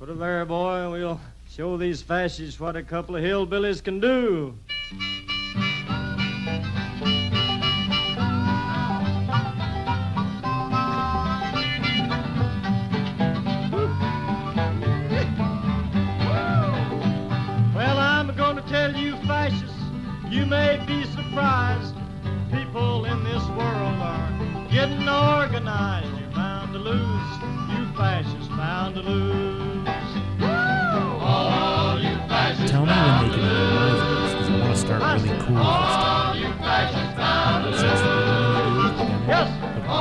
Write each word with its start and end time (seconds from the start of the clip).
Put 0.00 0.08
her 0.08 0.14
there, 0.14 0.46
boy, 0.46 0.76
and 0.76 0.92
we'll 0.92 1.20
show 1.46 1.76
these 1.76 2.00
fascists 2.00 2.58
what 2.58 2.74
a 2.74 2.82
couple 2.82 3.16
of 3.16 3.22
hillbillies 3.22 3.84
can 3.84 4.00
do. 4.00 4.56
A 35.60 36.24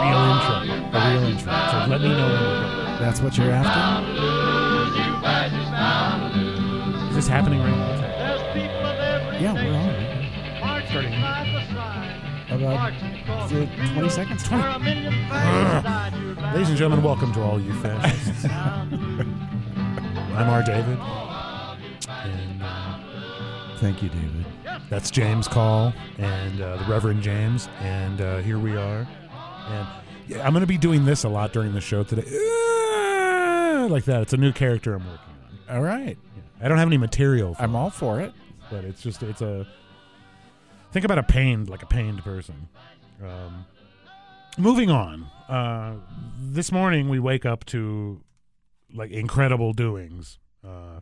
real 0.03 0.23
intro, 0.33 0.55
a 0.93 1.11
real 1.11 1.23
intro. 1.29 1.51
So 1.51 1.77
let 1.89 2.01
me 2.01 2.07
know 2.09 2.27
when 2.27 2.41
we're 2.41 2.85
going. 2.85 2.99
That's 2.99 3.21
what 3.21 3.37
you're 3.37 3.51
after? 3.51 3.79
You 4.97 5.21
fascists 5.21 5.69
bound 5.71 6.33
to 6.33 6.39
lose. 6.39 7.09
Is 7.09 7.15
this 7.15 7.27
happening 7.27 7.59
right 7.59 7.69
now? 7.69 7.97
There's 7.99 8.41
people 8.53 8.85
of 8.85 8.99
every 8.99 9.39
Yeah, 9.41 9.53
we're 9.53 9.61
nation 9.71 9.79
on. 9.79 10.61
marching 10.61 10.89
Starting. 10.89 11.13
side. 11.13 12.05
About 12.51 12.93
is 13.45 13.51
it 13.51 13.69
20 13.93 14.09
seconds? 14.09 14.43
20. 14.43 14.63
Where 14.63 14.71
a 14.71 14.79
million 14.79 15.13
fascists 15.29 15.83
died, 15.83 16.13
you're 16.23 16.35
bound 16.35 16.53
Ladies 16.55 16.69
and 16.69 16.77
gentlemen, 16.77 17.05
welcome 17.05 17.31
to 17.33 17.41
all 17.41 17.59
you 17.61 17.73
fascists. 17.81 18.47
bound 18.47 18.91
to 18.91 18.97
lose. 18.97 19.27
I'm 20.35 20.49
R. 20.49 20.63
David. 20.63 20.97
And 22.09 22.63
uh, 22.63 22.97
Thank 23.77 24.01
you, 24.03 24.09
David. 24.09 24.38
That's 24.89 25.11
James 25.11 25.47
Call 25.47 25.93
and 26.17 26.61
uh, 26.61 26.77
the 26.77 26.85
Reverend 26.85 27.21
James. 27.21 27.69
And 27.81 28.21
uh, 28.21 28.37
here 28.39 28.57
we 28.59 28.75
are. 28.75 29.07
And 29.67 29.87
yeah, 30.27 30.45
I'm 30.45 30.51
going 30.53 30.61
to 30.61 30.67
be 30.67 30.77
doing 30.77 31.05
this 31.05 31.23
a 31.23 31.29
lot 31.29 31.53
during 31.53 31.73
the 31.73 31.81
show 31.81 32.03
today. 32.03 32.23
Ah, 32.27 33.87
Like 33.89 34.05
that. 34.05 34.21
It's 34.21 34.33
a 34.33 34.37
new 34.37 34.51
character 34.51 34.93
I'm 34.95 35.05
working 35.05 35.19
on. 35.69 35.75
All 35.77 35.83
right. 35.83 36.17
I 36.61 36.67
don't 36.67 36.77
have 36.77 36.87
any 36.87 36.97
material 36.97 37.53
for 37.53 37.61
I'm 37.61 37.75
it, 37.75 37.77
all 37.77 37.89
for 37.89 38.19
it. 38.19 38.33
but 38.69 38.83
it's 38.83 39.01
just, 39.01 39.23
it's 39.23 39.41
a. 39.41 39.65
Think 40.91 41.05
about 41.05 41.19
a 41.19 41.23
pained, 41.23 41.69
like 41.69 41.83
a 41.83 41.85
pained 41.85 42.23
person. 42.23 42.67
Um, 43.23 43.65
moving 44.57 44.89
on. 44.89 45.27
Uh, 45.47 45.93
this 46.41 46.71
morning 46.71 47.09
we 47.09 47.19
wake 47.19 47.45
up 47.45 47.63
to 47.65 48.21
like 48.93 49.11
incredible 49.11 49.71
doings. 49.73 50.39
Uh, 50.67 50.99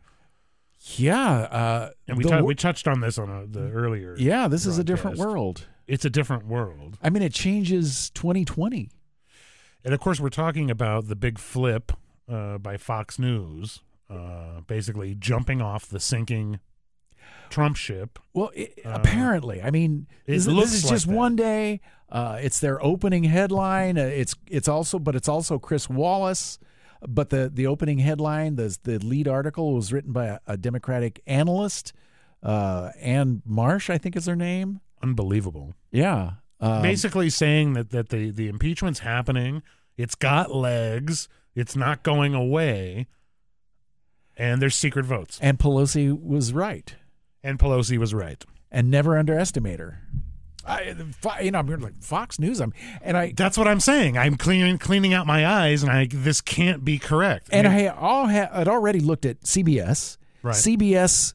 Yeah. 0.80 1.30
Uh, 1.30 1.90
and 2.06 2.18
we, 2.18 2.24
the 2.24 2.30
wor- 2.30 2.44
we 2.44 2.54
touched 2.54 2.86
on 2.88 3.00
this 3.00 3.18
on 3.18 3.28
a, 3.30 3.46
the 3.46 3.70
earlier. 3.70 4.14
yeah, 4.18 4.48
this 4.48 4.66
is 4.66 4.78
a 4.78 4.84
different 4.84 5.18
world. 5.18 5.66
It's 5.86 6.04
a 6.04 6.10
different 6.10 6.46
world. 6.46 6.98
I 7.02 7.10
mean, 7.10 7.22
it 7.22 7.32
changes 7.32 8.10
2020. 8.10 8.90
And 9.84 9.94
of 9.94 10.00
course, 10.00 10.20
we're 10.20 10.28
talking 10.28 10.70
about 10.70 11.08
the 11.08 11.16
big 11.16 11.38
flip 11.38 11.92
uh, 12.28 12.58
by 12.58 12.76
Fox 12.76 13.18
News, 13.18 13.80
uh, 14.10 14.60
basically 14.66 15.14
jumping 15.14 15.62
off 15.62 15.86
the 15.86 16.00
sinking 16.00 16.60
Trump 17.48 17.76
ship. 17.76 18.18
Well, 18.34 18.50
i 18.56 18.68
Uh, 18.84 18.90
apparently, 18.94 19.62
I 19.62 19.70
mean, 19.70 20.06
this, 20.26 20.44
this 20.44 20.74
is 20.74 20.84
like 20.84 20.92
just 20.92 21.06
that. 21.06 21.14
one 21.14 21.36
day. 21.36 21.80
Uh, 22.10 22.38
it's 22.40 22.60
their 22.60 22.82
opening 22.82 23.24
headline. 23.24 23.98
Uh, 23.98 24.02
it's 24.02 24.34
it's 24.46 24.66
also, 24.68 24.98
but 24.98 25.14
it's 25.14 25.28
also 25.28 25.58
Chris 25.58 25.88
Wallace. 25.90 26.58
But 27.06 27.30
the 27.30 27.48
the 27.52 27.66
opening 27.66 27.98
headline, 27.98 28.56
the 28.56 28.76
the 28.82 28.98
lead 28.98 29.28
article 29.28 29.74
was 29.74 29.92
written 29.92 30.12
by 30.12 30.26
a, 30.26 30.38
a 30.46 30.56
Democratic 30.56 31.20
analyst, 31.26 31.92
uh, 32.42 32.90
Ann 33.00 33.42
Marsh, 33.44 33.88
I 33.90 33.98
think 33.98 34.16
is 34.16 34.26
her 34.26 34.36
name. 34.36 34.80
Unbelievable. 35.02 35.74
Yeah, 35.92 36.32
um, 36.60 36.82
basically 36.82 37.30
saying 37.30 37.74
that, 37.74 37.90
that 37.90 38.08
the, 38.08 38.30
the 38.30 38.48
impeachment's 38.48 39.00
happening, 39.00 39.62
it's 39.96 40.16
got 40.16 40.52
legs, 40.52 41.28
it's 41.54 41.76
not 41.76 42.02
going 42.02 42.34
away, 42.34 43.06
and 44.36 44.60
there's 44.60 44.74
secret 44.76 45.04
votes. 45.04 45.38
and 45.40 45.58
Pelosi 45.58 46.10
was 46.20 46.52
right, 46.52 46.96
And 47.44 47.58
Pelosi 47.58 47.96
was 47.98 48.12
right. 48.12 48.44
and 48.72 48.90
never 48.90 49.16
underestimate 49.16 49.78
her. 49.78 50.02
I, 50.68 51.40
you 51.40 51.50
know, 51.50 51.58
I'm 51.58 51.66
like 51.80 52.02
Fox 52.02 52.38
News. 52.38 52.60
I'm 52.60 52.72
and 53.02 53.16
I 53.16 53.32
That's 53.36 53.56
what 53.56 53.66
I'm 53.66 53.80
saying. 53.80 54.18
I'm 54.18 54.36
cleaning 54.36 54.78
cleaning 54.78 55.14
out 55.14 55.26
my 55.26 55.46
eyes, 55.46 55.82
and 55.82 55.90
I 55.90 56.08
this 56.10 56.40
can't 56.40 56.84
be 56.84 56.98
correct. 56.98 57.48
And 57.50 57.66
mean, 57.66 57.76
I 57.76 57.86
all 57.88 58.28
ha- 58.28 58.50
I'd 58.52 58.68
already 58.68 59.00
looked 59.00 59.24
at 59.24 59.40
CBS. 59.42 60.18
Right. 60.42 60.54
CBS, 60.54 61.34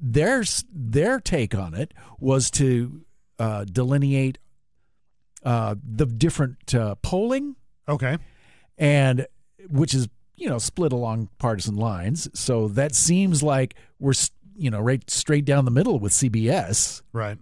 their 0.00 0.42
their 0.72 1.20
take 1.20 1.54
on 1.54 1.74
it 1.74 1.92
was 2.18 2.50
to 2.52 3.02
uh, 3.38 3.64
delineate 3.64 4.38
uh, 5.44 5.74
the 5.82 6.06
different 6.06 6.74
uh, 6.74 6.94
polling, 6.96 7.56
okay, 7.88 8.18
and 8.78 9.26
which 9.68 9.94
is 9.94 10.08
you 10.36 10.48
know 10.48 10.58
split 10.58 10.92
along 10.92 11.28
partisan 11.38 11.76
lines. 11.76 12.28
So 12.34 12.68
that 12.68 12.94
seems 12.94 13.42
like 13.42 13.74
we're 13.98 14.14
you 14.56 14.70
know 14.70 14.80
right 14.80 15.08
straight 15.10 15.44
down 15.44 15.64
the 15.64 15.70
middle 15.70 15.98
with 15.98 16.12
CBS. 16.12 17.02
right. 17.12 17.38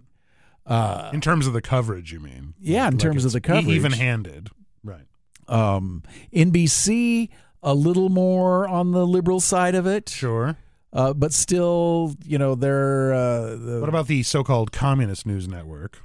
Uh, 0.69 1.09
In 1.13 1.19
terms 1.21 1.47
of 1.47 1.53
the 1.53 1.61
coverage, 1.61 2.13
you 2.13 2.19
mean? 2.19 2.53
Yeah, 2.59 2.87
in 2.87 2.97
terms 2.97 3.25
of 3.25 3.31
the 3.31 3.41
coverage. 3.41 3.67
even 3.67 3.91
handed. 3.93 4.49
Right. 4.83 5.07
um, 5.47 6.03
NBC 6.33 7.29
a 7.63 7.73
little 7.73 8.09
more 8.09 8.67
on 8.67 8.91
the 8.91 9.05
liberal 9.05 9.39
side 9.39 9.73
of 9.75 9.85
it, 9.87 10.07
Sure. 10.09 10.55
uh, 10.93 11.13
but 11.13 11.33
still, 11.33 12.15
you 12.23 12.37
know, 12.37 12.53
they're 12.55 13.13
uh, 13.13 13.55
the, 13.55 13.77
What 13.81 13.89
about 13.89 14.07
the 14.07 14.23
so-called 14.23 14.71
communist 14.71 15.25
news 15.25 15.47
network? 15.47 15.99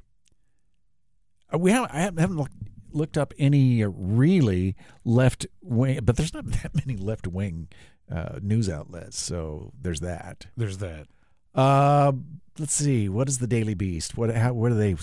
Uh, 1.53 1.59
we 1.59 1.71
haven't 1.71 1.91
I 1.93 2.01
haven't 2.01 2.37
looked, 2.37 2.55
looked 2.91 3.19
up 3.19 3.35
any 3.39 3.85
really 3.85 4.75
left 5.05 5.47
wing, 5.63 6.01
but 6.03 6.17
there's 6.17 6.35
not 6.35 6.47
that 6.63 6.75
many 6.75 6.97
left 6.99 7.27
wing 7.27 7.69
uh, 8.11 8.39
news 8.43 8.69
outlets. 8.69 9.19
So 9.23 9.73
there's 9.81 10.01
that. 10.01 10.47
There's 10.57 10.79
that. 10.79 11.07
Uh, 11.55 12.13
let's 12.59 12.75
see. 12.75 13.09
What 13.09 13.29
is 13.29 13.39
the 13.39 13.47
Daily 13.47 13.75
Beast? 13.75 14.17
What? 14.17 14.35
How? 14.35 14.53
Where 14.53 14.71
do 14.71 14.77
they? 14.77 14.97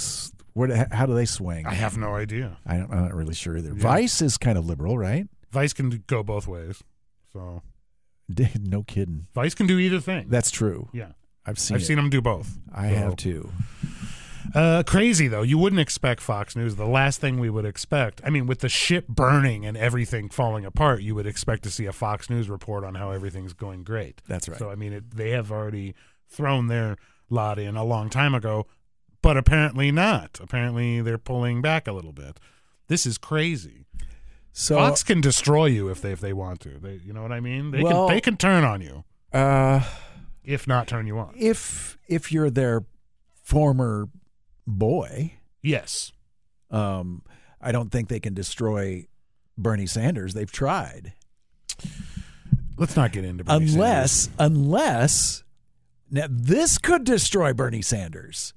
Where? 0.54 0.68
do- 0.68 0.84
How 0.92 1.06
do 1.06 1.14
they 1.14 1.26
swing? 1.26 1.66
I 1.66 1.74
have 1.74 1.98
no 1.98 2.16
idea. 2.16 2.58
I 2.66 2.78
don't, 2.78 2.92
I'm 2.92 3.02
not 3.04 3.14
really 3.14 3.34
sure 3.34 3.58
either. 3.58 3.70
Yeah. 3.74 3.82
Vice 3.82 4.22
is 4.22 4.38
kind 4.38 4.58
of 4.58 4.66
liberal, 4.66 4.98
right? 4.98 5.28
Vice 5.52 5.74
can 5.74 6.04
go 6.08 6.24
both 6.24 6.48
ways. 6.48 6.84
So 7.34 7.62
no 8.60 8.84
kidding. 8.84 9.28
Vice 9.34 9.54
can 9.56 9.68
do 9.68 9.80
either 9.80 10.00
thing. 10.00 10.28
That's 10.30 10.52
true. 10.52 10.90
yeah. 10.94 11.12
I've 11.46 11.58
seen. 11.58 11.76
I've 11.76 11.82
it. 11.82 11.86
seen 11.86 11.96
them 11.98 12.10
do 12.10 12.22
both. 12.22 12.58
I 12.74 12.90
So- 12.90 12.96
have 12.96 13.16
too. 13.16 13.52
Uh, 14.54 14.84
crazy 14.86 15.28
though. 15.30 15.44
You 15.44 15.58
wouldn't 15.58 15.80
expect 15.80 16.20
Fox 16.20 16.56
News. 16.58 16.76
The 16.76 16.86
last 16.86 17.22
thing 17.22 17.40
we 17.40 17.50
would 17.50 17.64
expect. 17.66 18.20
I 18.26 18.30
mean, 18.30 18.48
with 18.48 18.60
the 18.60 18.68
ship 18.68 19.08
burning 19.08 19.66
and 19.66 19.78
everything 19.78 20.28
falling 20.30 20.66
apart, 20.66 21.02
you 21.04 21.16
would 21.16 21.26
expect 21.28 21.64
to 21.64 21.72
see 21.72 21.86
a 21.86 21.94
Fox 21.94 22.30
News 22.30 22.50
report 22.50 22.84
on 22.84 22.96
how 22.96 23.12
everything's 23.12 23.54
going 23.54 23.84
great. 23.84 24.22
That's 24.28 24.50
right. 24.50 24.58
So 24.60 24.70
I 24.70 24.76
mean, 24.76 24.92
it, 24.94 25.12
they 25.16 25.30
have 25.30 25.52
already 25.54 25.96
thrown 26.32 26.68
their 26.68 26.98
lot 27.30 27.60
in 27.60 27.76
a 27.76 27.84
long 27.84 28.10
time 28.10 28.34
ago, 28.34 28.66
but 29.22 29.38
apparently 29.38 29.92
not. 29.92 30.40
Apparently 30.42 31.02
they're 31.02 31.18
pulling 31.18 31.62
back 31.62 31.88
a 31.88 31.92
little 31.94 32.14
bit. 32.14 32.40
This 32.88 33.06
is 33.06 33.18
crazy. 33.18 33.86
So 34.54 34.76
Fox 34.76 35.04
can 35.04 35.22
destroy 35.22 35.68
you 35.68 35.90
if 35.90 36.02
they 36.02 36.12
if 36.12 36.20
they 36.20 36.34
want 36.34 36.60
to. 36.62 36.78
They, 36.80 36.96
you 37.06 37.14
know 37.14 37.22
what 37.22 37.32
I 37.32 37.40
mean? 37.40 37.72
They 37.72 37.84
Well- 37.84 38.08
can 38.08 38.16
they 38.16 38.22
can 38.22 38.36
turn 38.38 38.64
on 38.64 38.82
you, 38.82 39.04
uh, 39.32 39.82
if 40.44 40.68
not 40.68 40.88
turn 40.88 41.08
you 41.08 41.18
on. 41.20 41.34
if 41.38 41.98
if 42.08 42.32
you're 42.32 42.50
their 42.50 42.84
former 43.44 44.10
boy, 44.68 45.36
Yes. 45.62 46.12
um, 46.70 47.24
I 47.62 47.72
don't 47.72 47.92
think 47.92 48.10
they 48.10 48.20
can 48.20 48.34
destroy 48.34 49.08
Bernie 49.58 49.86
Sanders. 49.88 50.34
They've 50.34 50.52
tried. 50.52 51.14
Let's 52.78 52.96
not 52.96 53.12
get 53.12 53.24
into 53.24 53.44
Bernie 53.44 53.66
unless 53.72 54.12
Sanders. 54.12 54.36
unless 54.40 55.44
now 56.12 56.28
this 56.30 56.78
could 56.78 57.04
destroy 57.06 57.54
Bernie 57.54 57.82
Sanders 57.82 58.54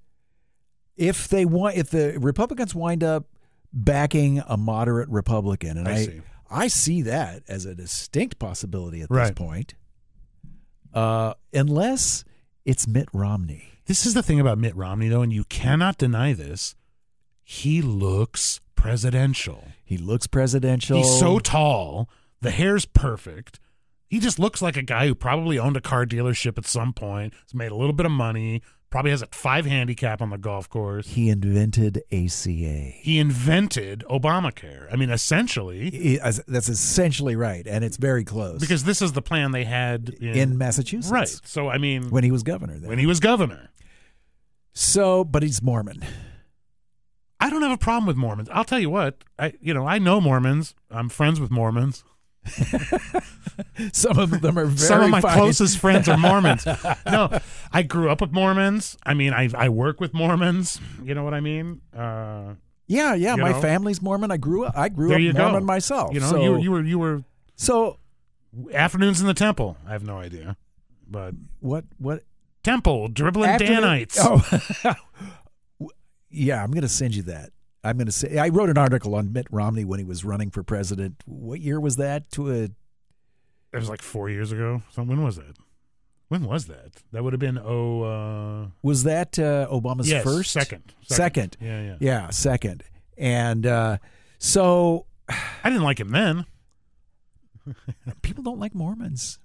if 0.97 1.29
they 1.29 1.45
want 1.45 1.77
if 1.77 1.91
the 1.91 2.19
Republicans 2.19 2.75
wind 2.75 3.03
up 3.03 3.27
backing 3.73 4.43
a 4.47 4.56
moderate 4.56 5.09
Republican 5.09 5.79
and 5.79 5.89
I 5.89 5.93
I 5.93 6.05
see. 6.05 6.21
I 6.51 6.69
see 6.69 7.03
that 7.03 7.43
as 7.49 7.65
a 7.65 7.75
distinct 7.75 8.39
possibility 8.39 9.01
at 9.03 9.09
this 9.09 9.31
point 9.33 9.75
uh 10.93 11.35
unless 11.53 12.25
it's 12.65 12.87
Mitt 12.87 13.09
Romney 13.12 13.65
This 13.87 14.06
is 14.06 14.15
the 14.15 14.23
thing 14.23 14.41
about 14.41 14.59
Mitt 14.59 14.75
Romney, 14.77 15.09
though, 15.09 15.23
and 15.23 15.33
you 15.33 15.45
cannot 15.45 15.99
deny 15.99 16.33
this. 16.33 16.75
He 17.43 17.83
looks 17.83 18.61
presidential. 18.77 19.69
he 19.85 19.97
looks 19.99 20.27
presidential 20.27 20.99
He's 20.99 21.19
so 21.19 21.39
tall. 21.39 22.09
The 22.41 22.51
hair's 22.51 22.85
perfect. 22.87 23.59
He 24.14 24.20
just 24.20 24.38
looks 24.38 24.62
like 24.62 24.76
a 24.76 24.82
guy 24.82 25.08
who 25.08 25.14
probably 25.16 25.58
owned 25.58 25.76
a 25.76 25.81
car 25.81 26.06
dealership 26.06 26.56
at 26.56 26.66
some 26.66 26.93
point, 26.93 27.34
has 27.43 27.52
made 27.52 27.72
a 27.72 27.75
little 27.75 27.93
bit 27.93 28.06
of 28.06 28.12
money, 28.12 28.62
Probably 28.90 29.11
has 29.11 29.22
a 29.22 29.26
five 29.32 29.66
handicap 29.66 30.22
on 30.22 30.31
the 30.31 30.38
golf 30.38 30.69
course. 30.69 31.08
He 31.08 31.28
invented 31.28 32.05
ACA. 32.12 32.93
He 32.94 33.19
invented 33.19 34.05
Obamacare. 34.08 34.87
I 34.93 34.94
mean, 34.94 35.11
essentially, 35.11 35.90
He- 35.90 36.19
that's 36.19 36.69
essentially 36.69 37.34
right, 37.34 37.66
and 37.66 37.84
it's 37.84 37.96
very 37.96 38.22
close. 38.22 38.61
because 38.61 38.84
this 38.84 39.02
is 39.02 39.11
the 39.11 39.20
plan 39.20 39.50
they 39.50 39.64
had 39.64 40.11
in, 40.20 40.37
in 40.38 40.58
Massachusetts, 40.58 41.10
right. 41.10 41.40
So 41.44 41.69
I 41.69 41.78
mean, 41.78 42.08
when 42.10 42.22
he 42.22 42.31
was 42.31 42.44
governor 42.44 42.78
there. 42.78 42.88
when 42.88 43.00
he 43.00 43.06
was 43.06 43.19
governor, 43.19 43.70
so, 44.75 45.25
but 45.25 45.43
he's 45.43 45.60
Mormon. 45.60 46.05
I 47.40 47.50
don't 47.50 47.62
have 47.62 47.72
a 47.72 47.76
problem 47.76 48.06
with 48.06 48.17
Mormons. 48.17 48.49
I'll 48.52 48.62
tell 48.62 48.78
you 48.78 48.90
what. 48.90 49.25
I 49.40 49.55
you 49.60 49.75
know 49.75 49.88
I 49.88 49.99
know 49.99 50.20
Mormons. 50.20 50.76
I'm 50.88 51.08
friends 51.08 51.40
with 51.40 51.50
Mormons. 51.50 52.05
Some 53.93 54.19
of 54.19 54.41
them 54.41 54.58
are 54.58 54.67
very 54.67 54.76
Some 54.76 55.02
of 55.02 55.11
my 55.11 55.20
fine. 55.20 55.38
closest 55.38 55.79
friends 55.79 56.08
are 56.08 56.17
Mormons. 56.17 56.67
no, 57.06 57.38
I 57.73 57.82
grew 57.82 58.11
up 58.11 58.20
with 58.20 58.32
Mormons. 58.32 58.96
I 59.05 59.14
mean, 59.14 59.32
I 59.32 59.49
I 59.56 59.69
work 59.69 60.00
with 60.00 60.12
Mormons. 60.14 60.81
You 61.02 61.14
know 61.14 61.25
what 61.25 61.35
I 61.35 61.41
mean? 61.41 61.81
Uh, 61.96 62.55
Yeah, 62.87 63.14
yeah. 63.14 63.37
My 63.37 63.52
know? 63.52 63.61
family's 63.61 64.02
Mormon. 64.02 64.31
I 64.31 64.37
grew 64.37 64.64
up. 64.64 64.76
I 64.76 64.88
grew 64.88 65.08
there 65.08 65.31
up 65.31 65.37
Mormon 65.37 65.61
go. 65.61 65.67
myself. 65.67 66.14
You 66.14 66.20
know, 66.20 66.31
so, 66.31 66.43
you 66.43 66.58
you 66.58 66.70
were 66.70 66.82
you 66.82 66.99
were 66.99 67.25
so 67.56 67.99
afternoons 68.73 69.20
in 69.20 69.26
the 69.26 69.35
temple. 69.35 69.76
I 69.87 69.93
have 69.93 70.05
no 70.05 70.19
idea, 70.19 70.56
but 71.08 71.35
what? 71.61 71.85
What? 71.99 72.25
temple 72.64 73.08
dribbling 73.08 73.58
Danites. 73.58 74.19
Oh, 74.20 74.43
yeah. 76.31 76.62
I'm 76.64 76.73
going 76.73 76.82
to 76.82 76.88
send 76.88 77.14
you 77.14 77.23
that. 77.25 77.50
I'm 77.84 77.96
going 77.96 78.06
to 78.06 78.12
say. 78.12 78.38
I 78.38 78.48
wrote 78.48 78.70
an 78.70 78.78
article 78.78 79.14
on 79.14 79.32
Mitt 79.32 79.46
Romney 79.50 79.84
when 79.84 79.98
he 79.98 80.04
was 80.04 80.25
running 80.25 80.50
for 80.50 80.62
president. 80.62 81.22
What 81.26 81.60
year 81.60 81.78
was 81.78 81.96
that? 81.96 82.31
To 82.32 82.50
a 82.50 82.62
It 82.64 82.75
was 83.72 83.88
like 83.88 84.02
four 84.02 84.31
years 84.31 84.52
ago. 84.52 84.82
So 84.92 85.02
when 85.02 85.22
was 85.22 85.36
that? 85.36 85.56
When 86.28 86.44
was 86.44 86.66
that? 86.66 87.02
That 87.12 87.22
would 87.22 87.32
have 87.32 87.40
been 87.40 87.58
oh 87.58 88.02
uh, 88.02 88.69
was 88.82 89.04
that 89.04 89.38
uh, 89.38 89.69
Obama's 89.70 90.10
yes, 90.10 90.25
first, 90.25 90.52
second, 90.52 90.94
Second. 91.02 91.56
Yeah, 91.60 91.82
yeah. 91.82 91.96
Yeah, 92.00 92.31
second. 92.31 92.82
And 93.19 93.66
uh, 93.66 93.98
so 94.38 95.06
I 95.28 95.69
didn't 95.69 95.84
like 95.84 96.00
him 96.00 96.08
then. 96.08 96.46
people 98.22 98.42
don't 98.42 98.58
like 98.58 98.75
Mormons. 98.75 99.38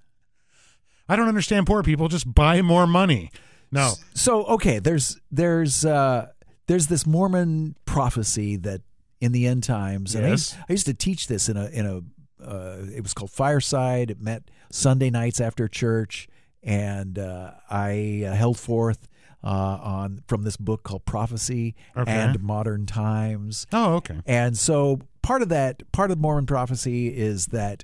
I 1.08 1.16
don't 1.16 1.28
understand 1.28 1.68
poor 1.68 1.84
people. 1.84 2.08
Just 2.08 2.34
buy 2.34 2.62
more 2.62 2.88
money. 2.88 3.32
No, 3.72 3.94
So 4.16 4.46
okay, 4.46 4.80
there's 4.80 5.20
there's 5.32 5.86
uh, 5.86 6.28
there's 6.70 6.88
this 6.88 7.06
Mormon 7.06 7.76
prophecy 7.86 8.56
that 8.58 8.82
in 9.20 9.34
the 9.34 9.46
end 9.48 9.64
times, 9.64 10.16
and 10.16 10.26
I 10.26 10.30
used, 10.30 10.54
Yes. 10.54 10.66
I 10.70 10.72
used 10.72 10.86
to 10.86 10.94
teach 10.94 11.28
this 11.28 11.50
in 11.50 11.58
a 11.58 11.66
in 11.66 11.86
a 11.86 12.02
uh, 12.42 12.86
it 12.96 13.02
was 13.04 13.14
called 13.14 13.32
Fireside. 13.32 14.10
It 14.12 14.22
met 14.22 14.44
Sunday 14.72 15.10
nights 15.10 15.42
after 15.42 15.68
church, 15.68 16.30
and 16.64 17.20
uh, 17.20 17.52
I 17.70 18.24
uh, 18.26 18.34
held 18.34 18.58
forth 18.58 19.10
uh, 19.44 19.48
on 19.48 20.22
from 20.28 20.44
this 20.44 20.56
book 20.58 20.84
called 20.84 21.04
Prophecy 21.06 21.76
Okay. 21.98 22.12
and 22.12 22.42
Modern 22.42 22.86
Times. 22.86 23.68
oh 23.74 23.96
okay. 23.96 24.20
And 24.26 24.58
so 24.58 25.00
part 25.22 25.42
of 25.42 25.50
that, 25.50 25.84
part 25.92 26.12
of 26.12 26.18
Mormon 26.20 26.46
prophecy 26.46 27.08
is 27.10 27.48
that 27.48 27.84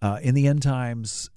uh, 0.00 0.18
in 0.22 0.34
the 0.34 0.46
end 0.46 0.62
times, 0.62 1.30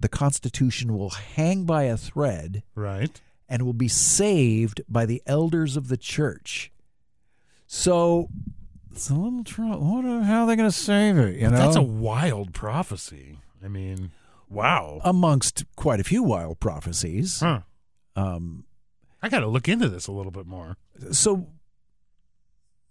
the 0.00 0.08
Constitution 0.08 0.96
will 0.96 1.10
hang 1.10 1.64
by 1.64 1.84
a 1.84 1.96
thread 1.96 2.62
Right. 2.74 3.20
And 3.48 3.62
will 3.62 3.72
be 3.72 3.88
saved 3.88 4.82
by 4.88 5.06
the 5.06 5.22
elders 5.26 5.76
of 5.76 5.88
the 5.88 5.96
church. 5.96 6.70
So 7.66 8.28
it's 8.90 9.10
a 9.10 9.14
little 9.14 9.44
trouble. 9.44 9.80
What 9.80 10.04
are, 10.04 10.22
how 10.22 10.42
are 10.42 10.46
they 10.46 10.56
going 10.56 10.70
to 10.70 10.76
save 10.76 11.18
it? 11.18 11.36
You 11.36 11.50
know, 11.50 11.56
That's 11.56 11.76
a 11.76 11.82
wild 11.82 12.52
prophecy. 12.52 13.38
I 13.64 13.68
mean, 13.68 14.12
wow. 14.48 15.00
amongst 15.04 15.64
quite 15.76 16.00
a 16.00 16.04
few 16.04 16.22
wild 16.22 16.60
prophecies. 16.60 17.40
Huh. 17.40 17.60
Um, 18.16 18.64
I 19.22 19.28
got 19.28 19.40
to 19.40 19.46
look 19.46 19.68
into 19.68 19.88
this 19.88 20.06
a 20.06 20.12
little 20.12 20.32
bit 20.32 20.46
more. 20.46 20.76
so 21.12 21.48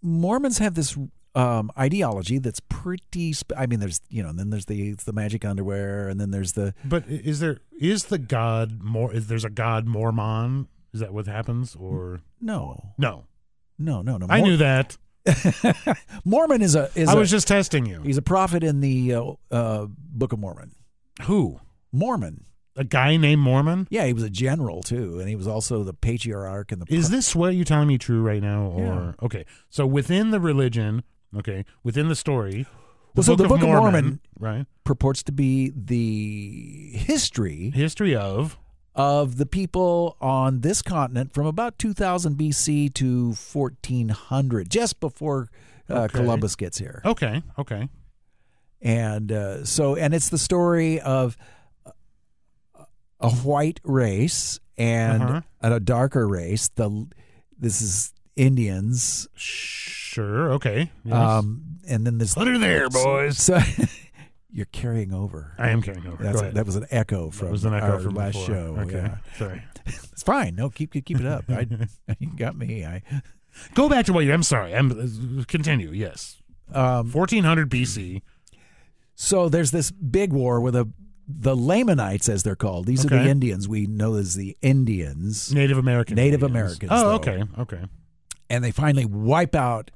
Mormons 0.02 0.58
have 0.60 0.76
this 0.76 0.98
um, 1.38 1.72
ideology 1.78 2.40
that's 2.40 2.60
pretty. 2.60 3.32
Sp- 3.38 3.54
I 3.56 3.68
mean, 3.68 3.80
there's 3.80 4.02
you 4.10 4.24
know, 4.24 4.30
and 4.30 4.40
then 4.40 4.50
there's 4.50 4.66
the 4.66 4.94
the 4.94 5.14
magic 5.14 5.46
underwear, 5.46 6.10
and 6.10 6.20
then 6.20 6.32
there's 6.32 6.54
the 6.54 6.74
But 6.84 7.08
is 7.08 7.40
there 7.40 7.60
is 7.80 8.06
the 8.06 8.18
god 8.18 8.82
more? 8.82 9.14
Is 9.14 9.28
there's 9.28 9.46
a 9.46 9.50
god 9.50 9.86
Mormon? 9.86 10.68
Is 10.94 11.00
that 11.00 11.14
what 11.14 11.28
happens 11.28 11.76
or 11.76 12.22
no, 12.42 12.94
no? 12.98 13.26
no, 13.78 14.02
no, 14.02 14.18
no. 14.18 14.26
I 14.30 14.42
knew 14.42 14.58
that. 14.58 14.98
Mormon 16.26 16.62
is 16.62 16.76
a 16.76 16.90
is 16.96 17.10
I 17.10 17.14
a, 17.14 17.18
was 17.18 17.30
just 17.30 17.48
testing 17.48 17.86
you. 17.86 18.02
he's 18.02 18.18
a 18.18 18.22
prophet 18.22 18.64
in 18.64 18.80
the 18.80 19.14
uh, 19.14 19.32
uh, 19.52 19.88
Book 19.90 20.34
of 20.34 20.40
Mormon. 20.40 20.72
Who? 21.24 21.60
Mormon. 21.92 22.46
A 22.78 22.84
guy 22.84 23.18
named 23.18 23.42
Mormon? 23.42 23.88
Yeah, 23.90 24.06
he 24.06 24.14
was 24.14 24.24
a 24.24 24.30
general 24.30 24.84
too, 24.84 25.20
and 25.20 25.28
he 25.28 25.36
was 25.36 25.48
also 25.48 25.84
the 25.84 25.94
patriarch 25.94 26.72
and 26.72 26.82
the. 26.82 26.94
Is 26.94 27.10
pro- 27.10 27.16
this 27.18 27.36
what 27.36 27.56
you're 27.56 27.66
telling 27.66 27.88
me 27.88 27.98
true 27.98 28.22
right 28.22 28.42
now? 28.42 28.68
Or 28.68 29.16
okay, 29.24 29.46
so 29.70 29.86
within 29.86 30.30
the 30.32 30.40
religion, 30.40 31.04
okay, 31.36 31.66
within 31.84 32.08
the 32.08 32.16
story, 32.16 32.64
the 32.64 32.68
Well, 33.16 33.24
so 33.24 33.36
Book, 33.36 33.44
the 33.46 33.48
Book 33.50 33.62
of 33.62 33.68
Mormon, 33.68 33.92
Mormon- 33.92 34.20
right? 34.40 34.66
purports 34.84 35.24
to 35.24 35.32
be 35.32 35.72
the 35.76 36.98
history 36.98 37.72
History 37.72 38.16
of 38.16 38.58
of 38.96 39.38
the 39.38 39.46
people 39.46 40.18
on 40.22 40.62
this 40.62 40.82
continent 40.82 41.32
from 41.34 41.46
about 41.46 41.78
2000 41.78 42.36
BC 42.38 42.92
to 42.96 43.34
1400, 43.34 44.70
just 44.72 45.00
before 45.00 45.50
uh, 45.90 45.94
Okay. 46.04 46.18
Columbus 46.20 46.56
gets 46.56 46.78
here. 46.80 47.02
okay, 47.06 47.44
okay, 47.60 47.90
And 48.82 49.32
uh, 49.32 49.66
so, 49.66 49.96
and 49.96 50.14
it's 50.16 50.30
the 50.30 50.38
story 50.40 51.00
of 51.00 51.38
a 53.20 53.30
white 53.30 53.80
race 53.84 54.60
and 54.78 55.24
Uh-huh. 55.24 55.42
a 55.62 55.80
darker 55.80 56.28
race. 56.28 56.68
The 56.70 57.08
this 57.60 57.82
is 57.82 58.14
Indians, 58.36 59.28
sure, 60.18 60.52
okay. 60.54 60.90
Yes. 61.04 61.16
um, 61.16 61.80
and 61.88 62.06
then 62.06 62.18
this. 62.18 62.34
Put 62.34 62.48
her 62.48 62.58
there, 62.58 62.90
boys. 63.04 63.38
So 63.38 63.60
you're 64.52 64.66
carrying 64.72 65.14
over. 65.14 65.54
I 65.58 65.70
am 65.70 65.82
carrying 65.82 66.08
over. 66.08 66.22
That's 66.24 66.36
Go 66.36 66.40
a, 66.40 66.42
ahead. 66.44 66.56
that 66.56 66.66
was 66.66 66.76
an 66.76 66.86
echo 66.92 67.30
from 67.30 67.48
that 67.48 67.52
was 67.52 67.66
an 67.66 67.74
echo 67.74 68.00
from 68.00 68.16
last 68.16 68.34
before. 68.34 68.46
show. 68.48 68.76
Okay, 68.80 68.94
yeah. 68.98 69.18
sorry. 69.38 69.64
It's 70.12 70.24
fine. 70.24 70.56
No, 70.56 70.70
keep 70.70 70.92
keep 70.92 71.20
it 71.20 71.26
up. 71.26 71.46
I, 71.50 71.66
you 72.20 72.32
got 72.36 72.58
me. 72.58 72.84
I 72.86 73.02
Go 73.74 73.88
back 73.88 74.06
to 74.08 74.14
what 74.14 74.26
you. 74.26 74.34
I'm 74.34 74.44
sorry. 74.44 74.76
I'm 74.76 75.46
continue. 75.46 75.92
Yes, 75.92 76.42
um, 76.74 77.10
1400 77.12 77.70
BC. 77.70 78.22
so 79.16 79.48
there's 79.48 79.72
this 79.72 79.92
big 79.92 80.34
war 80.34 80.60
with 80.60 80.76
a 80.76 80.90
the 81.28 81.56
Lamanites, 81.56 82.28
as 82.30 82.44
they're 82.44 82.56
called. 82.56 82.86
These 82.86 83.06
are 83.06 83.10
the 83.10 83.28
Indians 83.30 83.68
we 83.68 83.86
know 83.86 84.16
as 84.16 84.36
the 84.36 84.58
Indians, 84.62 85.54
Native 85.54 85.78
American. 85.78 86.16
Native 86.16 86.42
Indians. 86.44 86.52
Americans, 86.80 86.92
Oh, 86.94 87.10
though. 87.10 87.16
okay, 87.16 87.44
okay. 87.60 87.84
and 88.50 88.64
they 88.64 88.72
finally 88.72 89.06
wipe 89.06 89.56
out 89.56 89.92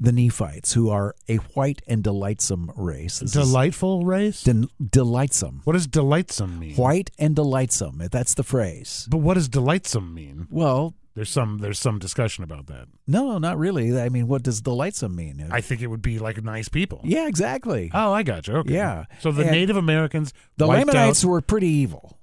the 0.00 0.12
Nephites, 0.12 0.72
who 0.72 0.90
are 0.90 1.14
a 1.28 1.36
white 1.54 1.80
and 1.86 2.02
delightsome 2.02 2.70
race. 2.76 3.20
This 3.20 3.32
Delightful 3.32 4.04
race. 4.04 4.42
den- 4.42 4.66
delightsome, 4.84 5.60
what 5.64 5.74
does 5.74 5.86
delightsome 5.86 6.58
mean? 6.58 6.74
white 6.76 7.10
and 7.18 7.36
delightsome. 7.36 8.02
That's 8.10 8.34
the 8.34 8.42
phrase. 8.42 9.06
But 9.10 9.18
what 9.18 9.34
does 9.34 9.48
delightsome 9.48 10.12
mean? 10.12 10.48
Well, 10.50 10.94
There's 11.14 11.30
some 11.30 11.58
there's 11.58 11.78
some 11.78 12.00
discussion 12.00 12.42
about 12.42 12.66
that. 12.66 12.88
no, 13.06 13.38
not 13.38 13.56
really. 13.56 13.96
I 14.00 14.08
mean, 14.08 14.26
what 14.26 14.42
does 14.42 14.60
delightsome 14.60 15.14
mean? 15.14 15.46
I 15.52 15.60
think 15.60 15.80
it 15.80 15.86
would 15.86 16.02
be 16.02 16.18
like 16.18 16.42
nice 16.42 16.68
people. 16.68 17.00
yeah, 17.04 17.28
exactly. 17.28 17.90
Oh, 17.94 18.12
I 18.12 18.24
got 18.24 18.48
you. 18.48 18.54
Okay. 18.56 18.74
Yeah. 18.74 19.04
So 19.20 19.30
the 19.30 19.42
And 19.42 19.52
Native 19.52 19.76
Americans, 19.76 20.32
the 20.56 20.66
Lamanites 20.66 21.24
out- 21.24 21.28
were 21.28 21.40
pretty 21.40 21.68
evil. 21.68 22.18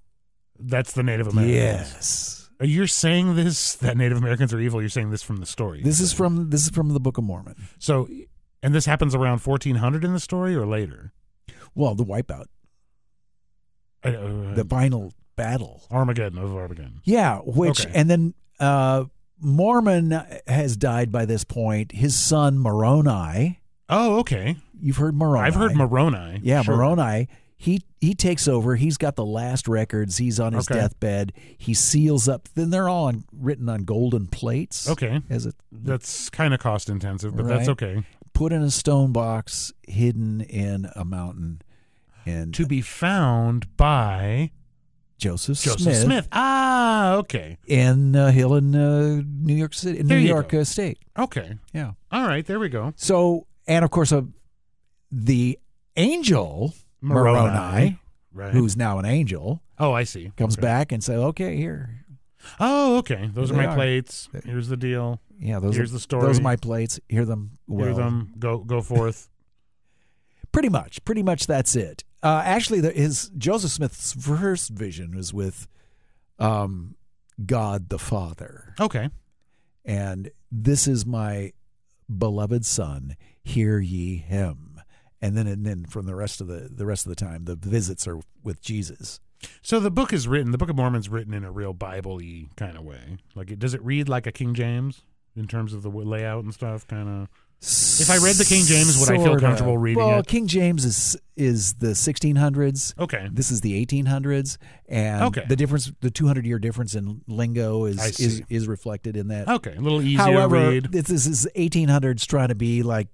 That's 0.60 0.92
the 0.92 1.04
Native 1.04 1.28
Americans. 1.28 1.56
Yes. 1.56 2.41
Are 2.62 2.66
saying 2.88 3.36
this 3.36 3.76
that 3.76 3.98
Native 3.98 4.18
Americans 4.20 4.54
are 4.54 4.60
evil? 4.60 4.80
You're 4.82 4.90
saying 4.90 5.10
this 5.10 5.24
from 5.24 5.38
the 5.38 5.46
story. 5.46 5.82
This 5.84 6.00
is 6.00 6.14
from 6.14 6.50
this 6.52 6.62
is 6.64 6.70
from 6.70 6.90
the 6.94 7.00
Book 7.00 7.18
of 7.18 7.24
Mormon. 7.24 7.56
so, 7.80 8.08
and 8.64 8.74
this 8.76 8.86
happens 8.86 9.16
around 9.16 9.40
1400 9.42 10.04
in 10.06 10.14
the 10.14 10.20
story 10.20 10.56
or 10.56 10.66
later. 10.68 11.12
Well, 11.74 11.96
the 11.96 12.06
wipeout, 12.06 12.46
Uh, 14.04 14.54
the 14.56 14.66
final 14.70 15.14
battle. 15.36 15.84
Armageddon 15.92 16.38
of 16.40 16.56
Armageddon. 16.56 17.02
Yeah, 17.04 17.40
which 17.40 17.86
Okay. 17.86 17.92
and 17.96 18.10
then 18.10 18.34
uh, 18.60 19.06
Mormon 19.40 20.12
has 20.48 20.78
died 20.78 21.12
by 21.12 21.26
this 21.26 21.44
point. 21.44 21.92
His 21.94 22.16
son 22.16 22.60
Moroni. 22.60 23.60
Oh, 23.90 24.20
okay. 24.20 24.56
You've 24.80 24.98
heard 24.98 25.16
Moroni. 25.16 25.46
I've 25.48 25.56
heard 25.56 25.76
Moroni. 25.76 26.40
Yeah, 26.44 26.62
Sure. 26.62 26.76
Moroni. 26.78 27.28
He 27.64 27.84
he 28.00 28.16
takes 28.16 28.48
over. 28.48 28.76
He's 28.76 28.98
got 28.98 29.16
the 29.16 29.24
last 29.26 29.68
records. 29.68 30.18
He's 30.18 30.40
on 30.40 30.54
his 30.54 30.68
Okay. 30.68 30.80
deathbed. 30.80 31.32
He 31.60 31.76
seals 31.76 32.28
up. 32.28 32.50
Then 32.56 32.72
they're 32.72 32.90
all 32.90 33.06
on, 33.06 33.24
written 33.32 33.70
on 33.70 33.84
golden 33.84 34.26
plates. 34.26 34.90
Okay. 34.90 35.22
As 35.30 35.46
a 35.46 35.54
That's 35.72 36.32
kind 36.32 36.56
of 36.56 36.60
cost 36.60 36.90
intensive, 36.90 37.36
but 37.36 37.46
that's 37.48 37.70
okay. 37.70 38.04
put 38.34 38.52
in 38.52 38.64
a 38.64 38.72
stone 38.72 39.12
box, 39.12 39.72
hidden 39.88 40.42
in 40.42 40.88
a 40.96 41.06
mountain, 41.06 41.62
and 42.26 42.52
To 42.56 42.66
be 42.66 42.82
found 42.82 43.78
by 43.78 44.50
Joseph, 45.20 45.62
Joseph 45.62 45.82
Smith, 45.82 46.02
Smith. 46.04 46.28
Ah, 46.32 47.14
okay. 47.18 47.60
in 47.68 48.16
a 48.16 48.32
hill 48.32 48.56
in 48.56 48.74
uh, 48.76 49.22
New 49.24 49.54
York 49.54 49.76
City, 49.76 50.00
in 50.00 50.08
New 50.08 50.16
York 50.18 50.50
go. 50.50 50.62
uh, 50.62 50.64
State. 50.64 50.98
Okay. 51.16 51.60
Yeah. 51.74 51.92
All 52.12 52.26
right. 52.28 52.44
There 52.44 52.58
we 52.58 52.70
go. 52.70 52.94
So, 52.96 53.46
and 53.68 53.86
of 53.86 53.92
course, 53.92 54.12
uh, 54.12 54.24
the 55.12 55.60
angel 55.96 56.74
Moroni, 57.02 58.00
Right. 58.34 58.54
who's 58.54 58.78
now 58.78 59.00
an 59.00 59.06
angel, 59.06 59.62
oh, 59.80 59.92
I 59.92 60.04
see. 60.04 60.32
comes 60.38 60.56
Okay. 60.56 60.62
back 60.62 60.92
and 60.92 61.04
says, 61.04 61.18
"Okay, 61.18 61.58
here." 61.58 62.06
Oh, 62.60 62.98
okay. 62.98 63.30
Those 63.34 63.52
are 63.52 63.56
my 63.56 63.66
are. 63.68 63.76
plates. 63.76 64.30
Here's 64.46 64.68
the 64.68 64.78
deal. 64.78 65.20
Yeah, 65.40 65.60
those 65.60 65.76
Here's 65.76 65.92
are 65.92 65.94
the 65.94 66.00
story. 66.00 66.24
Those 66.28 66.40
are 66.40 66.44
my 66.44 66.56
plates. 66.56 67.00
Hear 67.10 67.26
them. 67.26 67.58
Well, 67.68 67.86
Hear 67.88 67.96
them. 67.96 68.34
Go 68.40 68.60
go 68.60 68.82
forth. 68.82 69.30
Pretty 70.52 70.70
much. 70.70 71.04
Pretty 71.06 71.24
much. 71.24 71.48
That's 71.48 71.76
it. 71.76 72.04
Uh, 72.24 72.42
actually, 72.46 72.82
the, 72.82 72.92
his 72.92 73.30
Joseph 73.38 73.72
Smith's 73.72 74.14
first 74.14 74.70
vision 74.70 75.16
was 75.16 75.34
with 75.34 75.68
um, 76.40 76.96
God 77.46 77.90
the 77.90 77.98
Father, 78.00 78.76
Okay. 78.80 79.10
and 79.86 80.30
this 80.52 80.88
is 80.88 81.06
my 81.06 81.54
beloved 82.16 82.66
Son. 82.66 83.16
Hear 83.44 83.80
ye 83.80 84.18
him. 84.18 84.71
And 85.22 85.38
then, 85.38 85.46
and 85.48 85.66
then 85.66 85.86
from 85.86 86.06
the 86.08 86.16
rest 86.16 86.42
of 86.42 86.48
the 86.48 86.70
the 86.72 86.86
rest 86.86 87.06
of 87.06 87.10
the 87.10 87.16
time, 87.16 87.46
the 87.46 87.56
visits 87.56 88.08
are 88.08 88.20
with 88.44 88.62
Jesus. 88.62 89.20
So 89.62 89.80
the 89.80 89.92
book 89.92 90.14
is 90.14 90.28
written. 90.28 90.52
The 90.52 90.58
Book 90.58 90.70
of 90.70 90.76
Mormon's 90.76 91.10
written 91.10 91.34
in 91.34 91.44
a 91.44 91.52
real 91.52 91.74
Bible-y 91.74 92.48
kind 92.58 92.78
of 92.78 92.84
way. 92.84 93.18
Like, 93.36 93.50
it, 93.52 93.58
does 93.60 93.74
it 93.74 93.84
read 93.84 94.08
like 94.08 94.28
a 94.28 94.32
King 94.32 94.54
James 94.54 95.02
in 95.36 95.48
terms 95.48 95.74
of 95.74 95.82
the 95.82 95.90
layout 95.90 96.44
and 96.44 96.54
stuff? 96.54 96.86
Kind 96.88 97.10
of. 97.10 97.28
If 97.64 98.10
I 98.10 98.18
read 98.18 98.36
the 98.38 98.46
King 98.46 98.66
James, 98.66 99.00
would 99.00 99.12
I 99.12 99.24
feel 99.24 99.40
comfortable 99.40 99.78
reading 99.78 100.02
it? 100.02 100.06
well, 100.08 100.20
it? 100.22 100.28
King 100.28 100.48
James 100.48 100.84
is 100.86 101.16
is 101.36 101.76
the 101.76 101.88
1600s. 101.94 102.98
Okay. 103.00 103.30
This 103.32 103.52
is 103.52 103.62
the 103.62 103.86
1800s, 103.86 104.58
and 104.90 105.24
Okay. 105.26 105.44
the 105.48 105.56
difference, 105.56 105.92
the 106.02 106.10
200 106.10 106.46
year 106.48 106.58
difference 106.58 106.96
in 106.96 107.22
lingo 107.28 107.86
is 107.86 108.20
is 108.20 108.42
is 108.50 108.68
reflected 108.68 109.16
in 109.16 109.28
that. 109.28 109.48
Okay. 109.48 109.76
A 109.76 109.80
little 109.82 110.02
easier 110.02 110.18
However, 110.18 110.60
to 110.60 110.70
read. 110.70 110.92
this 110.92 111.06
this 111.06 111.28
is 111.28 111.48
1800s 111.56 112.26
trying 112.26 112.48
to 112.48 112.56
be 112.56 112.82
like 112.82 113.10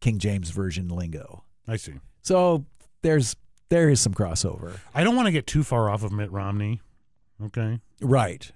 King 0.00 0.18
James 0.18 0.50
version 0.50 0.88
lingo. 0.88 1.42
I 1.68 1.76
see. 1.76 1.94
So 2.22 2.64
there's 3.02 3.36
there 3.68 3.90
is 3.90 4.00
some 4.00 4.14
crossover, 4.14 4.78
I 4.94 5.04
don't 5.04 5.14
want 5.14 5.26
to 5.26 5.32
get 5.32 5.46
too 5.46 5.62
far 5.62 5.90
off 5.90 6.02
of 6.02 6.10
Mitt 6.10 6.32
Romney. 6.32 6.80
Okay. 7.44 7.80
right? 8.00 8.50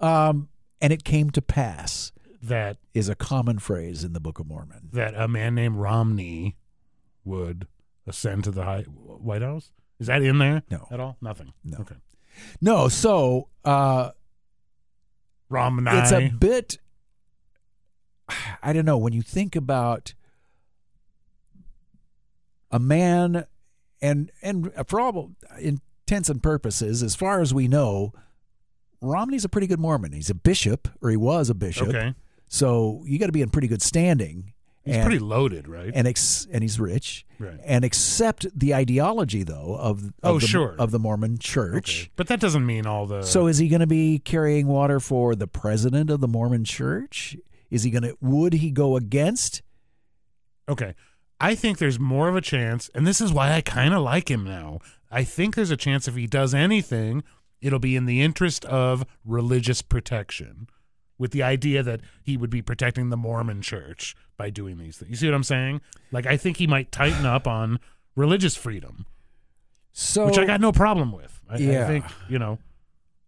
Um, 0.00 0.48
and 0.80 0.92
it 0.92 1.02
came 1.04 1.30
to 1.30 1.42
pass 1.42 2.12
That 2.42 2.76
is 2.94 3.08
a 3.08 3.14
common 3.14 3.58
phrase 3.58 4.04
in 4.04 4.12
the 4.12 4.20
Book 4.20 4.38
of 4.38 4.46
Mormon. 4.46 4.88
that 4.92 5.14
a 5.14 5.26
man 5.28 5.54
named 5.54 5.76
Romney 5.76 6.56
would 7.24 7.66
ascend 8.06 8.44
to 8.44 8.50
the 8.50 8.62
high, 8.64 8.82
White 8.82 9.42
House. 9.42 9.72
Is 9.98 10.06
that 10.06 10.22
in 10.22 10.38
there? 10.38 10.62
No. 10.70 10.86
At 10.90 11.00
all? 11.00 11.16
Nothing. 11.20 11.52
No. 11.64 11.78
Okay. 11.80 11.96
No, 12.60 12.88
so 12.88 13.48
uh, 13.64 14.10
Romney. 15.48 15.90
it's 15.92 16.12
a 16.12 16.28
bit 16.28 16.78
i 18.62 18.72
don't 18.72 18.86
know 18.86 18.96
when 18.96 19.12
you 19.12 19.20
think 19.22 19.54
about 19.54 20.14
a 22.74 22.78
man 22.80 23.44
and 24.02 24.30
and 24.42 24.72
for 24.88 24.98
all 25.00 25.30
intents 25.60 26.28
and 26.28 26.42
purposes 26.42 27.02
as 27.02 27.14
far 27.14 27.40
as 27.40 27.54
we 27.54 27.68
know 27.68 28.12
romney's 29.00 29.44
a 29.44 29.48
pretty 29.48 29.66
good 29.68 29.78
mormon 29.78 30.10
he's 30.12 30.28
a 30.30 30.34
bishop 30.34 30.88
or 31.00 31.10
he 31.10 31.16
was 31.16 31.48
a 31.48 31.54
bishop 31.54 31.88
okay. 31.88 32.14
so 32.48 33.02
you 33.06 33.18
got 33.18 33.26
to 33.26 33.32
be 33.32 33.42
in 33.42 33.50
pretty 33.50 33.68
good 33.68 33.82
standing 33.82 34.50
He's 34.84 34.96
and, 34.96 35.04
pretty 35.04 35.18
loaded, 35.18 35.66
right? 35.66 35.90
and 35.94 36.06
ex, 36.06 36.46
and 36.52 36.62
he's 36.62 36.78
rich 36.78 37.24
Right. 37.38 37.58
and 37.64 37.86
accept 37.86 38.46
the 38.54 38.74
ideology 38.74 39.42
though 39.42 39.76
of, 39.80 40.04
of 40.04 40.12
Oh, 40.22 40.38
the, 40.40 40.46
sure. 40.46 40.74
of 40.78 40.90
the 40.90 40.98
mormon 40.98 41.38
church 41.38 42.02
Okay. 42.02 42.10
But 42.16 42.26
that 42.26 42.38
doesn't 42.40 42.66
mean 42.66 42.84
all 42.86 43.06
the. 43.06 43.22
so 43.22 43.46
is 43.46 43.56
he 43.58 43.68
going 43.68 43.80
to 43.80 43.86
be 43.86 44.18
carrying 44.18 44.66
water 44.66 44.98
for 45.00 45.34
the 45.34 45.46
president 45.46 46.10
of 46.10 46.20
the 46.20 46.28
Mormon 46.28 46.64
Church? 46.64 47.34
Is 47.70 47.82
he 47.84 47.90
going 47.90 48.02
to 48.02 48.14
would 48.20 48.52
he 48.54 48.70
go 48.70 48.96
against? 48.96 49.62
Okay. 50.68 50.94
I 51.40 51.54
think 51.54 51.78
there's 51.78 51.98
more 51.98 52.28
of 52.28 52.36
a 52.36 52.40
chance, 52.40 52.90
and 52.94 53.06
this 53.06 53.20
is 53.20 53.32
why 53.32 53.52
I 53.52 53.60
kind 53.60 53.92
of 53.92 54.02
like 54.02 54.30
him 54.30 54.44
now. 54.44 54.80
I 55.10 55.24
think 55.24 55.54
there's 55.54 55.70
a 55.70 55.76
chance 55.76 56.08
if 56.08 56.14
he 56.14 56.26
does 56.26 56.54
anything, 56.54 57.22
it'll 57.60 57.78
be 57.78 57.96
in 57.96 58.06
the 58.06 58.22
interest 58.22 58.64
of 58.66 59.04
religious 59.24 59.82
protection, 59.82 60.68
with 61.18 61.30
the 61.30 61.42
idea 61.42 61.82
that 61.82 62.00
he 62.22 62.36
would 62.36 62.50
be 62.50 62.62
protecting 62.62 63.10
the 63.10 63.16
Mormon 63.16 63.62
church 63.62 64.16
by 64.36 64.50
doing 64.50 64.78
these 64.78 64.96
things. 64.96 65.10
You 65.10 65.16
see 65.16 65.26
what 65.26 65.34
I'm 65.34 65.44
saying? 65.44 65.80
Like, 66.10 66.26
I 66.26 66.36
think 66.36 66.56
he 66.56 66.66
might 66.66 66.90
tighten 66.90 67.24
up 67.24 67.46
on 67.46 67.78
religious 68.16 68.56
freedom, 68.56 69.06
So 69.92 70.26
which 70.26 70.38
I 70.38 70.44
got 70.44 70.60
no 70.60 70.72
problem 70.72 71.12
with. 71.12 71.40
I, 71.48 71.54
I 71.54 71.86
think, 71.86 72.04
you 72.28 72.38
know, 72.38 72.58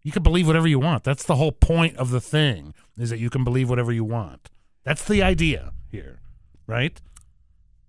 you 0.03 0.13
can 0.13 0.23
believe 0.23 0.47
whatever 0.47 0.69
you 0.69 0.79
want. 0.79 1.05
That's 1.05 1.25
the 1.25 1.37
whole 1.37 1.53
point 1.53 1.97
of 1.97 2.11
the 2.11 2.21
thing, 2.21 2.75
is 2.99 3.11
that 3.11 3.19
you 3.19 3.31
can 3.31 3.45
believe 3.45 3.69
whatever 3.69 3.93
you 3.93 4.05
want. 4.05 4.51
That's 4.85 5.05
the 5.05 5.23
idea 5.23 5.73
here, 5.91 6.21
right? 6.67 7.01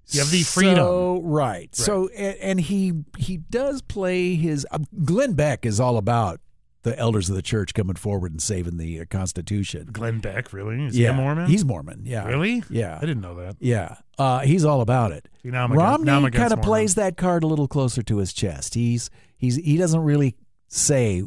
You 0.09 0.21
have 0.21 0.31
the 0.31 0.43
freedom. 0.43 0.75
So, 0.75 1.21
right. 1.23 1.75
So 1.75 2.07
and, 2.09 2.37
and 2.37 2.59
he 2.59 2.93
he 3.17 3.37
does 3.37 3.81
play 3.81 4.35
his 4.35 4.65
uh, 4.71 4.79
Glenn 5.03 5.33
Beck 5.33 5.65
is 5.65 5.79
all 5.79 5.97
about 5.97 6.39
the 6.83 6.97
elders 6.97 7.29
of 7.29 7.35
the 7.35 7.41
church 7.41 7.73
coming 7.73 7.95
forward 7.97 8.31
and 8.31 8.41
saving 8.41 8.77
the 8.77 9.01
uh, 9.01 9.05
Constitution. 9.09 9.89
Glenn 9.91 10.19
Beck, 10.19 10.53
really? 10.53 10.85
Is 10.85 10.97
yeah, 10.97 11.11
he 11.11 11.13
a 11.13 11.21
Mormon? 11.21 11.47
He's 11.47 11.65
Mormon. 11.65 12.03
Yeah. 12.05 12.25
really? 12.25 12.63
Yeah. 12.69 12.95
I 12.97 13.01
didn't 13.01 13.21
know 13.21 13.35
that. 13.35 13.57
Yeah. 13.59 13.97
Uh, 14.17 14.39
he's 14.39 14.63
all 14.63 14.79
about 14.79 15.11
it. 15.11 15.27
See, 15.43 15.49
now 15.49 15.65
I'm 15.65 15.71
against- 15.71 15.83
Romney 15.83 16.05
now 16.05 16.25
I'm 16.25 16.31
kind 16.31 16.53
of 16.53 16.61
plays 16.61 16.95
that 16.95 17.17
card 17.17 17.43
a 17.43 17.47
little 17.47 17.67
closer 17.67 18.01
to 18.03 18.17
his 18.17 18.31
chest. 18.31 18.75
He's 18.75 19.09
he's 19.37 19.57
he 19.57 19.75
doesn't 19.75 20.01
really 20.01 20.37
say 20.69 21.23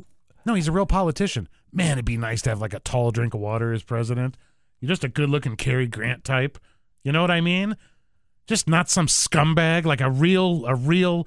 No, 0.46 0.54
he's 0.54 0.68
a 0.68 0.72
real 0.72 0.86
politician. 0.86 1.48
Man, 1.72 1.92
it'd 1.92 2.04
be 2.06 2.16
nice 2.16 2.40
to 2.42 2.50
have 2.50 2.60
like 2.60 2.74
a 2.74 2.80
tall 2.80 3.10
drink 3.10 3.34
of 3.34 3.40
water 3.40 3.72
as 3.72 3.82
president. 3.82 4.36
You're 4.80 4.88
just 4.88 5.04
a 5.04 5.08
good-looking 5.08 5.56
Cary 5.56 5.86
Grant 5.86 6.24
type. 6.24 6.58
You 7.04 7.12
know 7.12 7.20
what 7.20 7.30
I 7.30 7.42
mean? 7.42 7.76
Just 8.50 8.68
not 8.68 8.90
some 8.90 9.06
scumbag, 9.06 9.86
like 9.86 10.02
a 10.02 10.10
real, 10.10 10.66
a 10.66 10.74
real. 10.74 11.26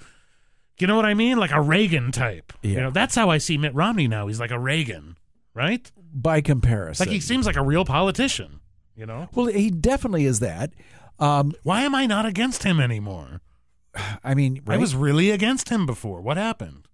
You 0.79 0.87
know 0.87 0.95
what 0.95 1.05
I 1.05 1.13
mean? 1.13 1.37
Like 1.37 1.51
a 1.51 1.61
Reagan 1.61 2.11
type. 2.11 2.53
You 2.61 2.75
know, 2.75 2.91
that's 2.91 3.15
how 3.15 3.29
I 3.29 3.37
see 3.39 3.57
Mitt 3.57 3.73
Romney 3.73 4.07
now. 4.07 4.27
He's 4.27 4.39
like 4.39 4.51
a 4.51 4.59
Reagan, 4.59 5.17
right? 5.53 5.91
by 6.15 6.41
comparison. 6.41 7.05
like 7.05 7.11
he 7.13 7.19
seems 7.19 7.47
like 7.47 7.55
a 7.55 7.63
real 7.63 7.85
politician. 7.85 8.59
You 8.95 9.07
know, 9.07 9.27
well, 9.33 9.47
he 9.47 9.71
definitely 9.71 10.25
is 10.25 10.39
that. 10.41 10.71
Um, 11.17 11.53
why 11.63 11.81
am 11.81 11.95
I 11.95 12.05
not 12.05 12.27
against 12.27 12.63
him 12.63 12.79
anymore? 12.79 13.41
I 14.23 14.35
mean, 14.35 14.61
I 14.67 14.77
was 14.77 14.95
really 14.95 15.31
against 15.31 15.69
him 15.69 15.85
before. 15.87 16.21
What 16.21 16.37
happened? 16.37 16.87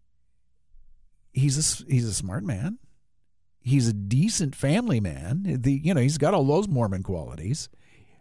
he's 1.34 1.58
a 1.58 1.92
he's 1.92 2.08
a 2.08 2.14
smart 2.14 2.44
man. 2.44 2.78
He's 3.62 3.88
a 3.88 3.94
decent 3.94 4.56
family 4.56 5.00
man. 5.00 5.44
The 5.62 5.74
you 5.74 5.94
know 5.94 6.02
he's 6.02 6.18
got 6.18 6.34
all 6.34 6.46
those 6.46 6.68
Mormon 6.68 7.04
qualities. 7.04 7.70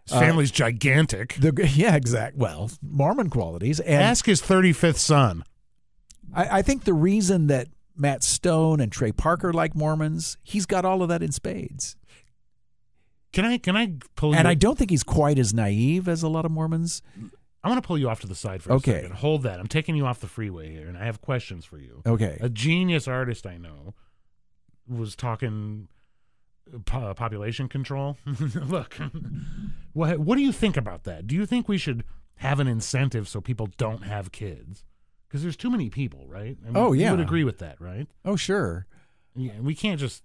His 0.09 0.17
Uh, 0.17 0.19
family's 0.19 0.51
gigantic. 0.51 1.35
The 1.35 1.69
yeah, 1.73 1.95
exact. 1.95 2.35
Well, 2.37 2.69
Mormon 2.81 3.29
qualities, 3.29 3.79
and 3.79 4.01
Ask 4.01 4.25
his 4.25 4.41
35th 4.41 4.97
son. 4.97 5.43
I, 6.33 6.59
I 6.59 6.61
think 6.61 6.83
the 6.83 6.93
reason 6.93 7.47
that 7.47 7.67
Matt 7.95 8.23
Stone 8.23 8.79
and 8.79 8.91
Trey 8.91 9.11
Parker 9.11 9.51
like 9.53 9.75
Mormons, 9.75 10.37
he's 10.43 10.65
got 10.65 10.85
all 10.85 11.01
of 11.01 11.09
that 11.09 11.21
in 11.23 11.31
spades. 11.31 11.95
Can 13.33 13.45
I 13.45 13.57
can 13.59 13.75
I 13.77 13.93
pull 14.15 14.33
And 14.33 14.45
you 14.45 14.49
I 14.49 14.53
don't 14.55 14.77
think 14.77 14.89
he's 14.89 15.03
quite 15.03 15.37
as 15.37 15.53
naive 15.53 16.07
as 16.07 16.23
a 16.23 16.27
lot 16.27 16.45
of 16.45 16.51
Mormons. 16.51 17.01
I 17.63 17.67
want 17.69 17.81
to 17.83 17.85
pull 17.85 17.97
you 17.97 18.09
off 18.09 18.21
to 18.21 18.27
the 18.27 18.35
side 18.35 18.63
for 18.63 18.71
Okay. 18.73 18.91
a 18.91 18.95
second. 19.01 19.17
Hold 19.17 19.43
that. 19.43 19.59
I'm 19.59 19.67
taking 19.67 19.95
you 19.95 20.05
off 20.05 20.19
the 20.19 20.27
freeway 20.27 20.71
here 20.71 20.87
and 20.87 20.97
I 20.97 21.05
have 21.05 21.21
questions 21.21 21.65
for 21.65 21.77
you. 21.77 22.01
Okay. 22.07 22.37
A 22.41 22.49
genius 22.49 23.07
artist 23.07 23.45
I 23.45 23.57
know 23.57 23.93
was 24.87 25.15
talking 25.15 25.89
po- 26.85 26.99
uh, 27.09 27.13
population 27.13 27.67
control. 27.67 28.17
Look. 28.55 28.97
what 29.93 30.19
what 30.19 30.35
do 30.37 30.41
you 30.41 30.51
think 30.51 30.77
about 30.77 31.03
that? 31.03 31.27
Do 31.27 31.35
you 31.35 31.45
think 31.45 31.67
we 31.67 31.77
should 31.77 32.03
have 32.37 32.59
an 32.59 32.67
incentive 32.67 33.27
so 33.27 33.41
people 33.41 33.67
don't 33.77 34.03
have 34.03 34.31
kids? 34.31 34.83
Because 35.27 35.43
there's 35.43 35.57
too 35.57 35.69
many 35.69 35.89
people, 35.89 36.25
right? 36.27 36.57
I 36.63 36.65
mean, 36.67 36.75
Oh, 36.77 36.93
You 36.93 37.01
yeah. 37.01 37.11
would 37.11 37.19
agree 37.19 37.43
with 37.43 37.59
that, 37.59 37.79
right? 37.79 38.07
Oh, 38.25 38.35
sure. 38.35 38.87
Yeah, 39.35 39.59
we 39.61 39.75
can't 39.75 39.99
just 39.99 40.23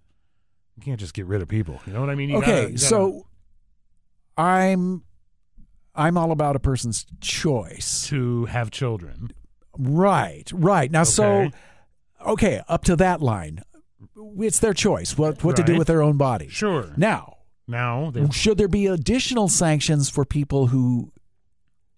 we 0.77 0.83
can't 0.83 0.99
just 0.99 1.15
get 1.15 1.27
rid 1.27 1.43
of 1.43 1.49
people. 1.49 1.81
You 1.87 1.93
know 1.93 2.01
what 2.01 2.11
I 2.11 2.15
mean? 2.15 2.31
You 2.31 2.39
okay, 2.39 2.47
gotta- 2.47 2.61
you 2.63 2.67
gotta- 2.69 2.79
so 2.79 3.27
I'm 4.37 5.03
I'm 5.95 6.19
all 6.19 6.33
about 6.33 6.57
a 6.57 6.61
person's 6.61 7.07
choice. 7.21 8.07
to 8.09 8.47
have 8.47 8.71
children. 8.71 9.31
Right, 9.79 10.51
right. 10.53 10.91
Now, 10.91 11.05
so 11.05 11.25
Okay. 11.43 11.53
okay, 12.27 12.63
up 12.69 12.85
to 12.85 12.97
that 12.97 13.21
line, 13.21 13.63
it's 14.39 14.59
their 14.59 14.75
choice 14.75 15.17
what 15.19 15.43
what 15.45 15.57
to 15.57 15.63
do 15.63 15.77
with 15.77 15.87
their 15.87 16.03
own 16.03 16.17
body. 16.17 16.49
Sure. 16.49 16.93
Now, 16.97 17.39
Now 17.67 18.13
should 18.31 18.59
there 18.59 18.69
be 18.69 18.87
additional 18.87 19.49
sanctions 19.49 20.09
for 20.11 20.25
people 20.25 20.69
who 20.69 21.13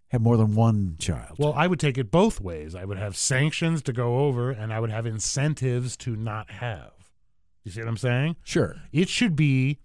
have 0.09 0.21
more 0.21 0.37
than 0.37 0.55
one 0.55 0.97
child? 0.99 1.37
Well, 1.39 1.53
I 1.55 1.67
would 1.67 1.81
take 1.81 1.99
it 1.99 2.11
both 2.11 2.41
ways. 2.41 2.75
I 2.75 2.85
would 2.85 2.99
have 2.99 3.17
sanctions 3.17 3.83
to 3.83 3.93
go 3.93 4.21
over, 4.21 4.51
and 4.51 4.73
I 4.73 4.79
would 4.81 4.91
have 4.91 5.07
incentives 5.07 5.97
to 5.99 6.15
not 6.15 6.51
have. 6.51 6.93
You 7.65 7.73
see 7.73 7.81
what 7.81 7.89
I'm 7.89 7.97
saying? 7.97 8.37
sure. 8.45 8.77
It 8.93 9.09
should 9.09 9.35
be. 9.35 9.79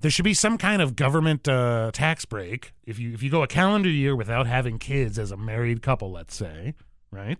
There 0.00 0.10
should 0.10 0.26
be 0.26 0.34
some 0.34 0.58
kind 0.58 0.82
of 0.82 0.94
government 0.94 1.48
uh, 1.48 1.90
tax 1.90 2.26
break 2.26 2.74
if 2.84 2.98
you 2.98 3.14
if 3.14 3.22
you 3.22 3.30
go 3.30 3.42
a 3.42 3.46
calendar 3.46 3.88
year 3.88 4.14
without 4.14 4.46
having 4.46 4.78
kids 4.78 5.18
as 5.18 5.32
a 5.32 5.38
married 5.38 5.80
couple, 5.80 6.12
let's 6.12 6.36
say, 6.36 6.74
right? 7.10 7.38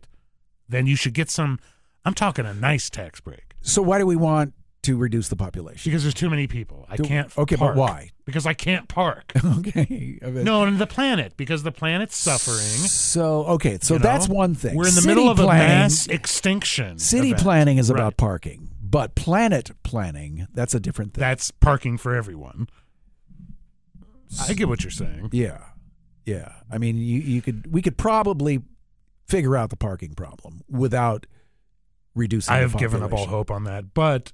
Then 0.66 0.86
you 0.86 0.96
should 0.96 1.12
get 1.12 1.28
some. 1.28 1.58
I'm 2.06 2.14
talking 2.14 2.46
a 2.46 2.54
nice 2.54 2.88
tax 2.88 3.20
break 3.20 3.54
So 3.62 3.82
why 3.82 3.98
do 3.98 4.06
we 4.06 4.16
want 4.16 4.54
to 4.82 4.96
reduce 4.96 5.28
the 5.28 5.36
population? 5.36 5.90
because 5.90 6.02
there's 6.04 6.14
too 6.14 6.30
many 6.30 6.46
people. 6.46 6.86
I 6.88 6.96
Do- 6.96 7.02
can't. 7.02 7.36
okay, 7.36 7.56
but 7.56 7.74
park. 7.74 7.76
why? 7.76 8.10
Because 8.24 8.46
I 8.46 8.54
can't 8.54 8.88
park. 8.88 9.32
okay. 9.44 10.18
I 10.24 10.26
mean- 10.30 10.44
no, 10.44 10.62
and 10.62 10.78
the 10.78 10.86
planet 10.86 11.36
because 11.36 11.62
the 11.64 11.72
planet's 11.72 12.16
suffering. 12.16 12.58
So 12.88 13.44
okay, 13.46 13.78
so 13.82 13.94
you 13.94 13.98
know? 13.98 14.04
that's 14.04 14.28
one 14.28 14.54
thing. 14.54 14.76
We're 14.76 14.86
in 14.88 14.94
the 14.94 15.00
City 15.02 15.14
middle 15.14 15.28
of 15.30 15.36
planning, 15.38 15.64
a 15.66 15.68
mass 15.80 16.06
extinction. 16.06 16.98
City 16.98 17.28
event. 17.30 17.42
planning 17.42 17.78
is 17.78 17.90
about 17.90 18.04
Right. 18.04 18.16
parking, 18.16 18.70
But 18.80 19.14
planet 19.16 19.70
planning, 19.82 20.46
that's 20.54 20.74
a 20.74 20.80
different 20.80 21.14
thing. 21.14 21.20
That's 21.20 21.50
parking 21.50 21.98
for 21.98 22.14
everyone. 22.14 22.68
I 24.48 24.54
get 24.54 24.68
what 24.68 24.82
you're 24.84 24.90
saying. 24.90 25.30
Yeah, 25.32 25.58
yeah. 26.24 26.52
I 26.70 26.78
mean, 26.78 26.96
you 26.98 27.20
you 27.20 27.42
could 27.42 27.72
we 27.72 27.82
could 27.82 27.96
probably 27.96 28.62
figure 29.26 29.56
out 29.56 29.70
the 29.70 29.76
parking 29.76 30.14
problem 30.14 30.62
without 30.68 31.26
reducing. 32.16 32.52
I 32.52 32.58
have 32.58 32.76
given 32.76 33.02
up 33.02 33.12
all 33.12 33.26
hope 33.26 33.50
on 33.52 33.64
that, 33.64 33.94
but 33.94 34.32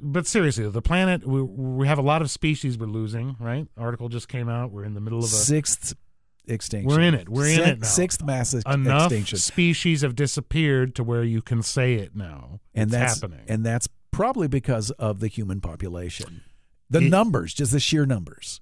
but 0.00 0.26
seriously, 0.26 0.68
the 0.70 0.80
planet 0.82 1.26
we 1.26 1.42
we 1.42 1.86
have 1.88 1.98
a 1.98 2.02
lot 2.02 2.22
of 2.22 2.30
species 2.30 2.78
we're 2.78 2.86
losing. 2.86 3.36
Right? 3.38 3.66
Article 3.76 4.08
just 4.08 4.28
came 4.28 4.48
out. 4.48 4.70
We're 4.70 4.84
in 4.84 4.94
the 4.94 5.00
middle 5.00 5.18
of 5.18 5.24
a 5.24 5.28
Sixth 5.28 5.94
extinction. 6.46 6.88
We're 6.88 7.00
in 7.02 7.14
it. 7.14 7.28
We're 7.28 7.48
in 7.48 7.60
it 7.60 7.80
now. 7.80 7.86
Sixth 7.86 8.22
mass 8.22 8.54
ex- 8.54 8.64
enough 8.66 9.04
extinction, 9.10 9.38
species 9.38 10.02
have 10.02 10.14
disappeared 10.14 10.94
to 10.94 11.04
where 11.04 11.24
you 11.24 11.42
can 11.42 11.62
say 11.62 11.94
it 11.94 12.14
now. 12.14 12.60
and 12.74 12.84
it's 12.84 12.92
that's 12.92 13.20
happening. 13.20 13.44
and 13.48 13.66
that's 13.66 13.88
probably 14.12 14.48
because 14.48 14.90
of 14.92 15.20
the 15.20 15.26
human 15.28 15.60
population. 15.60 16.42
The 16.88 17.00
It- 17.00 17.10
numbers, 17.10 17.52
just 17.52 17.72
the 17.72 17.80
sheer 17.80 18.06
numbers. 18.06 18.60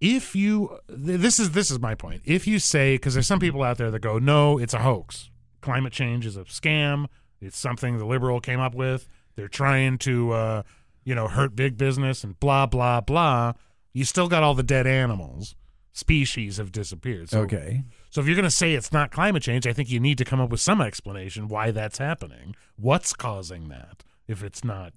if 0.00 0.34
you 0.36 0.78
this 0.88 1.38
is 1.40 1.52
this 1.52 1.70
is 1.70 1.78
my 1.78 1.94
point 1.94 2.20
if 2.24 2.44
you 2.46 2.58
say 2.58 2.96
because 2.96 3.14
there's 3.14 3.26
some 3.26 3.38
people 3.38 3.62
out 3.62 3.78
there 3.78 3.88
that 3.90 4.00
go 4.00 4.18
no 4.18 4.58
it's 4.58 4.74
a 4.74 4.80
hoax 4.80 5.30
climate 5.60 5.92
change 5.92 6.26
is 6.26 6.36
a 6.36 6.42
scam 6.42 7.06
it's 7.42 7.58
something 7.58 7.98
the 7.98 8.06
liberal 8.06 8.40
came 8.40 8.60
up 8.60 8.74
with 8.74 9.06
they're 9.36 9.48
trying 9.48 9.98
to 9.98 10.32
uh 10.32 10.62
you 11.04 11.14
know 11.14 11.28
hurt 11.28 11.54
big 11.54 11.76
business 11.76 12.24
and 12.24 12.38
blah 12.40 12.64
blah 12.66 13.00
blah 13.00 13.52
you 13.92 14.04
still 14.04 14.28
got 14.28 14.42
all 14.42 14.54
the 14.54 14.62
dead 14.62 14.86
animals 14.86 15.54
species 15.92 16.56
have 16.56 16.72
disappeared 16.72 17.28
so, 17.28 17.40
okay. 17.42 17.82
so 18.08 18.20
if 18.20 18.26
you're 18.26 18.36
going 18.36 18.44
to 18.44 18.50
say 18.50 18.72
it's 18.72 18.92
not 18.92 19.10
climate 19.10 19.42
change 19.42 19.66
i 19.66 19.72
think 19.72 19.90
you 19.90 20.00
need 20.00 20.16
to 20.16 20.24
come 20.24 20.40
up 20.40 20.48
with 20.50 20.60
some 20.60 20.80
explanation 20.80 21.48
why 21.48 21.70
that's 21.70 21.98
happening 21.98 22.54
what's 22.76 23.12
causing 23.12 23.68
that 23.68 24.02
if 24.26 24.42
it's 24.42 24.64
not 24.64 24.94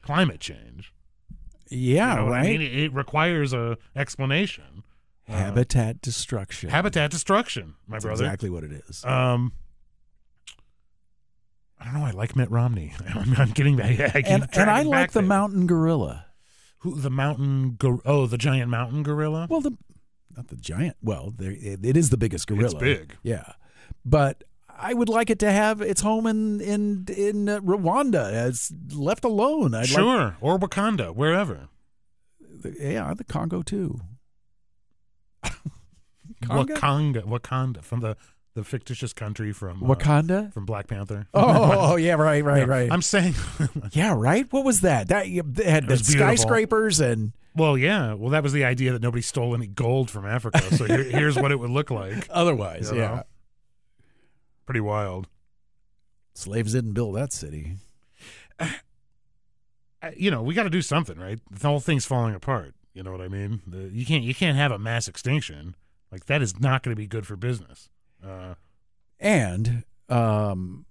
climate 0.00 0.40
change 0.40 0.94
Yeah, 1.68 2.14
you 2.14 2.20
know 2.22 2.30
right. 2.30 2.46
I 2.46 2.48
mean? 2.48 2.62
It, 2.62 2.74
it 2.84 2.92
requires 2.94 3.52
a 3.52 3.76
explanation 3.94 4.84
Habitat 5.28 6.00
destruction. 6.00 6.70
habitat 6.70 7.10
destruction, 7.10 7.74
my 7.88 7.96
That's 7.96 8.04
brother. 8.04 8.24
exactly 8.24 8.48
what 8.48 8.62
it 8.62 8.70
is. 8.88 9.04
Um, 9.04 9.52
I 11.78 11.84
don't 11.84 11.94
know. 11.94 12.04
I 12.04 12.10
like 12.10 12.36
Mitt 12.36 12.50
Romney. 12.50 12.92
I'm, 13.14 13.34
I'm 13.36 13.50
getting 13.50 13.76
back. 13.76 13.98
I 14.14 14.22
and 14.26 14.48
and 14.52 14.70
I 14.70 14.82
like 14.82 15.12
the 15.12 15.20
there. 15.20 15.28
mountain 15.28 15.66
gorilla. 15.66 16.26
Who 16.80 16.98
the 16.98 17.10
mountain? 17.10 17.76
Gor- 17.78 18.00
oh, 18.04 18.26
the 18.26 18.38
giant 18.38 18.70
mountain 18.70 19.02
gorilla. 19.02 19.46
Well, 19.50 19.60
the 19.60 19.76
not 20.36 20.48
the 20.48 20.56
giant. 20.56 20.96
Well, 21.02 21.34
it, 21.38 21.84
it 21.84 21.96
is 21.96 22.10
the 22.10 22.16
biggest 22.16 22.46
gorilla. 22.46 22.66
It's 22.66 22.74
big. 22.74 23.16
Yeah, 23.22 23.52
but 24.04 24.44
I 24.68 24.94
would 24.94 25.08
like 25.08 25.30
it 25.30 25.38
to 25.40 25.50
have 25.50 25.80
its 25.80 26.00
home 26.02 26.26
in 26.26 26.60
in 26.60 27.06
in 27.16 27.48
uh, 27.48 27.60
Rwanda 27.60 28.30
as 28.32 28.72
left 28.92 29.24
alone. 29.24 29.74
I'd 29.74 29.80
like 29.80 29.88
sure, 29.88 30.36
or 30.40 30.58
Wakanda, 30.58 31.14
wherever. 31.14 31.68
the, 32.40 32.74
yeah, 32.78 33.14
the 33.14 33.24
Congo 33.24 33.62
too. 33.62 34.00
Congo? 36.42 36.74
Wakanda, 36.74 37.22
Wakanda, 37.24 37.82
from 37.82 38.00
the 38.00 38.16
the 38.56 38.64
fictitious 38.64 39.12
country 39.12 39.52
from 39.52 39.82
uh, 39.82 39.94
Wakanda. 39.94 40.50
from 40.52 40.64
Black 40.64 40.88
Panther. 40.88 41.26
Oh, 41.34 41.42
oh, 41.92 41.96
yeah, 41.96 42.14
right, 42.14 42.42
right, 42.42 42.60
Yeah, 42.60 42.64
right. 42.64 42.90
I'm 42.90 43.02
saying, 43.02 43.34
yeah, 43.92 44.14
right. 44.16 44.50
What 44.50 44.64
was 44.64 44.80
that? 44.80 45.08
That 45.08 45.26
they 45.26 45.70
had 45.70 45.86
skyscrapers 45.98 46.98
and 46.98 47.32
well, 47.54 47.76
yeah. 47.76 48.14
Well, 48.14 48.30
that 48.30 48.42
was 48.42 48.54
the 48.54 48.64
idea 48.64 48.92
that 48.92 49.02
nobody 49.02 49.22
stole 49.22 49.54
any 49.54 49.66
gold 49.66 50.10
from 50.10 50.26
Africa. 50.26 50.62
So 50.74 50.86
here, 50.86 51.02
here's 51.04 51.36
what 51.36 51.52
it 51.52 51.60
would 51.60 51.70
look 51.70 51.90
like. 51.90 52.26
otherwise, 52.30 52.90
You 52.90 52.98
yeah. 52.98 53.22
Pretty 54.64 54.80
wild. 54.80 55.28
Slaves 56.34 56.72
didn't 56.72 56.94
build 56.94 57.14
that 57.16 57.32
city. 57.32 57.76
uh, 58.58 58.68
you 60.16 60.30
know, 60.30 60.42
we 60.42 60.54
got 60.54 60.64
to 60.64 60.70
do 60.70 60.82
something, 60.82 61.18
right? 61.18 61.38
The 61.50 61.68
whole 61.68 61.80
thing's 61.80 62.06
falling 62.06 62.34
apart. 62.34 62.74
You 62.94 63.02
know 63.02 63.12
what 63.12 63.20
I 63.20 63.28
mean? 63.28 63.60
The, 63.66 63.90
you 63.92 64.06
can't 64.06 64.24
you 64.24 64.34
can't 64.34 64.56
have 64.56 64.72
a 64.72 64.78
mass 64.78 65.08
extinction 65.08 65.76
like 66.10 66.24
that. 66.26 66.40
Is 66.40 66.58
not 66.58 66.82
going 66.82 66.96
to 66.96 66.98
be 66.98 67.06
good 67.06 67.26
for 67.26 67.36
business. 67.36 67.90
Uh, 68.26 68.54
And 69.20 69.84
um, 70.08 70.84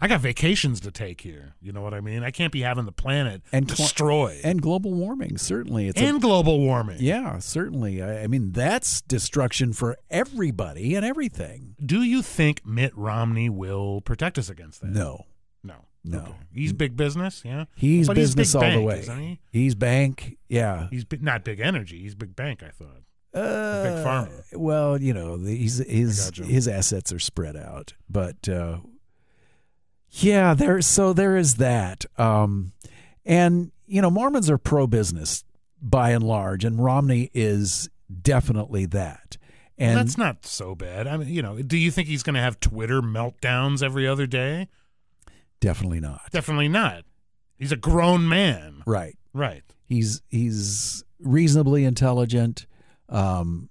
I 0.00 0.06
got 0.08 0.20
vacations 0.20 0.80
to 0.80 0.90
take 0.90 1.20
here. 1.20 1.54
You 1.60 1.72
know 1.72 1.82
what 1.82 1.92
I 1.94 2.00
mean? 2.00 2.22
I 2.22 2.30
can't 2.30 2.52
be 2.52 2.62
having 2.62 2.84
the 2.84 2.92
planet 2.92 3.42
And 3.52 3.66
destroyed 3.66 4.40
and 4.44 4.62
global 4.62 4.92
warming 4.94 5.38
certainly 5.38 5.88
it's 5.88 6.00
a 6.00 6.04
and 6.04 6.20
global 6.20 6.60
warming. 6.60 6.98
Yeah, 7.00 7.38
certainly. 7.40 8.02
I, 8.02 8.22
I 8.22 8.26
mean, 8.28 8.52
that's 8.52 9.00
destruction 9.02 9.72
for 9.72 9.96
everybody 10.10 10.94
and 10.94 11.04
everything. 11.04 11.74
Do 11.84 12.02
you 12.02 12.22
think 12.22 12.64
Mitt 12.66 12.96
Romney 12.96 13.48
will 13.50 14.00
protect 14.00 14.38
us 14.38 14.48
against 14.48 14.80
that? 14.82 14.90
No, 14.90 15.26
no, 15.64 15.86
No. 16.04 16.18
Okay. 16.20 16.32
He's 16.52 16.72
big 16.72 16.96
business. 16.96 17.42
Yeah, 17.44 17.64
he's 17.76 18.06
But 18.06 18.14
business 18.16 18.52
big 18.52 18.56
all 18.56 18.62
bank, 18.62 18.80
the 18.80 18.84
way. 18.84 18.98
Isn't 19.00 19.20
he? 19.20 19.40
He's 19.50 19.74
bank. 19.74 20.38
Yeah. 20.48 20.86
He's 20.90 21.04
not 21.20 21.42
big 21.44 21.58
energy. 21.60 22.00
He's 22.02 22.14
big 22.14 22.36
bank. 22.36 22.62
I 22.62 22.70
thought. 22.70 23.02
Uh, 23.34 23.82
big 23.82 24.04
pharma. 24.04 24.42
Well, 24.54 25.00
you 25.00 25.12
know, 25.12 25.36
the, 25.36 25.54
he's, 25.54 25.78
his 25.78 26.30
his 26.36 26.66
assets 26.66 27.12
are 27.12 27.18
spread 27.18 27.56
out, 27.56 27.94
but 28.08 28.48
uh, 28.48 28.78
yeah, 30.10 30.54
there. 30.54 30.80
So 30.80 31.12
there 31.12 31.36
is 31.36 31.56
that. 31.56 32.06
Um, 32.16 32.72
and 33.24 33.70
you 33.86 34.00
know, 34.00 34.10
Mormons 34.10 34.48
are 34.50 34.58
pro 34.58 34.86
business 34.86 35.44
by 35.80 36.10
and 36.10 36.24
large, 36.24 36.64
and 36.64 36.82
Romney 36.82 37.30
is 37.34 37.88
definitely 38.22 38.86
that. 38.86 39.36
Well, 39.78 39.90
And 39.90 39.98
that's 39.98 40.18
not 40.18 40.44
so 40.44 40.74
bad. 40.74 41.06
I 41.06 41.16
mean, 41.18 41.28
you 41.28 41.42
know, 41.42 41.60
do 41.62 41.76
you 41.76 41.90
think 41.90 42.08
he's 42.08 42.22
going 42.22 42.34
to 42.34 42.40
have 42.40 42.58
Twitter 42.58 43.00
meltdowns 43.00 43.82
every 43.82 44.06
other 44.06 44.26
day? 44.26 44.68
definitely 45.60 45.98
not 45.98 46.20
Definitely 46.30 46.68
not. 46.68 47.04
He's 47.58 47.72
a 47.72 47.76
grown 47.76 48.28
man. 48.28 48.82
right. 48.86 49.16
Right. 49.34 49.62
He's 49.84 50.22
he's 50.28 51.04
reasonably 51.20 51.84
intelligent. 51.84 52.66
Um, 53.08 53.68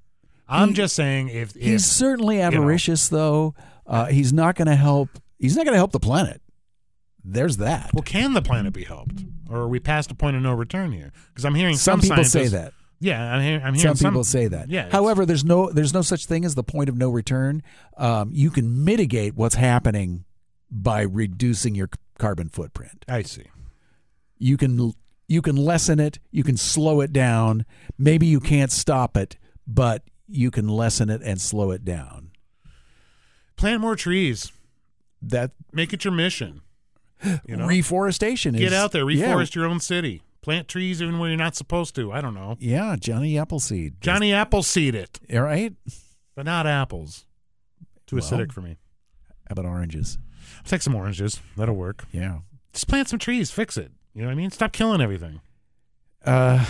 I'm 0.47 0.69
He- 0.69 0.73
just 0.76 0.95
saying 0.95 1.30
if, 1.30 1.56
if 1.56 1.62
he's 1.62 1.86
certainly 1.86 2.38
know. 2.38 2.43
avaricious, 2.43 3.10
though. 3.10 3.54
Uh, 3.86 4.06
he's 4.06 4.34
not 4.34 4.56
going 4.56 4.67
to 4.67 4.76
help. 4.76 5.10
He's 5.39 5.56
not 5.56 5.65
going 5.65 5.73
to 5.73 5.78
help 5.80 5.91
the 5.91 6.00
planet. 6.00 6.41
There's 7.23 7.58
that. 7.58 7.91
well, 7.93 8.04
can 8.04 8.34
the 8.34 8.41
planet 8.41 8.73
be 8.73 8.84
helped, 8.86 9.23
or 9.50 9.58
are 9.60 9.67
we 9.67 9.80
past 9.80 10.12
a 10.12 10.15
point 10.15 10.36
of 10.38 10.41
no 10.41 10.54
return 10.54 10.91
here? 10.93 11.12
Because 11.28 11.43
I'm 11.45 11.56
hearing 11.56 11.76
some 11.76 12.00
some, 12.02 12.10
people 12.15 12.23
say 12.23 12.47
that. 12.47 12.73
Yeah, 13.00 13.34
I'm, 13.34 13.41
hearing, 13.43 13.62
I'm 13.63 13.76
Some 13.76 13.95
hearing 13.95 13.97
people 14.12 14.23
say 14.23 14.47
that. 14.47 14.69
Yeah. 14.69 14.89
However, 14.89 15.26
there's 15.26 15.43
no 15.45 15.69
there's 15.71 15.93
no 15.93 16.02
such 16.02 16.26
thing 16.26 16.45
as 16.45 16.56
the 16.56 16.63
point 16.63 16.89
of 16.89 16.97
no 16.97 17.10
return. 17.10 17.62
Um, 17.97 18.32
you 18.34 18.50
can 18.50 18.84
mitigate 18.86 19.36
what's 19.36 19.56
happening 19.56 20.23
by 20.71 21.02
reducing 21.02 21.76
your 21.76 21.89
carbon 22.17 22.50
footprint. 22.50 23.06
I 23.08 23.21
see. 23.23 23.43
You 24.39 24.58
can 24.58 24.93
you 25.28 25.42
can 25.42 25.56
lessen 25.56 26.00
it. 26.00 26.20
You 26.32 26.44
can 26.44 26.58
slow 26.58 27.02
it 27.02 27.12
down. 27.13 27.66
Maybe 27.98 28.28
you 28.28 28.40
can't 28.40 28.72
stop 28.72 29.18
it, 29.18 29.38
but 29.68 30.04
you 30.28 30.52
can 30.52 30.68
lessen 30.68 31.10
it 31.10 31.22
and 31.24 31.40
slow 31.42 31.72
it 31.72 31.84
down. 31.86 32.32
Plant 33.56 33.82
more 33.82 33.96
trees. 33.96 34.52
That 35.22 35.52
Make 35.74 35.94
it 35.94 36.06
your 36.06 36.13
mission. 36.13 36.62
You 37.48 37.56
know, 37.58 37.66
reforestation 37.66 38.54
is 38.54 38.62
get 38.62 38.74
out 38.74 38.92
there, 38.92 39.10
yeah, 39.10 39.34
reforest 39.34 39.56
your 39.56 39.66
own 39.66 39.80
city. 39.80 40.22
Plant 40.44 40.68
trees 40.68 41.02
even 41.02 41.18
when 41.18 41.32
you're 41.32 41.38
not 41.38 41.56
supposed 41.56 41.96
to. 41.96 42.12
I 42.12 42.22
don't 42.22 42.36
know. 42.36 42.56
Yeah, 42.60 42.96
Johnny 43.00 43.38
Appleseed. 43.40 44.00
Johnny 44.00 44.32
Appleseed 44.32 44.94
it, 44.94 45.20
All 45.34 45.42
right. 45.42 45.74
but 46.36 46.46
not 46.46 46.68
apples. 46.68 47.26
Too 48.06 48.18
Well. 48.18 48.24
acidic 48.26 48.52
for 48.52 48.62
me. 48.62 48.78
How 49.50 49.54
about 49.54 49.66
oranges? 49.66 50.20
I'll 50.58 50.63
take 50.66 50.84
some 50.84 50.94
oranges. 50.94 51.42
That'll 51.58 51.76
work. 51.76 52.06
Yeah. 52.12 52.40
Just 52.72 52.88
plant 52.88 53.10
some 53.10 53.18
trees. 53.20 53.50
Fix 53.50 53.76
it. 53.78 53.92
You 54.17 54.23
know 54.23 54.30
what 54.30 54.34
I 54.34 54.36
mean? 54.36 54.49
Stop 54.49 54.71
killing 54.73 54.99
everything. 54.99 55.41
Uh, 56.25 56.65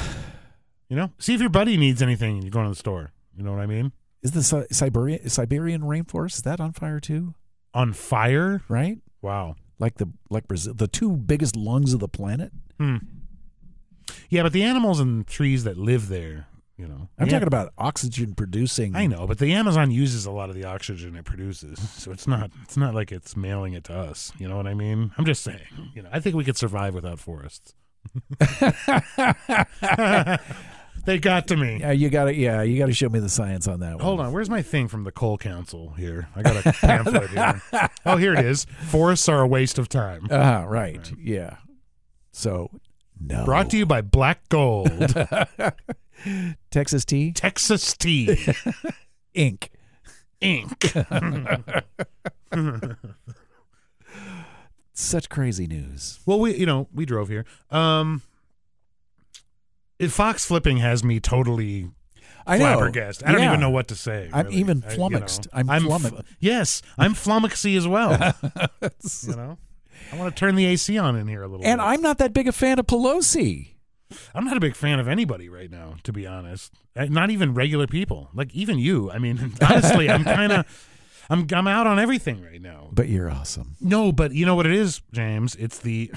You 0.90 0.98
know? 0.98 1.12
See 1.18 1.34
if 1.34 1.40
your 1.40 1.50
buddy 1.50 1.78
needs 1.78 2.02
anything 2.02 2.42
You're 2.42 2.52
going 2.52 2.66
to 2.66 2.72
the 2.72 2.76
store. 2.76 3.14
You 3.38 3.44
know 3.44 3.52
what 3.52 3.62
I 3.62 3.66
mean? 3.68 3.94
is 4.22 4.32
the 4.32 4.44
Si- 4.44 4.66
Siberian 4.70 5.30
Siberian 5.30 5.82
rainforest 5.84 6.34
is 6.38 6.42
that 6.42 6.60
on 6.60 6.74
fire 6.74 7.00
too? 7.00 7.36
On 7.74 7.94
fire? 7.94 8.64
Right? 8.68 8.98
Wow. 9.22 9.56
Like 9.80 9.96
the 9.96 10.10
like 10.30 10.46
Brazil, 10.50 10.74
the 10.74 10.88
two 10.90 11.12
biggest 11.16 11.56
lungs 11.56 11.94
of 11.94 12.02
the 12.02 12.10
planet. 12.10 12.52
Hmm. 12.80 12.98
Yeah, 14.30 14.44
but 14.44 14.52
the 14.52 14.64
animals 14.64 15.00
and 15.00 15.26
trees 15.26 15.64
that 15.64 15.78
live 15.78 16.10
there, 16.10 16.48
you 16.78 16.88
know. 16.88 17.10
I'm 17.18 17.28
Yeah, 17.28 17.34
talking 17.34 17.48
about 17.48 17.74
oxygen 17.78 18.36
producing. 18.36 18.96
I 18.96 19.08
know, 19.08 19.26
but 19.28 19.40
the 19.40 19.54
Amazon 19.54 19.92
uses 19.92 20.26
a 20.26 20.32
lot 20.32 20.50
of 20.50 20.56
the 20.56 20.64
oxygen 20.66 21.16
it 21.16 21.26
produces, 21.26 21.80
so 21.94 22.12
it's 22.12 22.28
not 22.28 22.52
it's 22.64 22.78
not 22.78 22.94
like 22.96 23.12
it's 23.12 23.36
mailing 23.36 23.74
it 23.74 23.84
to 23.86 23.94
us. 23.98 24.32
You 24.38 24.48
know 24.48 24.58
what 24.58 24.68
I 24.68 24.74
mean? 24.74 25.12
I'm 25.18 25.26
just 25.26 25.44
saying. 25.44 25.60
You 25.96 26.04
know, 26.04 26.10
I 26.12 26.20
think 26.20 26.36
we 26.36 26.44
could 26.44 26.58
survive 26.58 26.94
without 26.94 27.20
forests. 27.20 27.74
they 31.06 31.18
got 31.20 31.48
to 31.48 31.56
me. 31.56 31.78
Yeah, 31.80 31.92
you 31.92 32.10
got 32.10 32.26
to 32.26 32.34
yeah, 32.36 32.62
you 32.62 32.78
got 32.78 32.88
to 32.88 32.94
show 32.94 33.10
me 33.10 33.20
the 33.20 33.30
science 33.30 33.68
on 33.68 33.80
that 33.82 33.96
one. 33.96 34.00
Hold 34.04 34.20
on, 34.20 34.32
where's 34.34 34.50
my 34.50 34.62
thing 34.62 34.88
from 34.88 35.04
the 35.04 35.12
Coal 35.12 35.38
Council 35.38 35.94
here? 35.98 36.28
I 36.36 36.42
got 36.42 36.66
a 36.66 36.74
pamphlet 36.74 37.30
here. 37.30 37.62
Oh, 38.06 38.16
here 38.16 38.34
it 38.34 38.46
is. 38.46 38.66
Forests 38.88 39.28
are 39.28 39.42
a 39.42 39.48
waste 39.48 39.78
of 39.78 39.90
time. 39.90 40.28
Uh, 40.32 40.64
right. 40.66 41.12
Yeah. 41.20 41.58
So 42.32 42.72
no. 43.20 43.46
Brought 43.46 43.70
to 43.72 43.78
you 43.78 43.86
by 43.86 44.02
Black 44.02 44.48
Gold, 44.50 44.92
Texas 46.72 47.06
tea, 47.06 47.32
Texas 47.32 47.96
Tea 47.98 48.28
Inc. 49.36 49.70
Inc. 50.42 51.84
Such 54.94 55.30
crazy 55.30 55.68
news. 55.68 56.20
Well, 56.26 56.40
we 56.40 56.56
you 56.56 56.66
know 56.66 56.88
we 56.94 57.06
drove 57.06 57.30
here. 57.30 57.46
Um, 57.70 58.24
Fox 60.10 60.46
flipping 60.46 60.78
has 60.78 61.04
me 61.04 61.20
totally 61.20 61.90
I 62.48 62.58
know. 62.58 62.66
flabbergasted. 62.66 63.28
I 63.28 63.32
don't 63.32 63.42
Yeah. 63.42 63.50
even 63.50 63.60
know 63.60 63.70
what 63.70 63.90
to 63.90 63.96
say. 63.96 64.30
I'm 64.34 64.46
really. 64.48 64.58
even 64.58 64.84
I- 64.84 64.90
you 64.90 64.96
flummoxed. 64.96 65.46
know. 65.54 65.60
I'm 65.60 65.70
f- 65.70 65.82
flummoxed. 65.84 66.24
yes, 66.40 66.82
I'm 66.98 67.14
flummoxy 67.14 67.78
as 67.78 67.88
well. 67.88 68.34
you 68.82 69.36
know, 69.36 69.58
I 70.12 70.18
want 70.18 70.36
to 70.36 70.40
turn 70.40 70.56
the 70.56 70.66
AC 70.66 70.98
on 70.98 71.16
in 71.16 71.28
here 71.28 71.42
a 71.44 71.48
little. 71.48 71.60
Bit. 71.60 71.68
And 71.68 71.80
bit. 71.80 71.86
I'm 71.86 72.02
not 72.02 72.18
that 72.20 72.34
big 72.34 72.48
a 72.48 72.52
fan 72.52 72.80
of 72.80 72.88
Pelosi. 72.88 73.70
I'm 74.34 74.46
not 74.46 74.56
a 74.56 74.60
big 74.62 74.76
fan 74.76 75.00
of 75.00 75.08
anybody 75.08 75.50
right 75.50 75.70
now, 75.70 75.96
to 76.04 76.14
be 76.14 76.26
honest. 76.26 76.74
Uh, 76.96 77.06
Not 77.06 77.30
even 77.30 77.54
regular 77.54 77.88
people, 77.88 78.30
like 78.34 78.54
even 78.56 78.80
you. 78.80 79.12
I 79.12 79.20
mean, 79.20 79.54
honestly, 79.62 80.10
I'm 80.10 80.24
kind 80.24 80.52
of, 80.52 80.90
I'm 81.30 81.46
I'm 81.54 81.68
out 81.68 81.88
on 81.88 82.00
everything 82.00 82.42
right 82.42 82.62
now. 82.62 82.88
But 82.92 83.10
you're 83.10 83.30
awesome. 83.30 83.76
No, 83.82 84.12
but 84.12 84.32
you 84.32 84.46
know 84.46 84.56
what 84.56 84.66
it 84.66 84.72
is, 84.72 85.02
James? 85.12 85.56
It's 85.56 85.80
the 85.80 86.12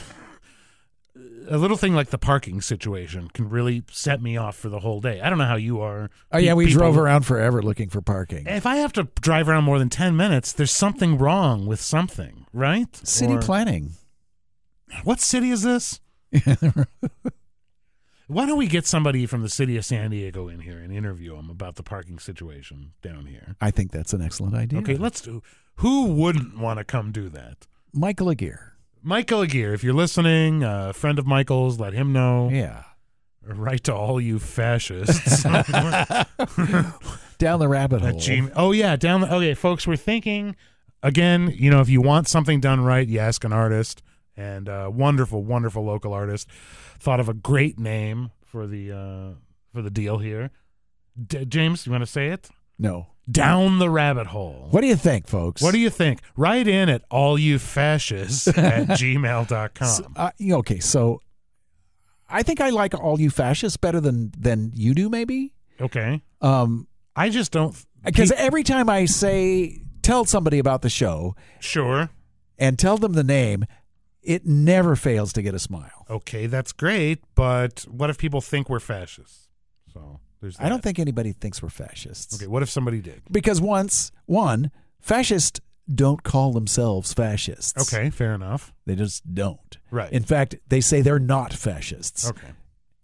a 1.48 1.58
little 1.58 1.76
thing 1.76 1.94
like 1.94 2.10
the 2.10 2.18
parking 2.18 2.60
situation 2.60 3.28
can 3.32 3.48
really 3.48 3.82
set 3.90 4.22
me 4.22 4.36
off 4.36 4.56
for 4.56 4.68
the 4.68 4.78
whole 4.80 5.00
day. 5.00 5.20
I 5.20 5.28
don't 5.28 5.38
know 5.38 5.44
how 5.46 5.56
you 5.56 5.80
are. 5.80 6.10
Oh 6.32 6.38
yeah, 6.38 6.54
we 6.54 6.66
people- 6.66 6.80
drove 6.80 6.98
around 6.98 7.22
forever 7.22 7.60
looking 7.62 7.88
for 7.88 8.00
parking. 8.00 8.46
If 8.46 8.66
I 8.66 8.76
have 8.76 8.92
to 8.94 9.08
drive 9.20 9.48
around 9.48 9.64
more 9.64 9.78
than 9.78 9.88
ten 9.90 10.16
minutes, 10.16 10.52
there's 10.52 10.70
something 10.70 11.18
wrong 11.18 11.66
with 11.66 11.80
something, 11.80 12.46
right? 12.52 12.94
City 13.06 13.34
Or- 13.34 13.42
planning. 13.42 13.92
What 15.04 15.20
city 15.20 15.50
is 15.50 15.62
this? 15.62 16.00
Why 18.26 18.46
don't 18.46 18.58
we 18.58 18.68
get 18.68 18.86
somebody 18.86 19.26
from 19.26 19.42
the 19.42 19.48
city 19.48 19.76
of 19.76 19.84
San 19.84 20.10
Diego 20.10 20.46
in 20.46 20.60
here 20.60 20.78
and 20.78 20.92
interview 20.92 21.34
them 21.34 21.50
about 21.50 21.74
the 21.74 21.82
parking 21.82 22.20
situation 22.20 22.92
down 23.02 23.26
here? 23.26 23.56
I 23.60 23.72
think 23.72 23.90
that's 23.90 24.12
an 24.12 24.22
excellent 24.22 24.54
idea. 24.54 24.78
Okay, 24.80 24.94
let's 24.96 25.20
do. 25.20 25.42
Who 25.76 26.06
wouldn't 26.06 26.56
want 26.56 26.78
to 26.78 26.84
come 26.84 27.10
do 27.10 27.28
that? 27.30 27.66
Michael 27.92 28.28
Aguirre. 28.28 28.76
Michael 29.02 29.42
Aguirre, 29.42 29.74
if 29.74 29.82
you're 29.82 29.94
listening, 29.94 30.62
a 30.62 30.92
friend 30.92 31.18
of 31.18 31.26
Michael's, 31.26 31.80
let 31.80 31.92
him 31.92 32.12
know. 32.12 32.50
Yeah. 32.50 32.84
Right 33.42 33.82
to 33.84 33.94
all 33.94 34.20
you 34.20 34.38
fascists. 34.38 35.42
Down 37.38 37.58
the 37.58 37.68
rabbit 37.68 38.02
hole. 38.02 38.12
Gmail- 38.20 38.52
oh 38.54 38.72
yeah, 38.72 38.96
down. 38.96 39.22
The, 39.22 39.34
okay, 39.34 39.54
folks, 39.54 39.86
we're 39.86 39.96
thinking 39.96 40.56
again. 41.02 41.50
You 41.56 41.70
know, 41.70 41.80
if 41.80 41.88
you 41.88 42.02
want 42.02 42.28
something 42.28 42.60
done 42.60 42.82
right, 42.84 43.08
you 43.08 43.18
ask 43.18 43.42
an 43.44 43.52
artist, 43.52 44.02
and 44.36 44.68
uh, 44.68 44.90
wonderful, 44.92 45.42
wonderful 45.42 45.82
local 45.82 46.12
artist 46.12 46.48
thought 46.98 47.18
of 47.18 47.30
a 47.30 47.34
great 47.34 47.78
name 47.78 48.30
for 48.44 48.66
the 48.66 48.92
uh, 48.92 49.30
for 49.72 49.80
the 49.80 49.88
deal 49.90 50.18
here. 50.18 50.50
D- 51.26 51.46
James, 51.46 51.86
you 51.86 51.92
want 51.92 52.02
to 52.02 52.06
say 52.06 52.28
it? 52.28 52.50
No. 52.78 53.06
Down 53.30 53.78
the 53.78 53.90
rabbit 53.90 54.26
hole. 54.28 54.68
What 54.70 54.80
do 54.80 54.86
you 54.86 54.96
think, 54.96 55.26
folks? 55.26 55.62
What 55.62 55.72
do 55.72 55.78
you 55.78 55.90
think? 55.90 56.20
Write 56.36 56.66
in 56.66 56.88
at 56.88 57.02
all 57.10 57.38
you 57.38 57.58
fascists 57.58 58.46
at 58.48 58.88
gmail.com. 58.88 59.86
S- 59.86 60.02
uh, 60.16 60.30
okay, 60.58 60.80
so 60.80 61.20
I 62.28 62.42
think 62.42 62.60
I 62.60 62.70
like 62.70 62.94
all 62.94 63.20
you 63.20 63.30
fascists 63.30 63.76
better 63.76 64.00
than 64.00 64.32
than 64.38 64.72
you 64.74 64.94
do, 64.94 65.08
maybe. 65.08 65.52
Okay. 65.80 66.22
Um, 66.40 66.86
I 67.16 67.28
just 67.30 67.52
don't. 67.52 67.76
because 68.04 68.32
every 68.32 68.62
time 68.62 68.88
I 68.88 69.04
say 69.06 69.82
tell 70.02 70.24
somebody 70.24 70.58
about 70.58 70.82
the 70.82 70.90
show 70.90 71.34
sure. 71.58 72.10
and 72.58 72.78
tell 72.78 72.96
them 72.96 73.12
the 73.12 73.24
name, 73.24 73.64
it 74.22 74.46
never 74.46 74.96
fails 74.96 75.32
to 75.34 75.42
get 75.42 75.54
a 75.54 75.58
smile. 75.58 76.06
Okay, 76.08 76.46
that's 76.46 76.72
great, 76.72 77.20
but 77.34 77.86
what 77.88 78.10
if 78.10 78.18
people 78.18 78.40
think 78.40 78.68
we're 78.68 78.80
fascists? 78.80 79.48
So 79.92 80.20
there's. 80.40 80.58
I 80.58 80.68
don't 80.68 80.78
that. 80.78 80.82
think 80.82 80.98
anybody 80.98 81.32
thinks 81.32 81.62
we're 81.62 81.68
fascists. 81.68 82.34
Okay, 82.36 82.46
what 82.46 82.62
if 82.62 82.70
somebody 82.70 83.00
did? 83.00 83.22
Because 83.30 83.60
once 83.60 84.10
one 84.26 84.70
fascists 85.00 85.60
don't 85.92 86.22
call 86.22 86.52
themselves 86.52 87.12
fascists. 87.12 87.92
Okay, 87.92 88.10
fair 88.10 88.34
enough. 88.34 88.72
They 88.86 88.94
just 88.94 89.34
don't. 89.34 89.76
Right. 89.90 90.12
In 90.12 90.22
fact, 90.22 90.56
they 90.68 90.80
say 90.80 91.00
they're 91.02 91.18
not 91.18 91.52
fascists. 91.52 92.28
Okay, 92.30 92.48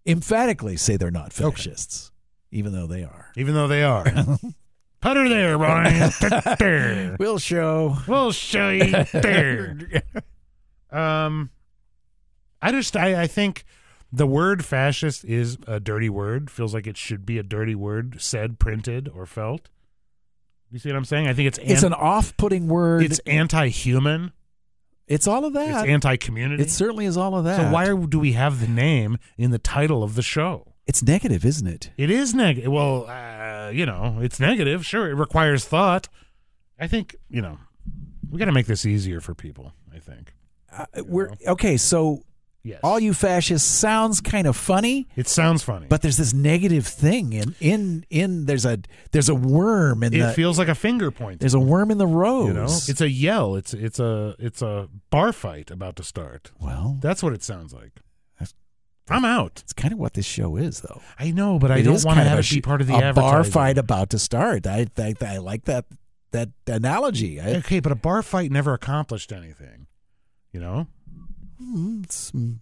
Emphatically 0.06 0.76
say 0.76 0.96
they're 0.96 1.10
not 1.10 1.38
Okay. 1.40 1.50
fascists, 1.56 2.12
even 2.52 2.72
though 2.72 2.86
they 2.86 3.02
are. 3.02 3.32
even 3.36 3.54
though 3.54 3.66
they 3.68 3.82
are. 3.82 4.04
Put 5.00 5.16
her 5.16 5.28
there, 5.28 5.58
Ryan. 5.58 6.10
there. 6.58 7.16
We'll 7.20 7.38
show. 7.38 7.96
We'll 8.08 8.32
show 8.32 8.70
you 8.70 9.04
there. 9.12 9.78
Um, 10.90 11.50
I 12.62 12.70
just 12.70 12.96
I, 12.96 13.22
I 13.22 13.26
think 13.26 13.64
the 14.16 14.26
word 14.26 14.64
fascist 14.64 15.24
is 15.24 15.58
a 15.66 15.78
dirty 15.78 16.08
word. 16.08 16.50
Feels 16.50 16.72
like 16.72 16.86
it 16.86 16.96
should 16.96 17.26
be 17.26 17.38
a 17.38 17.42
dirty 17.42 17.74
word 17.74 18.16
said, 18.20 18.58
printed, 18.58 19.10
or 19.14 19.26
felt. 19.26 19.68
You 20.70 20.78
see 20.78 20.88
what 20.88 20.96
I'm 20.96 21.04
saying? 21.04 21.28
I 21.28 21.34
think 21.34 21.48
it's 21.48 21.58
It's 21.58 21.82
an, 21.82 21.92
an 21.92 21.98
off-putting 22.00 22.66
word. 22.66 23.02
it's 23.02 23.18
anti-human. 23.20 24.32
It's 25.06 25.26
all 25.28 25.44
of 25.44 25.52
that. 25.52 25.68
It's 25.84 25.88
anti-community. 25.88 26.62
It 26.62 26.70
certainly 26.70 27.04
is 27.04 27.16
all 27.16 27.36
of 27.36 27.44
that. 27.44 27.56
so 27.58 27.70
why 27.70 27.86
are, 27.86 27.94
do 28.06 28.18
we 28.18 28.32
have 28.32 28.60
the 28.60 28.66
name 28.66 29.18
in 29.36 29.50
the 29.50 29.58
title 29.58 30.02
of 30.02 30.14
the 30.14 30.22
show? 30.22 30.72
It's 30.86 31.02
negative, 31.02 31.44
isn't 31.44 31.66
it? 31.66 31.90
It 31.96 32.10
is 32.10 32.34
negative. 32.34 32.72
Well, 32.72 33.06
uh, 33.08 33.70
you 33.70 33.84
know, 33.84 34.18
it's 34.22 34.40
negative. 34.40 34.86
Sure, 34.86 35.10
it 35.10 35.14
requires 35.14 35.64
thought. 35.64 36.08
I 36.78 36.86
think 36.86 37.16
you 37.28 37.42
know 37.42 37.58
we 38.30 38.38
got 38.38 38.44
to 38.46 38.52
make 38.52 38.66
this 38.66 38.86
easier 38.86 39.20
for 39.20 39.34
people. 39.34 39.72
I 39.94 39.98
think. 39.98 40.32
Uh, 40.72 40.86
we're 41.04 41.32
okay. 41.46 41.76
So 41.76 42.22
Yes. 42.66 42.80
all 42.82 42.98
you 42.98 43.14
fascists 43.14 43.68
sounds 43.68 44.20
kind 44.20 44.46
of 44.46 44.56
funny, 44.56 45.06
It 45.14 45.28
sounds 45.28 45.62
funny, 45.62 45.86
but 45.88 46.02
there's 46.02 46.16
this 46.16 46.32
negative 46.34 46.86
thing 46.86 47.32
in 47.32 47.54
in 47.60 48.04
in 48.10 48.46
there's 48.46 48.66
a 48.66 48.78
there's 49.12 49.28
a 49.28 49.34
worm 49.36 50.02
in 50.02 50.12
it 50.12 50.18
the 50.18 50.32
feels 50.32 50.58
like 50.58 50.68
a 50.68 50.74
finger 50.74 51.10
point. 51.10 51.38
there's 51.40 51.54
a 51.54 51.60
worm 51.60 51.90
in 51.90 51.98
the 51.98 52.06
rose. 52.06 52.48
You 52.48 52.54
know, 52.54 52.64
it's 52.64 53.00
a 53.00 53.08
yell. 53.08 53.54
It's 53.54 53.72
it's 53.72 54.00
a 54.00 54.34
it's 54.38 54.62
a 54.62 54.88
bar 55.10 55.32
fight 55.32 55.70
about 55.70 55.94
to 55.96 56.02
start. 56.02 56.50
well, 56.60 56.98
That's 57.00 57.22
what 57.22 57.32
it 57.32 57.42
sounds 57.42 57.72
like. 57.72 57.92
I'm 59.08 59.24
out. 59.24 59.60
it's 59.62 59.72
kind 59.72 59.92
of 59.92 60.00
what 60.00 60.14
this 60.14 60.26
show 60.26 60.56
is, 60.56 60.80
though. 60.80 61.00
I 61.16 61.30
know, 61.30 61.60
but 61.60 61.70
I 61.70 61.76
It 61.76 61.84
don't 61.84 62.02
want 62.04 62.18
to 62.18 62.24
have 62.24 62.38
a 62.38 62.40
it 62.40 62.50
be 62.50 62.60
part 62.60 62.80
of 62.80 62.88
the 62.88 63.10
a 63.10 63.12
bar 63.12 63.44
fight 63.44 63.78
about 63.78 64.10
to 64.10 64.18
start. 64.18 64.66
I 64.66 64.88
I, 64.98 65.14
I 65.20 65.36
like 65.38 65.64
that 65.66 65.84
that 66.32 66.48
analogy. 66.66 67.40
I, 67.40 67.54
Okay, 67.58 67.78
but 67.78 67.92
a 67.92 67.94
bar 67.94 68.20
fight 68.24 68.50
never 68.50 68.74
accomplished 68.74 69.30
anything. 69.30 69.86
You 70.52 70.58
know? 70.60 70.86
Mm, 71.62 72.10
some 72.10 72.60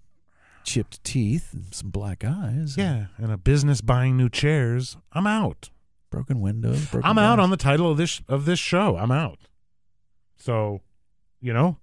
chipped 0.65 1.03
teeth 1.05 1.53
and 1.53 1.75
some 1.75 1.91
black 1.91 2.25
eyes. 2.25 2.77
Yeah, 2.77 3.07
and 3.19 3.31
a 3.33 3.37
business 3.37 3.81
buying 3.81 4.17
new 4.17 4.29
chairs. 4.29 4.97
I'm 5.13 5.27
out. 5.27 5.71
broken 6.11 6.41
windows. 6.41 6.87
Broken 6.87 7.09
I'm 7.11 7.19
out 7.19 7.37
glass. 7.37 7.45
on 7.45 7.51
the 7.51 7.57
title 7.57 7.91
of 7.91 7.97
this 7.97 8.23
of 8.29 8.45
this 8.45 8.59
show. 8.59 8.97
I'm 8.97 9.11
out. 9.11 9.39
So, 10.37 10.81
you 11.41 11.53
know, 11.53 11.79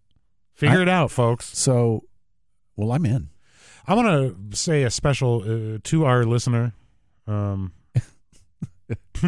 figure 0.54 0.80
I- 0.80 0.84
it 0.84 0.90
out, 0.90 1.12
folks. 1.12 1.58
So, 1.58 2.06
well, 2.76 2.92
I'm 2.92 3.06
in. 3.06 3.30
I 3.88 3.94
want 3.96 4.08
to 4.52 4.56
say 4.58 4.84
a 4.84 4.92
special 4.92 5.42
uh, 5.76 5.80
to 5.84 6.06
our 6.06 6.24
listener, 6.24 6.74
um, 7.28 7.74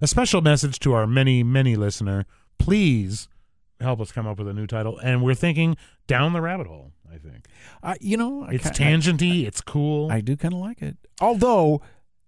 a 0.00 0.06
special 0.06 0.40
message 0.40 0.78
to 0.80 0.92
our 0.92 1.06
many 1.06 1.42
many 1.42 1.76
listener. 1.76 2.26
Please 2.58 3.28
help 3.80 4.00
us 4.00 4.12
come 4.12 4.26
up 4.26 4.38
with 4.38 4.48
a 4.48 4.52
new 4.54 4.66
title, 4.66 4.98
and 4.98 5.22
we're 5.22 5.34
thinking 5.34 5.76
down 6.06 6.32
the 6.32 6.40
rabbit 6.40 6.66
hole. 6.66 6.92
I 7.12 7.18
think 7.18 7.46
I, 7.82 7.96
you 8.00 8.16
know, 8.16 8.44
I 8.44 8.52
it's 8.54 8.68
tangenty. 8.70 9.46
it's 9.46 9.60
cool. 9.60 10.10
I, 10.10 10.16
I 10.16 10.20
do 10.20 10.36
kind 10.36 10.52
of 10.54 10.60
like 10.60 10.82
it. 10.82 10.96
Although, 11.20 11.80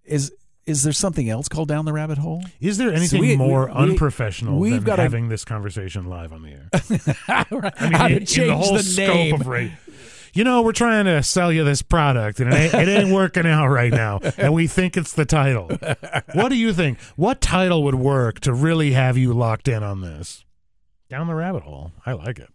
is 0.03 0.31
is 0.65 0.83
there 0.83 0.93
something 0.93 1.29
else 1.29 1.47
called 1.49 1.67
down 1.67 1.85
the 1.85 1.93
rabbit 1.93 2.17
hole? 2.19 2.43
Is 2.59 2.77
there 2.77 2.91
anything 2.93 3.21
we- 3.21 3.35
more 3.37 3.65
we- 3.67 3.71
unprofessional 3.73 4.59
we've 4.59 4.73
than 4.75 4.83
gotta- 4.83 5.01
having 5.03 5.29
this 5.29 5.43
conversation 5.45 6.05
live 6.05 6.31
on 6.31 6.43
the 6.43 6.49
air? 6.51 6.69
I 7.27 7.45
mean, 7.51 7.91
How 7.93 8.07
to 8.07 8.13
in 8.15 8.19
the 8.19 8.25
change 8.25 8.51
whole 8.65 8.73
the 8.77 8.83
scope 8.83 9.07
name. 9.15 9.33
of 9.35 9.47
rate. 9.47 9.71
You 10.31 10.43
know, 10.43 10.61
we're 10.61 10.73
trying 10.73 11.05
to 11.05 11.23
sell 11.23 11.51
you 11.51 11.63
this 11.63 11.81
product, 11.81 12.39
and 12.39 12.53
it 12.53 12.55
ain't, 12.55 12.73
it 12.75 12.87
ain't 12.87 13.11
working 13.11 13.47
out 13.47 13.67
right 13.69 13.91
now, 13.91 14.19
and 14.37 14.53
we 14.53 14.67
think 14.67 14.95
it's 14.95 15.13
the 15.13 15.25
title. 15.25 15.71
What 16.33 16.49
do 16.49 16.55
you 16.55 16.71
think? 16.71 16.99
What 17.15 17.41
title 17.41 17.81
would 17.83 17.95
work 17.95 18.39
to 18.41 18.53
really 18.53 18.91
have 18.91 19.17
you 19.17 19.33
locked 19.33 19.67
in 19.67 19.81
on 19.81 20.01
this? 20.01 20.45
Down 21.09 21.27
the 21.27 21.35
rabbit 21.35 21.63
hole. 21.63 21.91
I 22.05 22.13
like 22.13 22.39
it. 22.39 22.49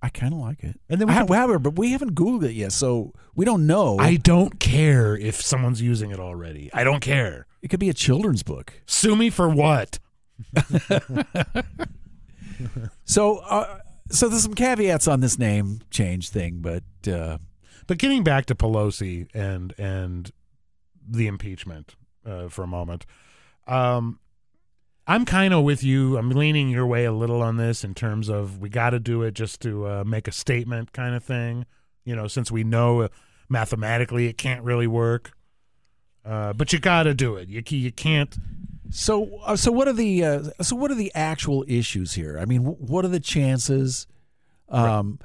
I 0.00 0.10
kind 0.10 0.32
of 0.32 0.38
like 0.40 0.62
it. 0.62 0.78
And 0.88 1.00
then 1.00 1.08
we 1.08 1.14
I- 1.14 1.18
can- 1.18 1.26
however, 1.28 1.58
but 1.58 1.76
we 1.78 1.90
haven't 1.92 2.14
Googled 2.14 2.44
it 2.44 2.52
yet, 2.52 2.72
so 2.72 3.12
we 3.34 3.44
don't 3.44 3.66
know. 3.66 3.96
I 3.98 4.16
don't 4.16 4.60
care 4.60 5.16
if 5.16 5.40
someone's 5.42 5.82
using 5.82 6.10
it 6.10 6.20
already. 6.20 6.70
I 6.72 6.84
don't 6.84 7.00
care. 7.00 7.46
it 7.62 7.68
could 7.68 7.80
be 7.80 7.88
a 7.88 7.94
children's 7.94 8.42
book. 8.44 8.74
Sue 8.86 9.16
me 9.16 9.30
for 9.30 9.48
what? 9.48 9.98
So, 13.04 13.38
uh, 13.38 13.78
so 14.10 14.28
there's 14.28 14.42
some 14.42 14.54
caveats 14.54 15.06
on 15.06 15.20
this 15.20 15.38
name 15.38 15.80
change 15.90 16.28
thing, 16.30 16.58
but 16.60 16.82
uh, 17.10 17.38
But 17.86 17.98
getting 17.98 18.24
back 18.24 18.46
to 18.46 18.54
Pelosi 18.54 19.28
and 19.32 19.72
and 19.78 20.30
the 21.08 21.26
impeachment 21.28 21.94
uh, 22.26 22.48
for 22.48 22.62
a 22.64 22.66
moment, 22.66 23.06
um, 23.66 24.18
I'm 25.08 25.24
kind 25.24 25.54
of 25.54 25.64
with 25.64 25.82
you. 25.82 26.18
I'm 26.18 26.30
leaning 26.30 26.68
your 26.68 26.86
way 26.86 27.06
a 27.06 27.12
little 27.12 27.40
on 27.42 27.56
this 27.56 27.82
in 27.82 27.94
terms 27.94 28.28
of 28.28 28.58
we 28.60 28.68
got 28.68 28.90
to 28.90 29.00
do 29.00 29.22
it 29.22 29.32
just 29.32 29.60
to 29.62 29.86
uh, 29.86 30.04
make 30.06 30.28
a 30.28 30.32
statement, 30.32 30.92
kind 30.92 31.14
of 31.14 31.24
thing. 31.24 31.64
You 32.04 32.14
know, 32.14 32.28
since 32.28 32.52
we 32.52 32.62
know 32.62 33.00
uh, 33.02 33.08
mathematically 33.48 34.26
it 34.26 34.36
can't 34.38 34.62
really 34.62 34.86
work, 34.86 35.32
uh, 36.26 36.52
but 36.52 36.72
you 36.72 36.78
got 36.78 37.04
to 37.04 37.14
do 37.14 37.36
it. 37.36 37.48
You 37.48 37.62
you 37.68 37.90
can't. 37.90 38.36
So, 38.90 39.38
uh, 39.44 39.56
so 39.56 39.72
what 39.72 39.88
are 39.88 39.92
the 39.92 40.24
uh, 40.24 40.42
so 40.62 40.76
what 40.76 40.90
are 40.90 40.94
the 40.94 41.10
actual 41.14 41.64
issues 41.66 42.12
here? 42.14 42.38
I 42.38 42.44
mean, 42.44 42.62
wh- 42.64 42.80
what 42.80 43.04
are 43.04 43.08
the 43.08 43.20
chances 43.20 44.06
Um, 44.68 45.18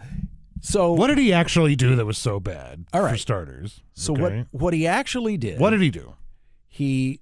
so 0.61 0.93
What 0.93 1.07
did 1.07 1.17
he 1.17 1.33
actually 1.33 1.75
do 1.75 1.95
that 1.97 2.05
was 2.05 2.17
so 2.17 2.39
bad? 2.39 2.85
All 2.93 3.01
right, 3.01 3.11
For 3.11 3.17
starters. 3.17 3.81
so 3.93 4.13
Okay. 4.13 4.21
what 4.51 4.61
what 4.61 4.73
he 4.73 4.87
actually 4.87 5.35
did? 5.37 5.59
What 5.59 5.71
did 5.71 5.81
he 5.81 5.89
do? 5.91 6.15
he 6.67 7.19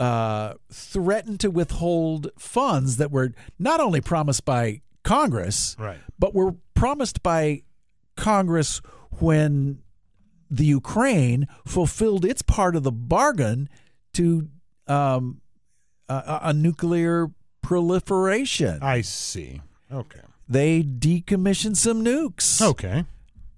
uh, 0.00 0.54
threatened 0.72 1.38
to 1.40 1.50
withhold 1.50 2.30
funds 2.38 2.96
that 2.96 3.10
were 3.12 3.32
not 3.58 3.78
only 3.80 4.00
promised 4.00 4.44
by 4.44 4.80
Congress, 5.04 5.76
Right. 5.78 5.98
but 6.18 6.34
were 6.34 6.54
promised 6.74 7.22
by 7.22 7.62
Congress 8.16 8.80
when 9.20 9.78
the 10.50 10.64
Ukraine 10.66 11.46
fulfilled 11.66 12.24
its 12.24 12.42
part 12.42 12.74
of 12.74 12.82
the 12.82 12.90
bargain 12.92 13.68
to 14.14 14.48
um, 14.88 15.40
a, 16.08 16.40
a 16.44 16.52
nuclear 16.52 17.28
proliferation. 17.62 18.78
I 18.82 19.00
see. 19.02 19.60
Okay. 19.92 20.20
they 20.48 20.82
decommissioned 20.82 21.76
some 21.76 22.04
nukes. 22.04 22.60
Okay. 22.62 23.04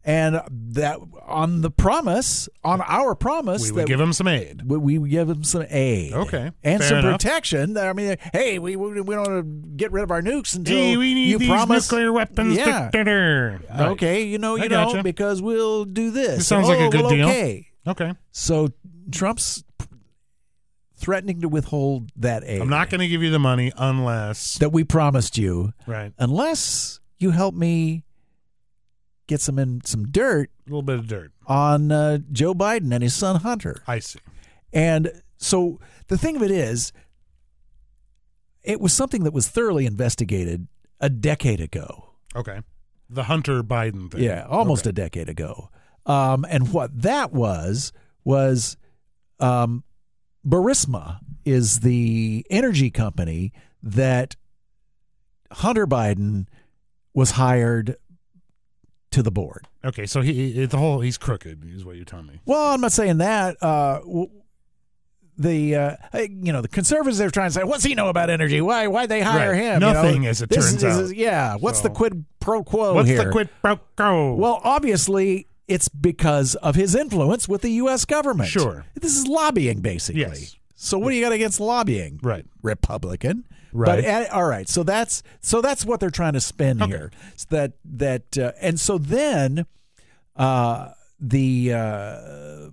And 0.04 0.40
that 0.74 0.98
on 1.26 1.60
the 1.60 1.70
promise, 1.70 2.48
on 2.64 2.80
our 2.80 3.14
promise, 3.14 3.62
We 3.62 3.68
that 3.68 3.74
would 3.74 3.86
give 3.86 4.00
him 4.00 4.12
some 4.12 4.26
aid. 4.28 4.62
we, 4.68 4.98
we 4.98 5.08
give 5.08 5.28
them 5.28 5.44
some 5.44 5.64
aid. 5.70 6.12
Okay, 6.12 6.50
And 6.64 6.80
fair 6.80 6.88
some 6.88 6.98
enough. 6.98 7.20
protection. 7.20 7.76
I 7.76 7.92
mean, 7.92 8.16
hey, 8.32 8.58
we, 8.58 8.74
we, 8.76 9.00
we 9.00 9.14
don't 9.14 9.26
want 9.30 9.44
to 9.44 9.76
get 9.76 9.92
rid 9.92 10.02
of 10.02 10.10
our 10.10 10.20
nukes 10.22 10.56
until 10.56 10.76
Hey, 10.76 10.96
we 10.96 11.14
need 11.14 11.30
you 11.30 11.38
these 11.38 11.48
promise. 11.48 11.90
nuclear 11.90 12.12
weapons. 12.12 12.56
Yeah. 12.56 12.90
to- 12.90 13.60
Right. 13.70 13.80
Okay, 13.92 14.24
you 14.24 14.38
know, 14.38 14.56
I 14.56 14.64
you 14.64 14.68
know, 14.68 14.86
gotcha. 14.86 15.02
because 15.02 15.40
we'll 15.40 15.84
do 15.84 16.10
this. 16.10 16.38
This 16.38 16.46
sounds 16.48 16.68
like 16.68 16.78
a 16.80 16.84
Oh, 16.86 16.90
good 16.90 17.00
well, 17.02 17.10
deal. 17.10 17.28
Okay. 17.28 17.68
Okay. 17.86 18.12
So 18.32 18.68
Trump's 19.10 19.62
threatening 20.96 21.40
to 21.40 21.48
withhold 21.48 22.10
that 22.16 22.44
aid 22.46 22.60
I'm 22.60 22.68
not 22.68 22.90
going 22.90 23.00
to 23.00 23.08
give 23.08 23.22
you 23.22 23.30
the 23.30 23.38
money 23.40 23.72
unless. 23.76 24.58
that 24.58 24.70
we 24.72 24.84
promised 24.84 25.36
you 25.36 25.72
Right. 25.86 26.12
unless 26.18 27.00
you 27.18 27.30
help 27.32 27.54
me 27.54 28.04
get 29.32 29.40
some 29.40 29.58
in 29.58 29.80
some 29.84 30.04
dirt 30.08 30.50
A 30.66 30.70
little 30.70 30.82
bit 30.82 30.98
of 30.98 31.06
dirt. 31.08 31.32
on 31.46 31.90
uh, 31.90 32.18
Joe 32.30 32.54
Biden 32.54 32.92
and 32.92 33.02
his 33.02 33.14
son 33.14 33.36
Hunter. 33.40 33.82
I 33.86 33.98
see. 33.98 34.18
And 34.72 35.10
so 35.38 35.80
the 36.08 36.16
thing 36.18 36.36
of 36.36 36.42
it 36.42 36.50
is, 36.50 36.92
it 38.62 38.80
was 38.80 38.92
something 38.92 39.24
that 39.24 39.32
was 39.32 39.48
thoroughly 39.48 39.86
investigated 39.86 40.68
a 41.00 41.08
decade 41.10 41.60
ago. 41.60 42.10
Okay. 42.36 42.60
The 43.10 43.24
Hunter 43.24 43.62
Biden 43.62 44.10
thing. 44.10 44.22
Yeah, 44.22 44.46
almost 44.48 44.82
Okay. 44.86 44.90
a 44.90 44.92
decade 44.92 45.28
ago. 45.28 45.70
Um, 46.06 46.44
and 46.48 46.72
what 46.72 46.90
that 47.02 47.32
was 47.32 47.92
was 48.24 48.76
um, 49.40 49.84
Burisma 50.46 51.18
is 51.44 51.80
the 51.80 52.46
energy 52.50 52.90
company 52.90 53.52
that 53.82 54.36
Hunter 55.50 55.86
Biden 55.86 56.46
was 57.14 57.32
hired 57.32 57.96
to 59.12 59.22
the 59.22 59.30
board. 59.30 59.66
Okay. 59.84 60.06
So 60.06 60.20
he, 60.20 60.50
he- 60.52 60.66
the 60.66 60.76
whole, 60.78 61.00
he's 61.00 61.18
crooked, 61.18 61.64
is 61.74 61.84
what 61.84 61.96
you're 61.96 62.04
telling 62.04 62.26
me. 62.26 62.40
Well, 62.44 62.72
I'm 62.74 62.80
not 62.80 62.92
saying 62.92 63.18
that. 63.18 63.56
Uh, 63.62 64.00
the 65.38 65.74
uh, 65.74 65.96
you 66.28 66.52
know 66.52 66.60
the 66.60 66.68
conservatives 66.68 67.16
they're 67.18 67.30
trying 67.30 67.48
to 67.48 67.54
say, 67.54 67.64
what's 67.64 67.82
he 67.84 67.94
know 67.94 68.08
about 68.08 68.28
energy? 68.28 68.60
Why 68.60 68.86
why 68.86 69.06
they 69.06 69.22
hire 69.22 69.52
Right. 69.52 69.60
him? 69.62 69.74
You 69.74 69.80
know, 69.80 69.92
Nothing, 69.94 70.26
as 70.26 70.42
it 70.42 70.50
this 70.50 70.70
turns 70.70 70.82
is- 70.84 71.10
out. 71.10 71.16
yeah. 71.16 71.56
What's 71.56 71.80
the 71.80 71.90
quid 71.90 72.24
pro 72.38 72.62
quo 72.62 72.94
What's 72.94 73.08
here? 73.08 73.24
the 73.24 73.30
quid 73.30 73.48
pro 73.62 73.76
quo? 73.96 74.34
Well, 74.34 74.60
obviously, 74.62 75.46
it's 75.68 75.88
because 75.88 76.54
of 76.56 76.74
his 76.74 76.94
influence 76.94 77.48
with 77.48 77.62
the 77.62 77.70
U.S. 77.70 78.04
government. 78.04 78.50
Sure. 78.50 78.84
This 78.94 79.16
is 79.16 79.26
lobbying, 79.26 79.80
basically. 79.80 80.20
Yes. 80.20 80.56
So 80.74 80.98
what 80.98 81.10
do 81.10 81.16
you 81.16 81.22
got 81.24 81.32
against 81.32 81.60
lobbying? 81.60 82.20
Right. 82.22 82.44
Republican. 82.62 83.44
Right. 83.72 84.04
But 84.04 84.30
uh, 84.30 84.34
all 84.34 84.44
right. 84.46 84.68
So 84.68 84.82
that's 84.82 85.22
so 85.40 85.60
that's 85.60 85.84
what 85.84 86.00
they're 86.00 86.10
trying 86.10 86.34
to 86.34 86.40
spin 86.40 86.82
Okay. 86.82 86.90
here. 86.90 87.10
So 87.36 87.46
that 87.50 87.72
that 87.84 88.38
uh, 88.38 88.52
and 88.60 88.78
so 88.78 88.98
then 88.98 89.66
uh, 90.36 90.90
the 91.18 91.72
uh, 91.72 92.70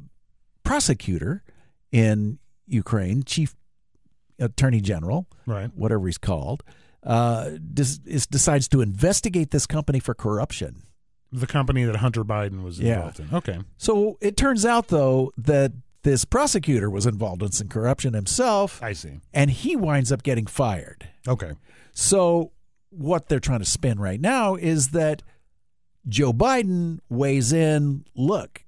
prosecutor 0.63 1.43
in 1.91 2.39
Ukraine, 2.67 3.23
chief 3.23 3.55
attorney 4.39 4.81
general, 4.81 5.27
Right. 5.45 5.69
whatever 5.75 6.05
he's 6.07 6.17
called, 6.17 6.63
uh, 7.03 7.51
dis- 7.73 7.99
is, 8.05 8.27
decides 8.27 8.67
to 8.69 8.81
investigate 8.81 9.51
this 9.51 9.65
company 9.65 9.99
for 9.99 10.13
corruption. 10.13 10.83
The 11.31 11.47
company 11.47 11.83
that 11.83 11.97
Hunter 11.97 12.23
Biden 12.23 12.63
was 12.63 12.79
Yeah. 12.79 12.95
involved 12.95 13.19
in. 13.19 13.27
Okay. 13.33 13.59
So 13.77 14.17
it 14.21 14.37
turns 14.37 14.65
out, 14.65 14.87
though, 14.87 15.31
that 15.37 15.73
this 16.03 16.25
prosecutor 16.25 16.89
was 16.89 17.05
involved 17.05 17.43
in 17.43 17.51
some 17.51 17.67
corruption 17.67 18.13
himself, 18.13 18.81
I 18.81 18.93
see. 18.93 19.19
and 19.33 19.49
he 19.51 19.75
winds 19.75 20.11
up 20.11 20.23
getting 20.23 20.45
fired. 20.45 21.09
Okay. 21.27 21.51
So 21.91 22.51
what 22.89 23.27
they're 23.27 23.39
trying 23.39 23.59
to 23.59 23.65
spin 23.65 23.99
right 23.99 24.19
now 24.21 24.55
is 24.55 24.89
that 24.89 25.21
Joe 26.07 26.31
Biden 26.33 26.99
weighs 27.09 27.51
in. 27.53 28.05
Look, 28.15 28.63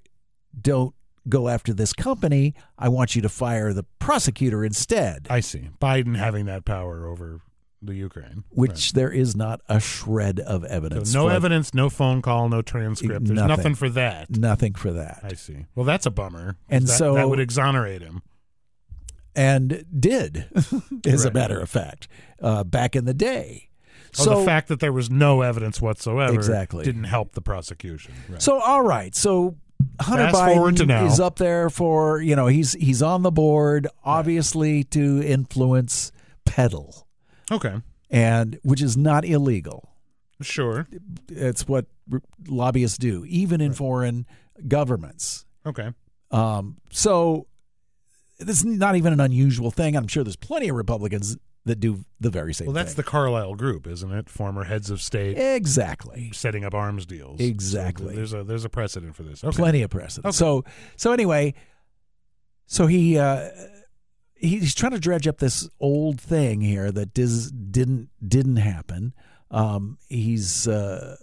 don't 0.59 0.93
go 1.29 1.47
after 1.47 1.73
this 1.73 1.93
company. 1.93 2.53
I 2.77 2.89
want 2.89 3.15
you 3.15 3.21
to 3.21 3.29
fire 3.29 3.73
the 3.73 3.83
prosecutor 3.99 4.65
instead. 4.65 5.27
I 5.29 5.39
see. 5.39 5.69
Biden 5.79 6.17
having 6.17 6.45
that 6.47 6.65
power 6.65 7.07
over 7.07 7.41
the 7.81 7.95
Ukraine. 7.95 8.43
which 8.49 8.93
there 8.93 9.11
is 9.11 9.35
not 9.35 9.61
a 9.67 9.79
shred 9.79 10.39
of 10.39 10.63
evidence. 10.65 11.11
So 11.11 11.23
no 11.23 11.29
for. 11.29 11.35
evidence, 11.35 11.73
no 11.73 11.89
phone 11.89 12.21
call, 12.21 12.47
no 12.49 12.61
transcript. 12.61 13.25
There's 13.25 13.35
Nothing. 13.37 13.47
nothing, 13.47 13.75
for 13.75 13.89
that. 13.89 14.29
Nothing 14.29 14.73
for 14.75 14.91
that. 14.93 15.21
I 15.23 15.33
see. 15.33 15.65
Well, 15.75 15.85
that's 15.85 16.05
a 16.05 16.11
bummer. 16.11 16.57
And 16.69 16.85
that, 16.87 16.91
so- 16.91 17.15
that 17.15 17.29
would 17.29 17.39
exonerate 17.39 18.01
him. 18.01 18.21
and 19.35 19.85
did, 19.97 20.45
as 21.05 21.25
a 21.25 21.31
matter 21.31 21.59
of 21.59 21.69
fact, 21.69 22.07
uh, 22.41 22.63
back 22.63 22.95
in 22.95 23.05
the 23.05 23.13
day. 23.13 23.69
Oh, 24.19 24.23
so 24.23 24.39
the 24.41 24.45
fact 24.45 24.67
that 24.67 24.81
there 24.81 24.91
was 24.91 25.09
no 25.09 25.41
evidence 25.41 25.81
whatsoever 25.81 26.33
Exactly. 26.33 26.83
didn't 26.83 27.05
help 27.05 27.31
the 27.31 27.41
prosecution. 27.41 28.13
Right. 28.29 28.41
So 28.41 28.59
all 28.59 28.81
right, 28.81 29.15
so 29.15 29.55
Hunter 30.01 30.25
Fast 30.31 30.35
Biden 30.37 30.87
now. 30.87 31.05
is 31.05 31.19
up 31.21 31.37
there 31.37 31.69
for 31.69 32.21
you 32.21 32.35
know 32.35 32.47
he's 32.47 32.73
he's 32.73 33.01
on 33.01 33.21
the 33.23 33.31
board 33.31 33.87
obviously 34.03 34.83
to 34.85 35.23
influence 35.23 36.11
peddle 36.45 37.07
okay, 37.51 37.75
and 38.09 38.59
which 38.63 38.81
is 38.81 38.97
not 38.97 39.25
illegal. 39.25 39.89
sure. 40.41 40.87
It's 41.29 41.67
what 41.67 41.85
lobbyists 42.47 42.97
do, 42.97 43.25
even 43.27 43.61
in 43.61 43.73
foreign 43.73 44.25
governments. 44.67 45.45
Okay, 45.65 45.91
Um, 46.31 46.77
so 46.91 47.47
this 48.39 48.57
is 48.57 48.65
not 48.65 48.95
even 48.95 49.13
an 49.13 49.19
unusual 49.19 49.69
thing. 49.69 49.95
I'm 49.95 50.07
sure 50.07 50.23
there's 50.23 50.35
plenty 50.35 50.69
of 50.69 50.75
Republicans 50.75 51.37
that 51.65 51.79
do 51.79 52.03
the 52.19 52.31
very 52.31 52.53
same 52.53 52.67
well, 52.67 52.73
that's 52.73 52.95
the 52.95 53.03
thing. 53.03 53.11
Carlyle 53.11 53.53
Group, 53.55 53.85
isn't 53.85 54.11
it? 54.11 54.29
Former 54.29 54.63
heads 54.63 54.89
of 54.89 54.99
state 55.01 55.37
exactly. 55.37 56.31
setting 56.33 56.65
up 56.65 56.73
arms 56.73 57.05
deals. 57.05 57.39
Exactly. 57.39 58.09
So 58.09 58.15
there's 58.15 58.33
a 58.33 58.43
there's 58.43 58.65
a 58.65 58.69
precedent 58.69 59.15
for 59.15 59.23
this. 59.23 59.43
Okay. 59.43 59.55
plenty 59.55 59.83
of 59.83 59.91
precedent. 59.91 60.25
Okay. 60.27 60.35
So 60.35 60.65
so 60.95 61.11
anyway, 61.11 61.53
so 62.65 62.87
he 62.87 63.19
uh, 63.19 63.49
he's 64.41 64.75
trying 64.75 64.91
to 64.93 64.99
dredge 64.99 65.27
up 65.27 65.37
this 65.37 65.69
old 65.79 66.19
thing 66.19 66.61
here 66.61 66.91
that 66.91 67.13
dis, 67.13 67.51
didn't 67.51 68.09
didn't 68.27 68.57
happen. 68.57 69.13
Um, 69.49 69.97
he's 70.09 70.67
uh, 70.67 71.17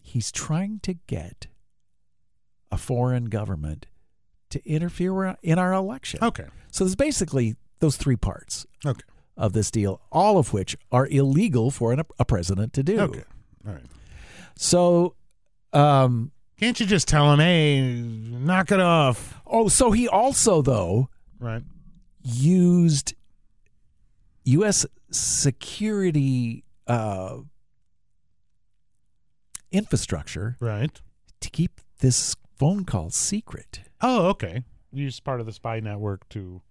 he's 0.00 0.30
trying 0.30 0.80
to 0.80 0.94
get 1.06 1.46
a 2.70 2.76
foreign 2.76 3.26
government 3.26 3.86
to 4.50 4.64
interfere 4.68 5.36
in 5.42 5.58
our 5.58 5.72
election. 5.72 6.20
Okay. 6.22 6.46
So 6.70 6.84
there's 6.84 6.96
basically 6.96 7.56
those 7.80 7.96
three 7.96 8.16
parts 8.16 8.66
Okay. 8.84 9.02
of 9.36 9.52
this 9.52 9.70
deal, 9.70 10.00
all 10.12 10.38
of 10.38 10.52
which 10.52 10.76
are 10.92 11.06
illegal 11.06 11.70
for 11.70 11.92
an, 11.92 12.02
a 12.18 12.24
president 12.24 12.72
to 12.74 12.82
do. 12.82 13.00
Okay. 13.00 13.24
All 13.66 13.72
right. 13.74 13.86
So. 14.56 15.14
Um, 15.72 16.30
Can't 16.60 16.78
you 16.78 16.86
just 16.86 17.08
tell 17.08 17.32
him, 17.32 17.40
hey, 17.40 17.80
knock 18.00 18.70
it 18.70 18.78
off? 18.78 19.34
Oh, 19.44 19.66
so 19.66 19.90
he 19.90 20.06
also 20.06 20.62
though 20.62 21.08
Right. 21.44 21.62
used 22.22 23.14
U.S. 24.44 24.84
security 25.10 26.64
uh, 26.86 27.38
infrastructure 29.70 30.56
Right. 30.60 31.00
to 31.40 31.50
keep 31.50 31.80
this 32.00 32.34
phone 32.56 32.84
call 32.84 33.10
secret. 33.10 33.80
Oh, 34.00 34.26
okay. 34.28 34.64
Use 34.92 35.18
part 35.20 35.40
of 35.40 35.46
the 35.46 35.52
spy 35.52 35.80
network 35.80 36.28
to. 36.30 36.62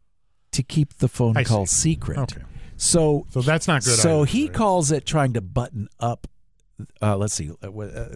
To 0.53 0.63
keep 0.63 0.97
the 0.99 1.07
phone 1.07 1.35
I 1.35 1.43
call 1.43 1.65
see. 1.65 1.93
secret. 1.93 2.17
Okay. 2.19 2.41
So, 2.77 3.25
So 3.31 3.41
that's 3.41 3.67
not 3.67 3.83
good. 3.83 3.97
so 3.97 4.21
either, 4.21 4.25
he 4.31 4.43
right? 4.45 4.53
calls 4.53 4.91
it 4.91 5.05
trying 5.05 5.33
to 5.33 5.41
button 5.41 5.87
up. 5.99 6.27
Uh, 7.01 7.17
let's 7.17 7.33
see, 7.33 7.49
uh, 7.63 7.67
uh, 7.79 8.09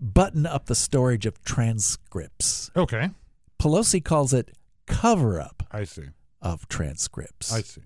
button 0.00 0.46
up 0.46 0.66
the 0.66 0.74
storage 0.74 1.26
of 1.26 1.42
transcripts. 1.42 2.70
Okay. 2.76 3.10
Pelosi 3.58 4.02
calls 4.04 4.32
it 4.34 4.50
cover 4.86 5.40
up 5.40 5.62
I 5.70 5.84
see. 5.84 6.06
of 6.40 6.68
transcripts. 6.68 7.52
I 7.52 7.62
see. 7.62 7.82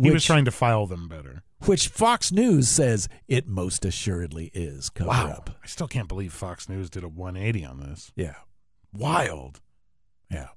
He 0.00 0.10
was 0.10 0.24
trying 0.24 0.44
to 0.44 0.50
file 0.50 0.86
them 0.86 1.08
better. 1.08 1.42
which 1.64 1.88
Fox 1.88 2.30
News 2.30 2.68
says 2.68 3.08
it 3.28 3.46
most 3.46 3.84
assuredly 3.84 4.50
is 4.52 4.90
cover 4.90 5.10
up. 5.10 5.50
I 5.62 5.66
still 5.66 5.88
can't 5.88 6.06
believe 6.08 6.32
Fox 6.34 6.68
News 6.68 6.90
did 6.90 7.02
a 7.02 7.08
180 7.08 7.64
on 7.64 7.80
this. 7.80 8.12
Yeah, 8.14 8.34
Wild. 8.92 9.60
yeah. 10.30 10.48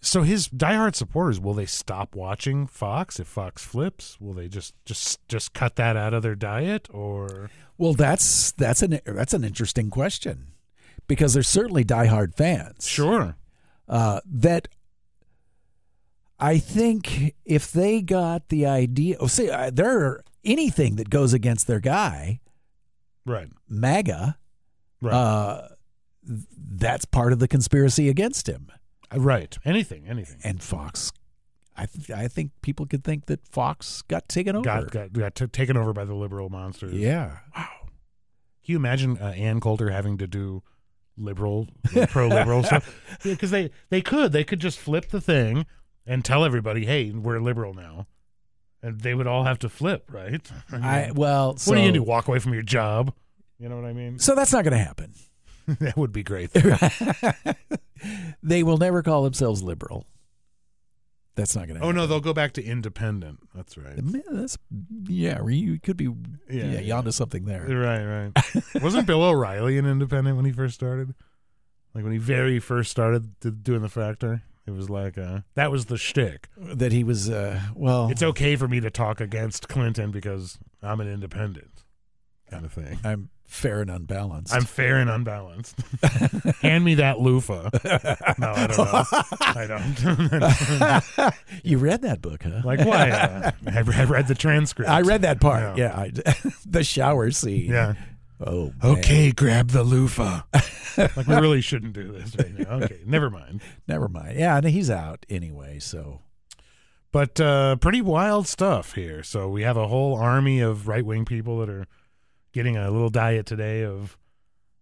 So 0.00 0.22
his 0.22 0.48
diehard 0.48 0.96
supporters 0.96 1.38
will 1.38 1.54
they 1.54 1.66
stop 1.66 2.16
watching 2.16 2.66
Fox 2.66 3.20
if 3.20 3.26
Fox 3.28 3.64
flips? 3.64 4.20
Will 4.20 4.32
they 4.32 4.48
just 4.48 4.74
just 4.84 5.20
just 5.28 5.52
cut 5.52 5.76
that 5.76 5.96
out 5.96 6.12
of 6.14 6.22
their 6.22 6.34
diet 6.34 6.88
or 6.90 7.50
Well, 7.78 7.92
that's 7.92 8.50
that's 8.52 8.82
an 8.82 8.98
that's 9.04 9.34
an 9.34 9.44
interesting 9.44 9.90
question 9.90 10.48
because 11.06 11.34
there's 11.34 11.46
certainly 11.48 11.84
diehard 11.84 12.34
fans. 12.34 12.88
sure? 12.88 13.36
Uh, 13.88 14.20
that 14.24 14.68
I 16.38 16.58
think 16.58 17.34
if 17.44 17.70
they 17.70 18.02
got 18.02 18.48
the 18.48 18.66
idea, 18.66 19.16
oh, 19.20 19.26
see, 19.28 19.48
uh, 19.50 19.70
there 19.70 20.22
anything 20.44 20.96
that 20.96 21.08
goes 21.10 21.32
against 21.32 21.66
their 21.66 21.80
guy, 21.80 22.40
Right. 23.24 23.48
MAGA, 23.68 24.36
Right. 25.00 25.14
uh, 25.14 25.68
that's 26.24 27.04
part 27.04 27.32
of 27.32 27.38
the 27.38 27.46
conspiracy 27.46 28.08
against 28.08 28.48
him. 28.48 28.68
Uh, 29.14 29.20
right. 29.20 29.56
Anything, 29.64 30.06
anything. 30.08 30.40
And 30.42 30.60
Fox, 30.60 31.12
I 31.76 31.86
th- 31.86 32.10
I 32.10 32.26
think 32.26 32.50
people 32.62 32.86
could 32.86 33.04
think 33.04 33.26
that 33.26 33.46
Fox 33.46 34.02
got 34.02 34.28
taken 34.28 34.56
over. 34.56 34.64
Got 34.64 34.90
got 34.90 35.12
got 35.12 35.34
t- 35.36 35.46
taken 35.46 35.76
over 35.76 35.92
by 35.92 36.04
the 36.04 36.14
liberal 36.14 36.48
monsters. 36.50 36.94
yeah, 36.94 37.38
Wow. 37.56 37.68
Can 38.64 38.72
you 38.72 38.76
imagine 38.76 39.16
uh, 39.18 39.26
Ann 39.36 39.60
Coulter 39.60 39.90
having 39.90 40.18
to 40.18 40.26
do 40.26 40.62
liberal, 41.16 41.68
pro 42.08 42.28
liberal 42.28 42.62
stuff? 42.62 42.98
Because 43.22 43.50
they 43.50 43.70
they 43.90 44.00
could 44.00 44.32
they 44.32 44.44
could 44.44 44.60
just 44.60 44.78
flip 44.78 45.10
the 45.10 45.20
thing 45.20 45.66
and 46.06 46.24
tell 46.24 46.44
everybody, 46.44 46.86
hey, 46.86 47.10
we're 47.12 47.38
liberal 47.38 47.74
now, 47.74 48.06
and 48.82 49.00
they 49.00 49.14
would 49.14 49.26
all 49.26 49.44
have 49.44 49.58
to 49.60 49.68
flip, 49.68 50.10
right? 50.12 50.50
I 50.72 51.12
well, 51.14 51.56
so, 51.56 51.70
what 51.70 51.78
are 51.78 51.80
you 51.80 51.88
gonna 51.88 51.98
do? 51.98 52.02
Walk 52.02 52.28
away 52.28 52.38
from 52.38 52.52
your 52.52 52.62
job? 52.62 53.12
You 53.62 53.68
know 53.68 53.76
what 53.76 53.84
I 53.84 53.92
mean? 53.92 54.18
So 54.18 54.34
that's 54.34 54.52
not 54.52 54.64
going 54.64 54.72
to 54.72 54.84
happen. 54.84 55.14
that 55.78 55.96
would 55.96 56.10
be 56.12 56.24
great. 56.24 56.50
they 58.42 58.64
will 58.64 58.76
never 58.76 59.04
call 59.04 59.22
themselves 59.22 59.62
liberal. 59.62 60.04
That's 61.34 61.56
not 61.56 61.66
going 61.66 61.80
to. 61.80 61.86
oh 61.86 61.92
no, 61.92 62.06
they'll 62.06 62.20
go 62.20 62.34
back 62.34 62.52
to 62.54 62.64
independent. 62.64 63.38
That's 63.54 63.78
right. 63.78 63.94
That's 64.30 64.58
yeah. 65.06 65.44
You 65.46 65.80
could 65.80 65.96
be 65.96 66.04
yeah, 66.50 66.64
Yeah, 66.64 66.80
you 66.80 66.92
onto 66.92 67.10
something 67.10 67.46
there. 67.46 67.64
Right, 67.64 68.04
right. 68.34 68.64
Wasn't 68.82 69.06
Bill 69.06 69.22
O'Reilly 69.22 69.78
an 69.78 69.86
independent 69.86 70.36
when 70.36 70.44
he 70.44 70.52
first 70.52 70.74
started? 70.74 71.14
Like 71.94 72.04
when 72.04 72.12
he 72.12 72.18
very 72.18 72.58
first 72.58 72.90
started 72.90 73.62
doing 73.62 73.82
the 73.82 73.88
factor, 73.88 74.42
it 74.66 74.70
was 74.72 74.88
like 74.88 75.18
uh, 75.18 75.40
that 75.54 75.70
was 75.70 75.86
the 75.86 75.96
shtick. 75.96 76.48
That 76.56 76.92
he 76.92 77.04
was 77.04 77.28
uh, 77.30 77.60
well. 77.74 78.10
It's 78.10 78.22
okay 78.22 78.56
for 78.56 78.68
me 78.68 78.80
to 78.80 78.90
talk 78.90 79.20
against 79.20 79.68
Clinton 79.68 80.10
because 80.10 80.58
I'm 80.82 81.00
an 81.00 81.08
independent, 81.08 81.81
kind 82.52 82.64
of 82.64 82.72
thing. 82.72 82.98
I'm 83.02 83.30
fair 83.46 83.80
and 83.80 83.90
unbalanced. 83.90 84.54
I'm 84.54 84.64
fair 84.64 84.96
and 84.96 85.10
unbalanced. 85.10 85.78
Hand 86.62 86.84
me 86.84 86.96
that 86.96 87.18
loofah. 87.18 87.70
No, 88.38 88.52
I 88.52 88.66
don't 88.66 88.78
know. 88.78 89.04
I 89.40 89.66
don't. 89.66 91.34
you 91.64 91.78
read 91.78 92.02
that 92.02 92.20
book, 92.20 92.42
huh? 92.42 92.60
like 92.64 92.80
why? 92.80 93.10
Uh, 93.10 93.50
I 93.66 93.78
I 93.78 94.04
read 94.04 94.28
the 94.28 94.34
transcript. 94.34 94.90
I 94.90 95.00
read 95.00 95.22
that 95.22 95.40
part. 95.40 95.78
Yeah. 95.78 95.82
Yeah, 95.82 96.00
I, 96.00 96.34
the 96.66 96.84
shower 96.84 97.30
scene. 97.30 97.70
Yeah. 97.70 97.94
Oh. 98.44 98.72
man. 98.82 98.98
Okay, 98.98 99.32
grab 99.32 99.68
the 99.68 99.84
loofah. 99.84 100.42
like 100.98 101.26
we 101.26 101.34
really 101.36 101.60
shouldn't 101.60 101.92
do 101.92 102.12
this 102.12 102.36
right 102.36 102.58
now. 102.58 102.84
Okay, 102.84 103.00
never 103.06 103.30
mind. 103.30 103.62
Never 103.86 104.08
mind. 104.08 104.38
Yeah, 104.38 104.56
and 104.56 104.66
he's 104.66 104.90
out 104.90 105.24
anyway. 105.30 105.78
So 105.78 106.20
But 107.12 107.40
uh, 107.40 107.76
pretty 107.76 108.02
wild 108.02 108.48
stuff 108.48 108.94
here. 108.94 109.22
So 109.22 109.48
we 109.48 109.62
have 109.62 109.76
a 109.76 109.88
whole 109.88 110.16
army 110.16 110.60
of 110.60 110.88
right 110.88 111.04
wing 111.04 111.24
people 111.24 111.58
that 111.60 111.68
are 111.68 111.86
getting 112.52 112.76
a 112.76 112.90
little 112.90 113.10
diet 113.10 113.46
today 113.46 113.84
of 113.84 114.16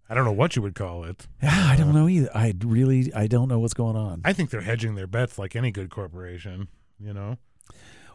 I 0.08 0.14
don't 0.14 0.24
know 0.24 0.32
what 0.32 0.56
you 0.56 0.62
would 0.62 0.74
call 0.74 1.04
it. 1.04 1.28
yeah, 1.42 1.68
I 1.70 1.76
don't 1.76 1.94
know 1.94 2.08
either. 2.08 2.30
I 2.34 2.52
really 2.64 3.12
I 3.14 3.26
don't 3.26 3.48
know 3.48 3.58
what's 3.60 3.74
going 3.74 3.96
on. 3.96 4.22
I 4.24 4.32
think 4.32 4.50
they're 4.50 4.60
hedging 4.60 4.96
their 4.96 5.06
bets 5.06 5.38
like 5.38 5.54
any 5.54 5.70
good 5.70 5.90
corporation. 5.90 6.68
You 6.98 7.14
know, 7.14 7.38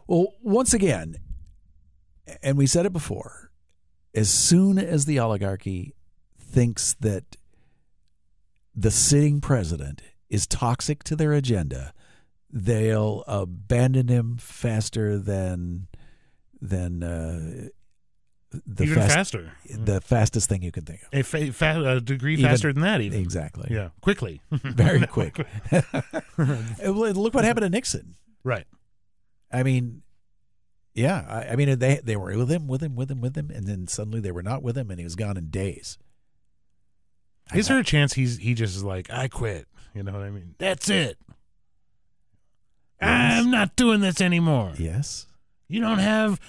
Well, 0.08 0.28
once 0.44 0.74
again, 0.74 1.16
and 2.44 2.58
we 2.58 2.68
said 2.68 2.86
it 2.86 2.94
before, 2.94 3.50
as 4.14 4.30
soon 4.30 4.78
as 4.78 5.06
the 5.06 5.18
oligarchy 5.20 5.96
thinks 6.38 6.94
that 7.00 7.38
the 8.76 8.92
sitting 8.92 9.42
president 9.42 10.02
is 10.30 10.46
toxic 10.46 11.04
to 11.06 11.16
their 11.16 11.34
agenda, 11.34 11.94
they'll 12.52 13.24
abandon 13.28 14.08
him 14.08 14.38
faster 14.38 15.18
than 15.18 15.88
than 16.62 17.02
uh, 17.04 17.70
the 18.66 18.84
even 18.84 18.96
fast- 18.96 19.14
faster, 19.14 19.52
the 19.70 20.02
fastest 20.02 20.50
thing 20.50 20.62
you 20.64 20.72
can 20.72 20.84
think 20.86 21.02
of. 21.04 21.10
a, 21.14 21.22
fa- 21.24 21.52
fa- 21.54 21.84
a 21.98 22.02
degree 22.02 22.34
Even- 22.34 22.46
faster 22.46 22.72
than 22.74 22.82
that. 22.84 23.02
Even 23.02 23.20
Exactly. 23.20 23.68
yeah, 23.74 23.90
quickly, 24.02 24.42
Very 24.52 25.06
quick. 25.08 25.38
Look 26.38 27.34
what 27.34 27.44
happened 27.46 27.64
to 27.66 27.70
Nixon. 27.70 28.16
right? 28.44 28.66
I 29.52 29.64
mean, 29.64 30.02
yeah, 30.94 31.26
I, 31.28 31.54
I 31.54 31.56
mean 31.56 31.78
they 31.80 32.00
they 32.04 32.16
were 32.16 32.36
with 32.38 32.50
him, 32.52 32.68
with 32.68 32.82
him, 32.82 32.96
with 32.96 33.12
him, 33.12 33.22
with 33.22 33.36
him, 33.38 33.52
and 33.52 33.68
then 33.68 33.88
suddenly 33.88 34.20
they 34.20 34.32
were 34.32 34.44
not 34.44 34.64
with 34.64 34.78
him, 34.78 34.90
and 34.90 35.00
he 35.00 35.04
was 35.04 35.16
gone 35.16 35.38
in 35.38 35.50
days. 35.50 35.98
Is 37.54 37.68
there 37.68 37.78
a 37.80 37.84
chance 37.84 38.14
he's 38.14 38.38
he 38.38 38.54
just 38.54 38.76
is 38.76 38.84
like 38.84 39.10
I 39.12 39.28
quit? 39.28 39.68
You 39.94 40.04
know 40.04 40.14
what 40.14 40.24
I 40.24 40.30
mean? 40.32 40.56
That's 40.58 40.90
it. 40.90 41.18
Yes. 43.02 43.44
I'm 43.44 43.52
not 43.52 43.76
doing 43.76 44.00
this 44.02 44.20
anymore. 44.22 44.74
Yes. 44.78 45.28
You 45.68 45.80
don't 45.82 46.00
have 46.00 46.40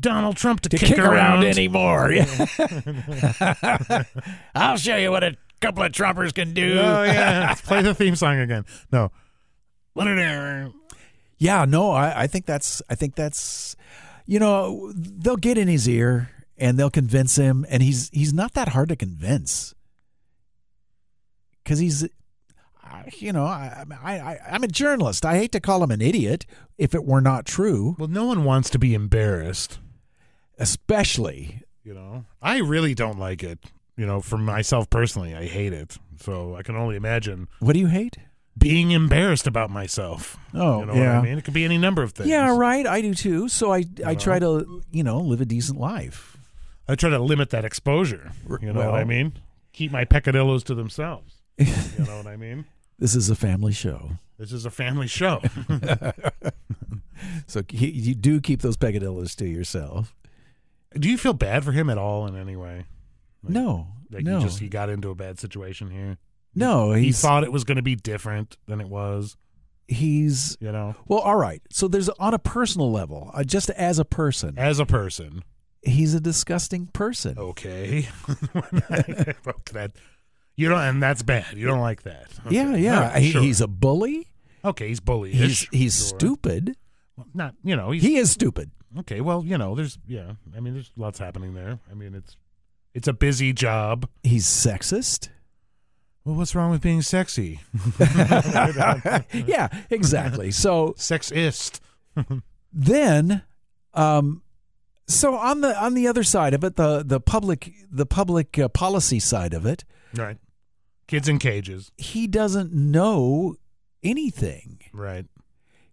Donald 0.00 0.36
Trump 0.36 0.60
to, 0.62 0.68
To 0.68 0.78
kick, 0.78 0.98
around, 0.98 1.44
anymore. 1.44 2.10
Yeah. 2.12 2.24
I'll 4.54 4.76
show 4.76 4.96
you 4.96 5.10
what 5.10 5.22
a 5.22 5.36
couple 5.60 5.82
of 5.82 5.92
Trumpers 5.92 6.34
can 6.34 6.54
do. 6.54 6.78
Oh 6.78 7.02
yeah, 7.04 7.46
Let's 7.48 7.60
play 7.60 7.82
the 7.82 7.94
theme 7.94 8.16
song 8.16 8.38
again. 8.38 8.64
No, 8.90 9.12
let 9.94 10.08
it 10.08 10.18
air. 10.18 10.70
Yeah, 11.38 11.64
no, 11.66 11.90
I, 11.90 12.22
I 12.22 12.26
think 12.26 12.46
that's 12.46 12.82
I 12.88 12.94
think 12.94 13.14
that's 13.14 13.76
you 14.26 14.38
know, 14.38 14.92
they'll 14.94 15.36
get 15.36 15.56
in 15.58 15.68
his 15.68 15.88
ear 15.88 16.30
and 16.58 16.78
they'll 16.78 16.90
convince 16.90 17.36
him 17.36 17.64
and 17.68 17.82
he's 17.82 18.08
he's 18.10 18.32
not 18.32 18.54
that 18.54 18.68
hard 18.68 18.88
to 18.88 18.96
convince. 18.96 19.74
Cuz 21.64 21.78
he's 21.78 22.08
I- 22.90 23.10
you 23.18 23.32
know, 23.32 23.44
I, 23.44 23.84
I, 24.02 24.12
I, 24.18 24.38
I'm 24.50 24.62
a 24.64 24.68
journalist. 24.68 25.24
I 25.24 25.36
hate 25.36 25.52
to 25.52 25.60
call 25.60 25.82
him 25.82 25.90
an 25.90 26.00
idiot 26.02 26.46
if 26.78 26.94
it 26.94 27.04
were 27.04 27.20
not 27.20 27.44
true, 27.46 27.96
Well, 27.98 28.08
no 28.08 28.24
one 28.26 28.44
wants 28.44 28.68
to 28.70 28.78
be 28.78 28.94
embarrassed. 28.94 29.78
especially. 30.58 31.62
You 31.84 31.94
know, 31.94 32.24
I 32.42 32.58
really 32.58 32.94
don't 32.94 33.18
like 33.18 33.42
it. 33.44 33.58
You 33.96 34.06
know, 34.06 34.20
for 34.20 34.36
myself 34.38 34.90
personally, 34.90 35.34
I 35.34 35.46
hate 35.46 35.72
it. 35.72 35.96
So 36.20 36.56
I 36.56 36.62
can 36.62 36.76
only 36.76 36.96
imagine 36.96 37.48
What 37.60 37.72
do 37.74 37.78
you 37.78 37.86
hate? 37.86 38.16
being 38.58 38.90
embarrassed 38.90 39.46
about 39.46 39.68
myself. 39.70 40.36
Oh, 40.54 40.80
you 40.80 40.86
know 40.86 40.94
yeah. 40.94 41.16
what 41.16 41.24
I 41.26 41.28
mean? 41.28 41.38
It 41.38 41.44
could 41.44 41.52
be 41.54 41.64
any 41.66 41.76
number 41.78 42.02
of 42.02 42.12
things. 42.12 42.28
Yeah, 42.30 42.56
right. 42.56 42.86
I 42.86 43.02
do 43.02 43.12
too. 43.14 43.48
So 43.48 43.70
I, 43.72 43.84
I 44.04 44.14
know? 44.14 44.18
try 44.18 44.38
to, 44.38 44.82
you 44.90 45.02
know, 45.04 45.20
live 45.20 45.42
a 45.42 45.44
decent 45.44 45.78
life. 45.78 46.38
I 46.88 46.94
try 46.94 47.10
to 47.10 47.18
limit 47.18 47.50
that 47.50 47.64
exposure. 47.64 48.32
You 48.60 48.72
know 48.72 48.90
what 48.90 48.94
I 48.98 49.04
mean? 49.04 49.34
Keep 49.74 49.92
my 49.92 50.04
peccadillos 50.06 50.64
to 50.64 50.74
themselves. 50.74 51.34
You 51.58 51.66
know 52.04 52.16
what 52.16 52.26
I 52.26 52.36
mean? 52.36 52.64
This 52.98 53.14
is 53.14 53.28
a 53.30 53.34
family 53.36 53.72
show. 53.72 54.12
This 54.38 54.52
is 54.52 54.64
a 54.66 54.70
family 54.70 55.06
show. 55.06 55.42
So 57.46 57.62
you 57.70 58.14
do 58.14 58.40
keep 58.40 58.60
those 58.60 58.76
peccadillos 58.76 59.34
to 59.36 59.46
yourself. 59.48 60.14
Do 60.98 61.08
you 61.08 61.16
feel 61.16 61.32
bad 61.32 61.64
for 61.64 61.72
him 61.72 61.88
at 61.88 61.96
all 61.98 62.26
in 62.26 62.36
any 62.36 62.56
way? 62.56 62.84
Like- 63.42 63.52
no, 63.54 63.88
Like 64.10 64.24
no, 64.24 64.38
he 64.38 64.44
just 64.44 64.58
he 64.58 64.68
got 64.68 64.90
into 64.90 65.08
a 65.10 65.14
bad 65.14 65.38
situation 65.38 65.90
here. 65.90 66.18
no. 66.54 66.92
He 66.92 67.12
thought 67.12 67.42
it 67.44 67.52
was 67.52 67.64
going 67.64 67.76
to 67.76 67.82
be 67.82 67.94
different 67.96 68.56
than 68.66 68.80
it 68.82 68.88
was. 68.88 69.36
he's 69.88 70.56
You 70.60 70.72
know, 70.72 70.94
well. 71.06 71.20
All 71.20 71.36
right. 71.36 71.62
So 71.70 71.88
there's 71.88 72.08
on 72.10 72.34
a 72.34 72.38
personal 72.38 72.90
level, 72.92 73.30
uh, 73.32 73.44
just 73.44 73.70
as 73.70 73.98
a 73.98 74.04
person, 74.04 74.58
as 74.58 74.78
a 74.78 74.86
person. 74.86 75.42
he's 75.82 76.12
a 76.14 76.20
disgusting 76.20 76.86
person. 76.88 77.38
Okay. 77.38 78.08
that 79.72 79.92
you 80.56 80.68
don't, 80.68 80.80
and 80.80 81.02
that's 81.02 81.22
bad. 81.22 81.56
You 81.56 81.66
don't 81.66 81.80
like 81.80 82.02
that. 82.02 82.26
Okay. 82.46 82.54
yeah, 82.56 82.74
yeah. 82.74 83.12
Right, 83.12 83.22
sure. 83.32 83.42
He's 83.42 83.60
a 83.60 83.66
bully. 83.68 84.26
okay. 84.64 84.88
He's 84.88 85.00
bully. 85.00 85.32
He's 85.32 85.68
he's 85.70 85.96
Sure. 85.96 86.18
stupid. 86.18 86.76
Not 87.34 87.54
you 87.62 87.76
know. 87.76 87.90
He's 87.92 88.02
He 88.02 88.16
is 88.16 88.30
stupid. 88.30 88.70
okay. 89.00 89.20
Well, 89.20 89.44
you 89.44 89.56
know. 89.58 89.74
There's 89.74 89.98
yeah. 90.06 90.32
I 90.56 90.60
mean, 90.60 90.74
there's 90.74 90.90
lots 90.96 91.18
happening 91.18 91.54
there. 91.54 91.78
I 91.90 91.94
mean, 91.94 92.14
it's 92.14 92.36
it's 92.94 93.08
a 93.08 93.12
busy 93.12 93.52
job. 93.52 94.08
He's 94.22 94.46
sexist. 94.46 95.28
Well, 96.24 96.34
what's 96.34 96.54
wrong 96.56 96.70
with 96.72 96.80
being 96.80 97.02
sexy? 97.02 97.60
yeah, 98.00 99.68
exactly. 99.90 100.50
So 100.50 100.94
Sexist. 100.98 101.80
then 102.72 103.42
um 103.94 104.42
so 105.06 105.36
on 105.36 105.60
the 105.60 105.78
on 105.82 105.94
the 105.94 106.08
other 106.08 106.24
side 106.24 106.52
of 106.54 106.64
it 106.64 106.76
the 106.76 107.02
the 107.06 107.20
public 107.20 107.72
the 107.90 108.06
public 108.06 108.58
uh, 108.58 108.68
policy 108.68 109.20
side 109.20 109.54
of 109.54 109.64
it 109.66 109.84
Right. 110.14 110.38
Kids 111.06 111.28
in 111.28 111.38
cages. 111.38 111.92
he 111.96 112.26
doesn't 112.26 112.72
know 112.72 113.56
anything 114.02 114.80
Right. 114.92 115.26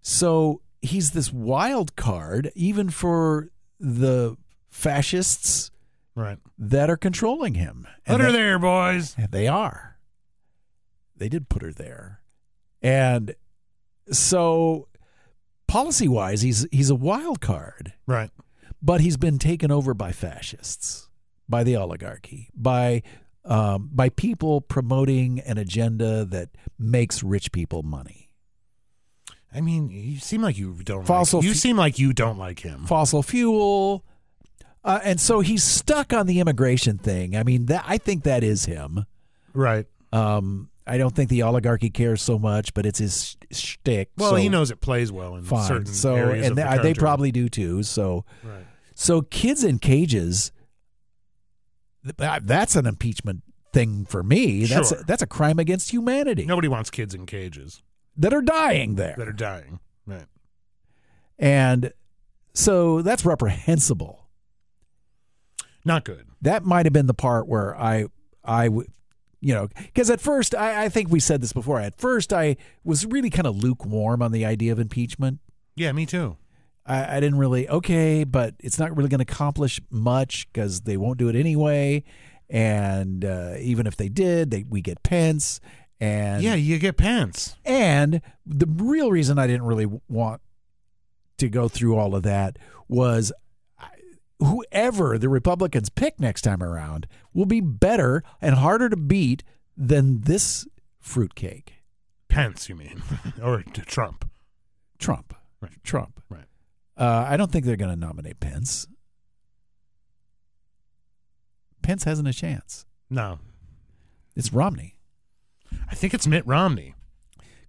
so 0.02 0.62
he's 0.82 1.12
this 1.12 1.32
wild 1.32 1.96
card 1.96 2.52
even 2.56 2.90
for 2.90 3.50
the 3.80 4.36
fascists 4.70 5.72
Right. 6.16 6.38
that 6.58 6.90
are 6.90 6.98
controlling 6.98 7.56
him 7.56 7.88
Put 8.06 8.14
And 8.16 8.22
her 8.24 8.32
that- 8.32 8.38
there, 8.38 8.60
boys. 8.60 9.16
they 9.30 9.48
are 9.48 9.98
they 11.16 11.30
did 11.30 11.48
put 11.50 11.62
her 11.62 11.72
there 11.72 12.22
and 12.82 13.36
so 14.12 14.88
policy 15.68 16.08
wise, 16.08 16.42
he's 16.42 16.68
he's 16.72 16.90
a 16.90 16.96
wild 16.96 17.40
card, 17.40 17.94
Right. 18.06 18.30
but 18.82 19.00
he's 19.02 19.16
been 19.18 19.40
taken 19.40 19.72
over 19.72 19.94
by 19.94 20.12
fascists, 20.12 21.08
by 21.48 21.64
the 21.64 21.78
oligarchy, 21.78 22.50
by 22.54 23.02
um, 23.46 23.90
by 23.94 24.10
people 24.10 24.62
promoting 24.62 25.40
an 25.42 25.58
agenda 25.58 26.26
that 26.26 26.50
makes 26.80 27.24
rich 27.24 27.52
people 27.52 27.84
money. 27.84 28.30
I 29.54 29.62
mean, 29.62 29.90
you 29.90 30.18
seem 30.20 30.42
like 30.42 30.58
you 30.58 30.74
don't. 30.84 31.06
Fossil 31.06 31.40
like, 31.40 31.46
you 31.46 31.52
fu- 31.54 31.60
seem 31.60 31.78
like 31.78 32.00
you 32.00 32.14
don't 32.14 32.38
like 32.40 32.60
him. 32.60 32.86
Fossil 32.86 33.22
fuel, 33.22 34.04
uh, 34.84 35.00
and 35.04 35.20
so 35.22 35.42
he's 35.42 35.64
stuck 35.64 36.12
on 36.12 36.26
the 36.26 36.40
immigration 36.40 36.98
thing. 36.98 37.36
I 37.36 37.44
mean, 37.44 37.68
that 37.68 37.86
I 37.88 37.98
think 38.00 38.24
that 38.24 38.44
is 38.44 38.66
him. 38.66 39.06
Right. 39.54 39.86
Um, 40.12 40.70
I 40.88 40.98
don't 40.98 41.16
think 41.16 41.30
the 41.30 41.44
oligarchy 41.44 41.90
cares 41.92 42.22
so 42.22 42.38
much, 42.40 42.74
but 42.74 42.86
it's 42.86 43.00
his 43.00 43.38
sh- 43.52 43.58
shtick. 43.58 44.10
Well, 44.18 44.32
so 44.32 44.36
he 44.38 44.50
knows 44.50 44.72
it 44.72 44.82
plays 44.82 45.12
well 45.12 45.36
in 45.36 45.44
fine. 45.44 45.68
certain 45.68 45.86
So, 45.86 46.16
areas 46.16 46.48
and 46.48 46.58
of 46.60 46.70
the 46.76 46.78
they, 46.82 46.94
they 46.94 47.00
probably 47.00 47.32
do 47.32 47.48
too. 47.48 47.84
So, 47.84 48.26
Right. 48.44 48.66
so 48.96 49.22
kids 49.22 49.64
in 49.64 49.78
cages. 49.80 50.52
Th- 52.04 52.16
that- 52.18 52.48
That's 52.48 52.76
an 52.76 52.86
impeachment 52.86 53.42
thing 53.74 54.06
for 54.06 54.22
me. 54.24 54.66
That's 54.66 54.90
Sure. 54.90 55.00
a, 55.00 55.04
that's 55.04 55.22
a 55.24 55.28
crime 55.28 55.58
against 55.60 55.92
humanity 55.92 56.46
Nobody 56.46 56.68
wants 56.68 56.90
kids 56.90 57.14
in 57.16 57.26
cages 57.26 57.82
that 58.18 58.34
are 58.34 58.42
dying 58.42 58.96
there, 58.96 59.16
that 59.18 59.28
are 59.28 59.32
dying. 59.34 59.80
Right. 60.06 60.26
and 61.40 61.92
so 62.54 63.02
that's 63.02 63.26
reprehensible. 63.26 64.28
Not 65.86 66.06
good. 66.06 66.28
that 66.42 66.64
might 66.64 66.86
have 66.86 66.94
been 66.94 67.08
the 67.08 67.14
part 67.14 67.48
where 67.48 67.76
I 67.80 68.06
I 68.44 68.68
would 68.70 68.88
you 69.42 69.54
know 69.54 69.68
because 69.76 70.10
at 70.10 70.22
first 70.22 70.56
I, 70.56 70.86
I 70.86 70.90
think 70.90 71.10
we 71.10 71.20
said 71.20 71.42
this 71.42 71.52
before 71.52 71.80
at 71.80 71.98
first 72.00 72.32
I 72.32 72.56
was 72.84 73.06
really 73.06 73.30
kind 73.30 73.48
of 73.48 73.58
lukewarm 73.58 74.22
on 74.22 74.32
the 74.32 74.46
idea 74.46 74.72
of 74.72 74.80
impeachment 74.80 75.40
Yeah, 75.76 75.92
me 75.92 76.06
too. 76.06 76.38
I, 76.86 77.18
I 77.18 77.20
didn't 77.20 77.38
really 77.38 77.68
okay 77.70 78.24
but 78.24 78.56
it's 78.60 78.80
not 78.80 78.96
really 78.96 79.10
going 79.10 79.24
to 79.24 79.32
accomplish 79.32 79.80
much 79.90 80.48
because 80.52 80.82
they 80.82 80.98
won't 80.98 81.18
do 81.18 81.30
it 81.30 81.36
anyway 81.36 82.04
and 82.50 83.24
uh, 83.24 83.56
even 83.60 83.88
if 83.88 83.96
they 83.96 84.10
did 84.10 84.52
they 84.52 84.64
we 84.68 84.82
get 84.82 85.04
Pence 85.04 85.60
and 86.04 86.44
yeah, 86.44 86.56
you 86.56 86.80
get 86.80 86.98
pants. 86.98 87.56
and 87.64 88.20
the 88.46 88.66
real 88.68 89.10
reason 89.10 89.40
I 89.40 89.48
didn't 89.48 89.64
really 89.64 89.88
want 90.10 90.42
to 91.38 91.48
go 91.48 91.70
through 91.70 91.96
all 91.96 92.14
of 92.14 92.24
that 92.24 92.60
was 92.90 93.32
whoever 94.40 95.18
the 95.18 95.30
Republicans 95.30 95.90
pick 95.90 96.20
next 96.20 96.42
time 96.42 96.62
around 96.62 97.08
will 97.34 97.46
be 97.46 97.62
better 97.62 98.22
and 98.42 98.56
harder 98.56 98.90
to 98.90 98.98
beat 98.98 99.44
than 99.78 100.22
this 100.22 100.68
fruitcake. 101.00 101.76
Pence, 102.28 102.68
you 102.68 102.76
mean, 102.76 103.02
or 103.42 103.64
Trump? 103.64 104.30
Trump. 105.00 105.34
Right. 105.62 105.82
Trump. 105.84 106.22
Right. 106.30 106.46
Uh, 106.98 107.26
I 107.28 107.38
don't 107.38 107.52
think 107.52 107.66
they're 107.66 107.76
going 107.76 107.90
to 107.92 107.96
nominate 108.00 108.40
Pence. 108.40 108.88
Pence 111.82 112.04
hasn't 112.04 112.28
a 112.28 112.34
chance. 112.34 112.86
No, 113.10 113.40
It's 114.36 114.52
Romney. 114.54 114.96
I 115.90 115.96
think 115.96 116.14
it's 116.14 116.26
Mitt 116.28 116.46
Romney. 116.48 116.96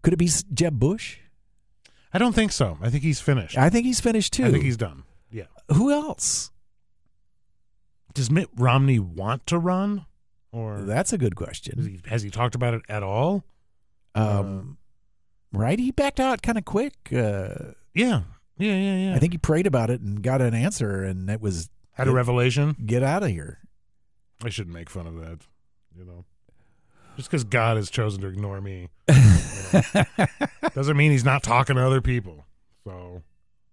Could 0.03 0.13
it 0.13 0.19
be 0.19 0.31
Jeb 0.53 0.79
Bush? 0.79 1.19
I 2.13 2.19
don't 2.19 2.35
think 2.35 2.53
so. 2.53 2.79
I 2.81 2.91
think 2.91 3.03
he's 3.03 3.21
finished. 3.21 3.59
I 3.59 3.71
think 3.71 3.85
he's 3.87 4.01
finished 4.01 4.33
too. 4.33 4.45
I 4.47 4.51
think 4.51 4.63
he's 4.65 4.77
done. 4.77 5.03
Yeah. 5.31 5.45
Who 5.73 5.91
else? 5.91 6.51
Does 8.15 8.31
Mitt 8.31 8.49
Romney 8.57 8.99
want 9.01 9.47
to 9.49 9.59
run, 9.59 10.07
or 10.53 10.83
That's 10.83 11.13
a 11.13 11.19
good 11.19 11.35
has 11.37 11.47
question. 11.47 12.01
he, 12.05 12.09
has 12.09 12.23
he 12.23 12.31
talked 12.31 12.55
about 12.55 12.75
it 12.75 12.83
at 12.89 13.03
all? 13.03 13.43
Um, 14.15 14.79
right? 15.53 15.79
He 15.79 15.91
backed 15.91 16.21
out 16.21 16.41
kind 16.43 16.57
of 16.57 16.65
quick. 16.65 16.95
Uh, 17.13 17.73
Yeah. 17.95 18.23
Yeah. 18.59 18.77
Yeah. 18.77 18.97
Yeah. 18.97 19.15
I 19.15 19.19
think 19.19 19.33
he 19.33 19.39
prayed 19.39 19.67
about 19.67 19.91
it 19.91 20.01
and 20.01 20.23
got 20.23 20.41
an 20.41 20.55
answer, 20.55 21.03
and 21.03 21.29
it 21.29 21.41
was 21.41 21.71
had 21.93 22.09
a 22.09 22.13
revelation. 22.13 22.77
get 22.85 23.03
out 23.03 23.23
of 23.23 23.31
here. 23.31 23.59
I 24.43 24.49
shouldn't 24.49 24.75
make 24.75 24.91
fun 24.91 25.07
of 25.07 25.15
that. 25.17 25.41
You 25.97 26.05
know, 26.05 26.25
just 27.17 27.31
because 27.31 27.45
God 27.45 27.77
has 27.77 27.89
chosen 27.91 28.21
to 28.23 28.27
ignore 28.29 28.61
me 28.61 28.89
you 29.09 29.15
know, 29.73 30.05
doesn't 30.75 30.97
mean 30.97 31.13
He's 31.13 31.25
not 31.25 31.43
talking 31.43 31.77
to 31.77 31.87
other 31.87 32.01
people. 32.01 32.45
So, 32.85 33.23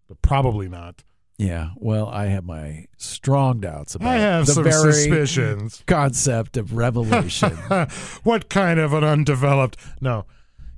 but 0.07 0.21
probably 0.21 0.69
not. 0.69 1.03
Yeah. 1.37 1.71
Well, 1.77 2.07
I 2.07 2.27
have 2.27 2.43
my 2.43 2.85
strong 2.97 3.59
doubts 3.59 3.95
about 3.95 4.09
I 4.09 4.17
have 4.19 4.45
the 4.45 4.53
some 4.53 4.63
very 4.63 4.93
suspicions. 4.93 5.83
concept 5.87 6.55
of 6.55 6.73
revelation. 6.75 7.49
what 8.23 8.47
kind 8.47 8.79
of 8.79 8.93
an 8.93 9.03
undeveloped? 9.03 9.75
No, 9.99 10.25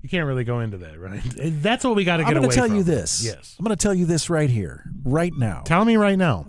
you 0.04 0.10
can't 0.10 0.28
really 0.28 0.43
go 0.43 0.60
into 0.60 0.78
that, 0.80 0.99
right? 0.99 1.22
That's 1.36 1.84
what 1.84 1.95
we 1.95 2.04
got 2.04 2.18
to 2.18 2.24
get 2.24 2.28
I'm 2.30 2.34
going 2.36 2.45
away 2.45 2.54
to 2.54 2.60
tell 2.60 2.68
from. 2.68 2.78
you 2.78 2.84
this. 2.84 3.24
Yes. 3.26 3.56
I'm 3.58 3.66
going 3.66 3.76
to 3.76 3.82
tell 3.82 3.93
you 3.95 4.06
this 4.06 4.30
right 4.30 4.49
here, 4.49 4.84
right 5.04 5.34
now. 5.36 5.62
Tell 5.66 5.84
me 5.86 5.95
right 5.97 6.18
now. 6.18 6.47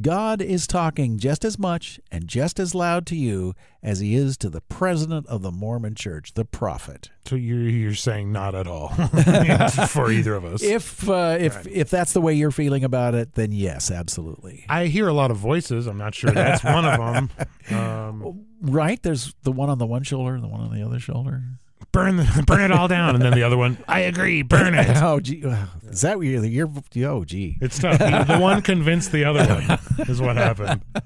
God 0.00 0.40
is 0.40 0.68
talking 0.68 1.18
just 1.18 1.44
as 1.44 1.58
much 1.58 1.98
and 2.12 2.28
just 2.28 2.60
as 2.60 2.76
loud 2.76 3.06
to 3.06 3.16
you 3.16 3.54
as 3.82 3.98
he 3.98 4.14
is 4.14 4.36
to 4.36 4.48
the 4.48 4.60
president 4.60 5.26
of 5.26 5.42
the 5.42 5.50
Mormon 5.50 5.96
church, 5.96 6.34
the 6.34 6.44
prophet. 6.44 7.10
So 7.26 7.34
you're 7.34 7.58
you're 7.68 7.94
saying 7.96 8.30
not 8.30 8.54
at 8.54 8.68
all 8.68 8.88
for 9.88 10.12
either 10.12 10.34
of 10.36 10.44
us. 10.44 10.62
If 10.62 11.08
uh, 11.10 11.38
if 11.40 11.56
Right. 11.56 11.66
if 11.66 11.90
that's 11.90 12.12
the 12.12 12.20
way 12.20 12.34
you're 12.34 12.52
feeling 12.52 12.84
about 12.84 13.16
it, 13.16 13.34
then 13.34 13.50
yes, 13.50 13.90
absolutely. 13.90 14.64
I 14.68 14.86
hear 14.86 15.08
a 15.08 15.12
lot 15.12 15.32
of 15.32 15.38
voices. 15.38 15.88
I'm 15.88 15.98
not 15.98 16.14
sure 16.14 16.30
that's 16.30 16.62
one 16.62 16.84
of 16.84 17.28
them. 17.68 17.76
Um, 17.76 18.46
Right? 18.62 19.02
There's 19.02 19.34
the 19.42 19.52
one 19.52 19.70
on 19.70 19.78
the 19.78 19.86
one 19.86 20.04
shoulder 20.04 20.34
and 20.34 20.44
the 20.44 20.48
one 20.48 20.60
on 20.60 20.72
the 20.72 20.84
other 20.86 21.00
shoulder. 21.00 21.42
Burn 21.92 22.16
the, 22.16 22.44
burn 22.46 22.60
it 22.60 22.72
all 22.72 22.88
down, 22.88 23.14
and 23.14 23.24
then 23.24 23.32
the 23.32 23.42
other 23.42 23.56
one. 23.56 23.78
I 23.88 24.00
agree. 24.00 24.42
Burn 24.42 24.74
it. 24.74 24.96
Oh, 25.02 25.18
gee, 25.18 25.44
uh, 25.44 25.66
is 25.88 26.02
that 26.02 26.18
what 26.18 26.26
you're? 26.26 26.44
you're 26.92 27.10
oh, 27.10 27.24
gee. 27.24 27.56
It's 27.60 27.78
tough. 27.78 27.98
The, 27.98 28.24
the 28.34 28.38
one 28.38 28.60
convinced 28.60 29.12
the 29.12 29.24
other 29.24 29.46
one. 29.46 29.78
Is 30.08 30.20
what 30.20 30.36
happened. 30.36 30.82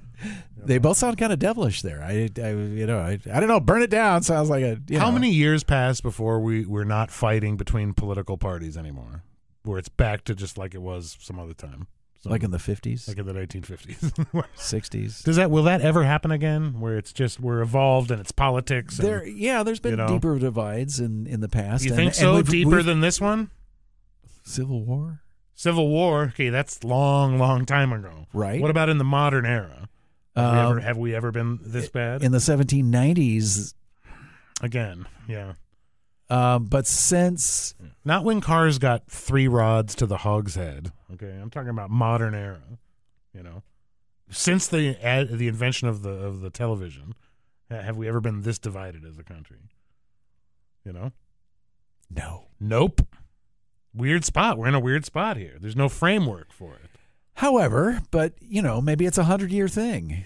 They 0.66 0.78
both 0.78 0.96
sound 0.96 1.18
kind 1.18 1.30
of 1.30 1.38
devilish 1.38 1.82
there. 1.82 2.02
I, 2.02 2.30
I 2.42 2.50
you 2.52 2.86
know, 2.86 2.98
I, 2.98 3.18
I 3.30 3.38
don't 3.38 3.50
know. 3.50 3.60
Burn 3.60 3.82
it 3.82 3.90
down 3.90 4.22
sounds 4.22 4.48
like 4.48 4.62
a. 4.62 4.80
You 4.88 4.98
How 4.98 5.08
know. 5.08 5.12
many 5.12 5.28
years 5.28 5.62
pass 5.62 6.00
before 6.00 6.40
we 6.40 6.64
we're 6.64 6.84
not 6.84 7.10
fighting 7.10 7.58
between 7.58 7.92
political 7.92 8.38
parties 8.38 8.78
anymore? 8.78 9.22
Where 9.64 9.78
it's 9.78 9.90
back 9.90 10.24
to 10.24 10.34
just 10.34 10.56
like 10.56 10.74
it 10.74 10.80
was 10.80 11.18
some 11.20 11.38
other 11.38 11.52
time, 11.52 11.86
Some- 12.24 12.32
Like 12.32 12.42
in 12.42 12.50
the 12.52 12.58
fifties, 12.58 13.06
like 13.06 13.18
in 13.18 13.26
the 13.26 13.34
1950s. 13.34 14.44
sixties. 14.54 15.22
Does 15.22 15.36
that 15.36 15.50
will 15.50 15.64
that 15.64 15.82
ever 15.82 16.04
happen 16.04 16.30
again? 16.30 16.80
Where 16.80 16.96
it's 16.96 17.12
just 17.12 17.38
we're 17.38 17.60
evolved 17.60 18.10
and 18.10 18.18
it's 18.18 18.32
politics. 18.32 18.98
and- 18.98 19.06
There, 19.06 19.26
yeah. 19.26 19.62
There's 19.62 19.78
been 19.78 19.90
you 19.92 19.96
know. 19.98 20.06
deeper 20.08 20.38
divides 20.38 21.00
in 21.00 21.26
in 21.26 21.40
the 21.40 21.48
past. 21.50 21.84
you 21.84 21.90
and- 21.90 21.96
think 21.96 22.14
so? 22.14 22.36
we've- 22.36 22.50
Deeper 22.50 22.70
we've- 22.70 22.82
than 22.82 23.00
this 23.00 23.20
one? 23.20 23.50
Civil 24.42 24.84
War, 24.84 25.20
Civil 25.54 25.88
War. 25.88 26.24
Okay, 26.32 26.48
that's 26.48 26.82
long, 26.82 27.38
long 27.38 27.64
time 27.66 27.92
ago. 27.92 28.26
right? 28.32 28.60
What 28.60 28.70
about 28.70 28.88
in 28.88 28.98
the 28.98 29.04
modern 29.04 29.44
era? 29.46 29.88
Have, 30.34 30.44
we, 30.52 30.58
Um, 30.58 30.70
ever, 30.70 30.80
have 30.80 30.96
we 30.96 31.14
ever 31.14 31.30
been 31.30 31.58
this 31.62 31.88
bad? 31.90 32.22
in 32.22 32.32
the 32.32 32.40
1790s, 32.40 33.74
Again, 34.62 35.06
yeah. 35.28 35.52
Um, 36.30 36.64
but 36.64 36.86
since 36.86 37.74
Not 38.04 38.24
when 38.24 38.40
cars 38.40 38.78
got 38.78 39.08
three 39.08 39.48
rods 39.48 39.94
to 39.96 40.06
the 40.06 40.18
hog's 40.18 40.54
head. 40.54 40.92
Okay, 41.12 41.30
I'm 41.30 41.50
talking 41.50 41.70
about 41.70 41.90
modern 41.90 42.34
era. 42.34 42.62
You 43.34 43.42
know, 43.42 43.62
since 44.30 44.66
the 44.66 44.96
ad, 45.04 45.38
the 45.38 45.48
invention 45.48 45.88
of 45.88 46.02
the 46.02 46.10
of 46.10 46.40
the 46.40 46.50
television, 46.50 47.14
ha- 47.70 47.82
have 47.82 47.96
we 47.96 48.08
ever 48.08 48.20
been 48.20 48.42
this 48.42 48.58
divided 48.58 49.04
as 49.04 49.18
a 49.18 49.24
country? 49.24 49.58
You 50.84 50.92
know, 50.92 51.12
no. 52.10 52.46
nope. 52.60 53.00
Weird 53.94 54.24
spot. 54.24 54.58
We're 54.58 54.68
in 54.68 54.74
a 54.74 54.80
weird 54.80 55.04
spot 55.04 55.36
here. 55.36 55.56
There's 55.60 55.76
no 55.76 55.88
framework 55.88 56.52
for 56.52 56.74
it. 56.74 56.90
However, 57.34 58.02
but 58.10 58.34
you 58.40 58.62
know, 58.62 58.80
maybe 58.80 59.06
it's 59.06 59.18
a 59.18 59.24
hundred 59.24 59.52
year 59.52 59.68
thing. 59.68 60.24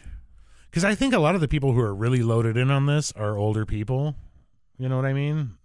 Because 0.71 0.85
I 0.85 0.95
think 0.95 1.15
a 1.15 1.19
lot 1.19 1.35
of 1.35 1.41
the 1.41 1.49
people 1.49 1.73
who 1.73 1.81
are 1.81 1.95
really 1.95 2.23
loaded 2.23 2.57
in 2.57 2.71
on 2.71 2.87
this 2.87 3.13
are 3.13 3.37
older 3.37 3.65
people. 3.67 4.15
You 4.79 4.89
know 4.89 4.97
what 4.97 5.07
I 5.07 5.13
mean? 5.13 5.58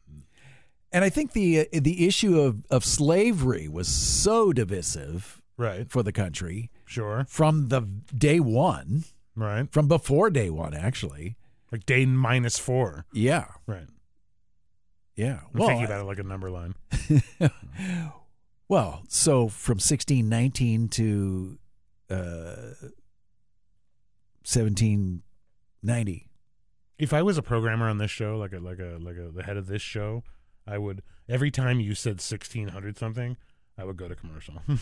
And 0.93 1.03
I 1.03 1.09
think 1.09 1.33
the 1.33 1.67
the 1.73 2.05
issue 2.07 2.39
of, 2.39 2.65
of 2.69 2.85
slavery 2.85 3.67
was 3.67 3.87
so 3.87 4.53
divisive 4.53 5.41
Right. 5.57 5.89
for 5.89 6.03
the 6.03 6.11
country 6.11 6.69
Sure. 6.85 7.25
from 7.27 7.69
the 7.69 7.81
day 8.15 8.39
one, 8.39 9.03
Right. 9.35 9.71
from 9.71 9.87
before 9.87 10.29
day 10.29 10.49
one, 10.51 10.73
actually. 10.75 11.35
Like 11.71 11.85
day 11.87 12.05
minus 12.05 12.59
four. 12.59 13.05
Yeah, 13.11 13.45
Right. 13.65 13.87
yeah. 15.15 15.39
I'm 15.53 15.59
thinking 15.59 15.85
about 15.85 16.01
it 16.01 16.05
like 16.05 16.19
a 16.19 16.23
number 16.23 16.51
line. 16.51 16.75
well, 18.69 19.03
so 19.09 19.47
from 19.47 19.79
sixteen 19.79 20.29
nineteen 20.29 20.87
to 20.89 21.57
uh, 22.11 22.73
seventeen 24.43 25.23
ninety. 25.81 26.29
if 26.99 27.13
I 27.13 27.21
was 27.23 27.37
a 27.37 27.41
programmer 27.41 27.89
on 27.89 27.97
this 27.97 28.11
show, 28.11 28.37
like 28.37 28.53
a 28.53 28.59
like 28.59 28.79
a 28.79 28.97
like 29.01 29.15
a 29.17 29.31
the 29.31 29.43
head 29.43 29.57
of 29.57 29.67
this 29.67 29.81
show, 29.81 30.23
I 30.67 30.77
would 30.77 31.01
every 31.27 31.51
time 31.51 31.79
you 31.79 31.95
said 31.95 32.21
sixteen 32.21 32.69
hundred 32.69 32.97
something, 32.97 33.37
I 33.77 33.83
would 33.83 33.97
go 33.97 34.07
to 34.07 34.15
commercial. 34.15 34.55
you 34.67 34.77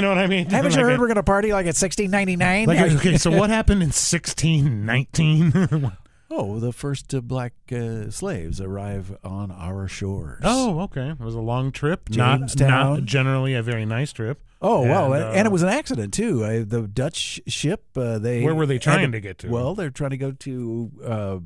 know 0.00 0.08
what 0.08 0.18
I 0.18 0.26
mean? 0.26 0.46
Haven't 0.50 0.76
you 0.76 0.82
heard 0.82 0.98
we're 0.98 1.06
going 1.06 1.16
to 1.16 1.22
party 1.22 1.52
like 1.52 1.66
at 1.66 1.76
sixteen 1.76 2.10
ninety 2.10 2.36
nine? 2.36 2.70
okay, 2.96 3.16
so 3.18 3.30
what 3.30 3.50
happened 3.50 3.82
in 3.82 3.92
sixteen 3.92 4.86
nineteen? 4.86 5.92
Oh, 6.28 6.58
the 6.58 6.72
first 6.72 7.14
uh, 7.14 7.20
black 7.20 7.52
uh, 7.72 8.10
slaves 8.10 8.60
arrive 8.60 9.16
on 9.22 9.50
our 9.52 9.86
shores. 9.86 10.42
Oh, 10.42 10.80
okay. 10.80 11.10
It 11.10 11.20
was 11.20 11.36
a 11.36 11.40
long 11.40 11.70
trip. 11.70 12.10
Not, 12.10 12.38
Jamestown. 12.38 12.68
not 12.68 13.04
generally 13.04 13.54
a 13.54 13.62
very 13.62 13.86
nice 13.86 14.12
trip. 14.12 14.42
Oh 14.60 14.82
well, 14.82 15.12
And, 15.12 15.22
and, 15.22 15.46
uh, 15.46 15.50
it 15.50 15.52
was 15.52 15.62
an 15.62 15.68
accident 15.68 16.14
too. 16.14 16.42
Uh, 16.42 16.64
the 16.66 16.88
Dutch 16.88 17.40
ship. 17.46 17.84
Uh, 17.94 18.18
they 18.18 18.42
Where 18.42 18.54
were 18.54 18.66
they 18.66 18.74
had 18.74 18.82
trying 18.82 19.12
to 19.12 19.20
get 19.20 19.38
to? 19.38 19.48
Well, 19.48 19.74
they're 19.74 19.90
trying 19.90 20.10
to 20.10 20.16
go 20.16 20.32
to. 20.32 21.42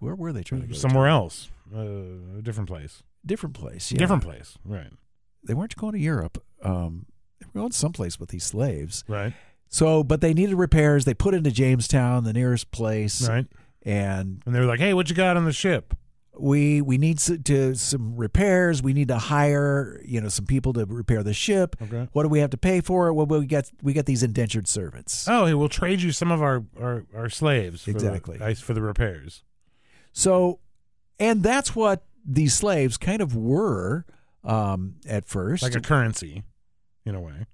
Where 0.00 0.14
were 0.14 0.32
they 0.32 0.42
trying 0.42 0.62
to 0.62 0.66
go? 0.66 0.74
Somewhere 0.74 1.06
else. 1.06 1.50
Uh, 1.74 2.38
a 2.38 2.42
different 2.42 2.68
place. 2.68 2.98
to? 2.98 3.26
Different 3.26 3.54
place. 3.54 3.92
Yeah. 3.92 3.98
Different 3.98 4.24
place. 4.24 4.58
Right. 4.64 4.90
They 5.46 5.54
weren't 5.54 5.76
going 5.76 5.92
to 5.92 5.98
Europe. 6.00 6.42
Um, 6.62 7.06
they 7.38 7.46
were 7.54 7.60
going 7.60 7.72
someplace 7.72 8.18
with 8.18 8.30
these 8.30 8.44
slaves. 8.44 9.04
Right. 9.08 9.32
So, 9.68 10.02
but 10.02 10.20
they 10.20 10.34
needed 10.34 10.56
repairs. 10.56 11.04
They 11.04 11.14
put 11.14 11.32
into 11.34 11.50
Jamestown, 11.52 12.24
the 12.24 12.32
nearest 12.32 12.70
place, 12.72 13.26
Right. 13.28 13.46
and 13.82 14.42
And 14.44 14.54
they 14.54 14.58
were 14.58 14.66
like, 14.66 14.80
"Hey, 14.80 14.92
what 14.94 15.08
you 15.08 15.14
got 15.14 15.36
on 15.36 15.44
the 15.44 15.52
ship?" 15.52 15.94
we 16.38 16.80
we 16.80 16.96
need 16.96 17.18
s- 17.18 17.30
to 17.44 17.74
some 17.74 18.16
repairs. 18.16 18.82
We 18.82 18.92
need 18.94 19.08
to 19.08 19.18
hire 19.18 20.00
you 20.04 20.20
know 20.20 20.28
some 20.28 20.46
people 20.46 20.72
to 20.74 20.86
repair 20.86 21.22
the 21.22 21.34
ship. 21.34 21.76
Okay. 21.82 22.08
What 22.12 22.22
do 22.24 22.28
we 22.30 22.38
have 22.40 22.50
to 22.50 22.56
pay 22.56 22.80
for 22.80 23.08
it? 23.08 23.14
Well, 23.14 23.26
we 23.26 23.46
got 23.46 23.70
we 23.82 23.92
got 23.92 24.06
these 24.06 24.22
indentured 24.22 24.66
servants. 24.66 25.26
Oh, 25.28 25.46
hey, 25.46 25.54
we'll 25.54 25.68
trade 25.68 26.00
you 26.02 26.12
some 26.12 26.30
of 26.32 26.42
our 26.42 26.64
our, 26.80 27.04
our 27.14 27.28
slaves. 27.28 27.84
For 27.84 27.90
Exactly. 27.90 28.38
The, 28.38 28.54
for 28.56 28.74
the 28.74 28.82
repairs. 28.82 29.42
So, 30.12 30.58
and 31.18 31.42
that's 31.42 31.74
what 31.76 32.04
these 32.24 32.54
slaves 32.54 32.96
kind 32.96 33.20
of 33.22 33.34
were 33.36 34.04
um, 34.44 34.96
at 35.08 35.26
first. 35.26 35.62
Like 35.62 35.74
a 35.74 35.80
currency, 35.80 36.42
in 37.04 37.14
a 37.14 37.20
way. 37.20 37.46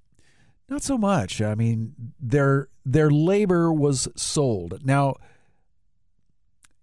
Not 0.69 0.83
so 0.83 0.99
much. 0.99 1.41
I 1.41 1.55
mean, 1.55 1.95
their 2.21 2.69
their 2.85 3.11
labor 3.11 3.73
was 3.73 4.09
sold. 4.17 4.85
Now, 4.85 5.17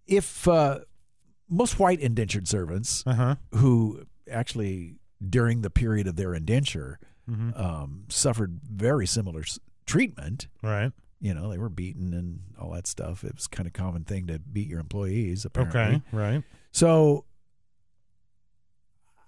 if 0.08 0.48
uh, 0.48 0.80
most 1.50 1.80
white 1.80 2.00
indentured 2.00 2.48
servants 2.48 3.04
Uh 3.06 3.14
huh. 3.14 3.36
who 3.56 4.04
actually 4.32 4.96
during 5.28 5.62
the 5.62 5.70
period 5.70 6.08
of 6.08 6.16
their 6.16 6.34
indenture 6.34 7.00
hmm 7.26 7.52
um, 7.56 8.04
suffered 8.10 8.60
very 8.70 9.08
similar 9.08 9.42
s- 9.42 9.58
treatment. 9.86 10.48
Right. 10.62 10.92
You 11.24 11.34
know, 11.34 11.50
they 11.50 11.58
were 11.58 11.70
beaten 11.70 12.14
and 12.14 12.42
all 12.60 12.72
that 12.72 12.86
stuff. 12.86 13.24
It 13.24 13.34
was 13.36 13.48
kind 13.48 13.66
of 13.66 13.72
common 13.72 14.04
thing 14.04 14.28
to 14.28 14.40
beat 14.40 14.68
your 14.68 14.82
employees. 14.82 15.46
Apparently, 15.46 15.80
Okay. 15.80 16.02
Right. 16.12 16.44
So 16.72 17.24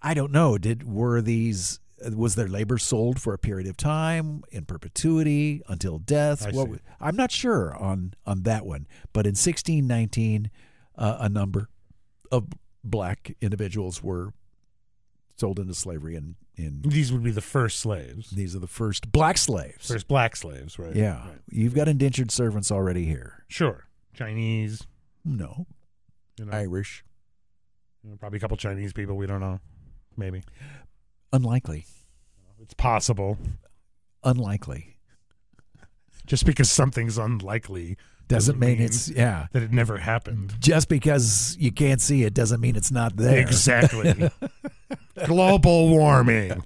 I 0.02 0.14
don't 0.14 0.34
know. 0.34 0.58
Did 0.58 0.84
were 0.84 1.22
these 1.22 1.80
was 2.14 2.36
their 2.36 2.50
labor 2.50 2.78
sold 2.78 3.22
for 3.22 3.34
a 3.34 3.38
period 3.38 3.70
of 3.70 3.78
time 3.78 4.43
in 4.52 4.66
perpetuity 4.66 5.62
until 5.70 5.98
death? 5.98 6.46
I 6.46 6.52
What 6.52 6.70
see. 6.70 6.80
I'm 7.00 7.16
not 7.16 7.32
sure 7.32 7.74
on 7.76 8.14
on 8.26 8.43
that 8.43 8.66
one. 8.66 8.88
But 9.14 9.26
in 9.26 9.32
1619, 9.32 10.52
uh, 10.98 11.18
a 11.22 11.30
number 11.30 11.70
of 12.30 12.50
black 12.84 13.36
individuals 13.39 14.04
were 14.04 14.34
sold 15.38 15.60
into 15.60 15.74
slavery, 15.74 16.16
and 16.18 16.36
in, 16.58 16.82
These 16.84 17.12
would 17.12 17.24
be 17.24 17.32
the 17.32 17.41
first 17.41 17.80
slaves. 17.80 18.30
these 18.32 18.56
are 18.56 18.60
the 18.60 18.68
first 18.68 19.12
black 19.12 19.38
slaves. 19.38 19.88
First 19.88 20.08
black 20.08 20.36
slaves, 20.36 20.80
right? 20.80 20.95
yeah, 20.95 21.28
Right. 21.28 21.39
you've 21.49 21.74
got 21.76 21.88
indentured 21.88 22.32
servants 22.32 22.72
already 22.72 23.06
here. 23.06 23.43
Sure. 23.47 23.88
Chinese. 24.14 24.86
No, 25.26 25.66
You 26.39 26.45
know, 26.45 26.51
Irish, 26.53 27.03
you 28.03 28.12
know, 28.12 28.16
probably 28.18 28.38
a 28.38 28.39
couple 28.39 28.56
Chinese 28.58 28.93
people. 28.93 29.18
We 29.18 29.26
don't 29.28 29.39
know. 29.41 29.60
Maybe 30.16 30.43
unlikely, 31.34 31.86
it's 32.62 32.74
possible. 32.76 33.38
unlikely. 34.24 34.97
Just 36.26 36.45
because 36.45 36.72
something's 36.72 37.18
unlikely 37.18 37.97
Doesn't 38.28 38.59
mean, 38.59 38.78
mean 38.78 38.82
it's 38.82 39.09
yeah. 39.09 39.47
that 39.51 39.61
it 39.63 39.71
never 39.71 39.97
happened. 39.97 40.55
just 40.59 40.89
because 40.89 41.55
you 41.59 41.71
can't 41.71 42.01
see 42.01 42.23
it 42.23 42.34
doesn't 42.34 42.59
mean 42.59 42.76
it's 42.76 42.91
not 42.91 43.17
there. 43.17 43.39
Exactly. 43.39 44.32
global 45.26 45.89
warming. 45.89 46.63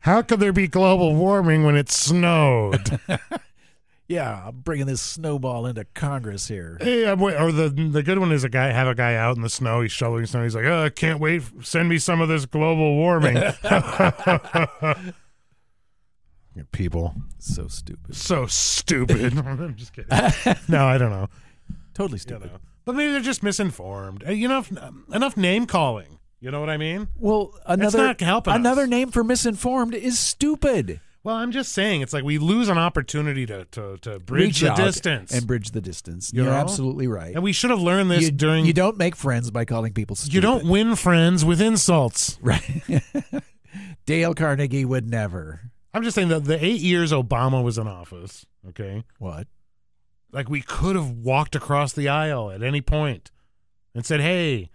How 0.00 0.20
could 0.22 0.40
there 0.40 0.52
be 0.52 0.68
global 0.68 1.14
warming 1.14 1.64
when 1.64 1.76
it 1.76 1.90
snowed? 1.90 3.00
Yeah, 4.06 4.48
I'm 4.48 4.60
bringing 4.60 4.86
this 4.86 5.00
snowball 5.00 5.64
into 5.64 5.86
Congress 5.94 6.46
here. 6.46 6.76
hey, 6.80 7.08
I'm 7.08 7.18
wait, 7.18 7.40
or 7.40 7.50
the 7.50 7.70
the 7.70 8.02
good 8.02 8.18
one 8.18 8.32
is 8.32 8.44
a 8.44 8.50
guy 8.50 8.70
have 8.70 8.86
a 8.86 8.94
guy 8.94 9.14
out 9.14 9.36
in 9.36 9.42
the 9.42 9.48
snow. 9.48 9.80
He's 9.80 9.92
shoveling 9.92 10.26
snow. 10.26 10.42
He's 10.42 10.54
like, 10.54 10.66
"Oh, 10.66 10.84
I 10.84 10.90
can't 10.90 11.20
wait. 11.20 11.42
Send 11.62 11.88
me 11.88 11.96
some 11.96 12.20
of 12.20 12.28
this 12.28 12.44
global 12.44 12.96
warming." 12.96 13.38
People, 16.72 17.14
So 17.38 17.68
stupid. 17.68 18.14
so 18.14 18.46
stupid. 18.46 19.36
I'm 19.46 19.74
just 19.76 19.92
kidding. 19.92 20.10
No, 20.68 20.86
I 20.86 20.98
don't 20.98 21.10
know. 21.10 21.28
Totally 21.94 22.16
You 22.16 22.20
stupid. 22.20 22.52
know. 22.52 22.58
But 22.84 22.94
maybe 22.96 23.12
they're 23.12 23.20
just 23.20 23.42
misinformed. 23.42 24.24
Uh, 24.26 24.32
You 24.32 24.48
know, 24.48 24.64
enough 25.12 25.36
name 25.36 25.66
calling. 25.66 26.18
You 26.40 26.50
know 26.50 26.60
what 26.60 26.68
I 26.70 26.76
mean? 26.76 27.08
Well, 27.18 27.54
another 27.66 27.98
not 27.98 28.20
helping 28.20 28.52
us. 28.52 28.58
another 28.58 28.86
name 28.86 29.10
for 29.10 29.24
misinformed 29.24 29.94
is 29.94 30.18
stupid. 30.18 31.00
Well, 31.22 31.36
I'm 31.36 31.52
just 31.52 31.72
saying, 31.72 32.02
it's 32.02 32.12
like 32.12 32.22
we 32.22 32.36
lose 32.36 32.68
an 32.68 32.76
opportunity 32.76 33.46
to 33.46 33.64
to, 33.70 33.96
to 34.02 34.18
bridge 34.18 34.44
Reach 34.46 34.60
the 34.60 34.72
out 34.72 34.76
distance, 34.76 35.32
and 35.32 35.46
bridge 35.46 35.70
the 35.70 35.80
distance. 35.80 36.30
You 36.34 36.42
You're 36.42 36.52
know? 36.52 36.58
absolutely 36.58 37.06
right. 37.06 37.34
And 37.34 37.42
we 37.42 37.54
should 37.54 37.70
have 37.70 37.80
learned 37.80 38.10
this 38.10 38.24
you, 38.24 38.30
during. 38.30 38.66
you 38.66 38.74
don't 38.74 38.98
make 38.98 39.16
friends 39.16 39.50
by 39.50 39.64
calling 39.64 39.94
people 39.94 40.16
stupid. 40.16 40.34
you 40.34 40.40
don't 40.42 40.66
win 40.68 40.96
friends 40.96 41.42
with 41.42 41.62
insults. 41.62 42.38
right. 42.42 42.82
Dale 44.04 44.34
Carnegie 44.34 44.84
would 44.84 45.08
never. 45.08 45.70
I'm 45.94 46.02
just 46.02 46.14
saying 46.16 46.28
that 46.28 46.44
the 46.44 46.62
eight 46.62 46.80
years 46.80 47.12
Obama 47.12 47.62
was 47.62 47.78
in 47.78 47.86
office, 47.86 48.44
okay, 48.68 49.04
What? 49.18 49.46
like 50.32 50.48
we 50.50 50.60
could 50.60 50.96
have 50.96 51.10
walked 51.10 51.54
across 51.54 51.92
the 51.92 52.08
aisle 52.08 52.50
at 52.50 52.62
any 52.62 52.80
point 52.80 53.30
and 53.94 54.04
said, 54.04 54.20
"Hey, 54.20 54.70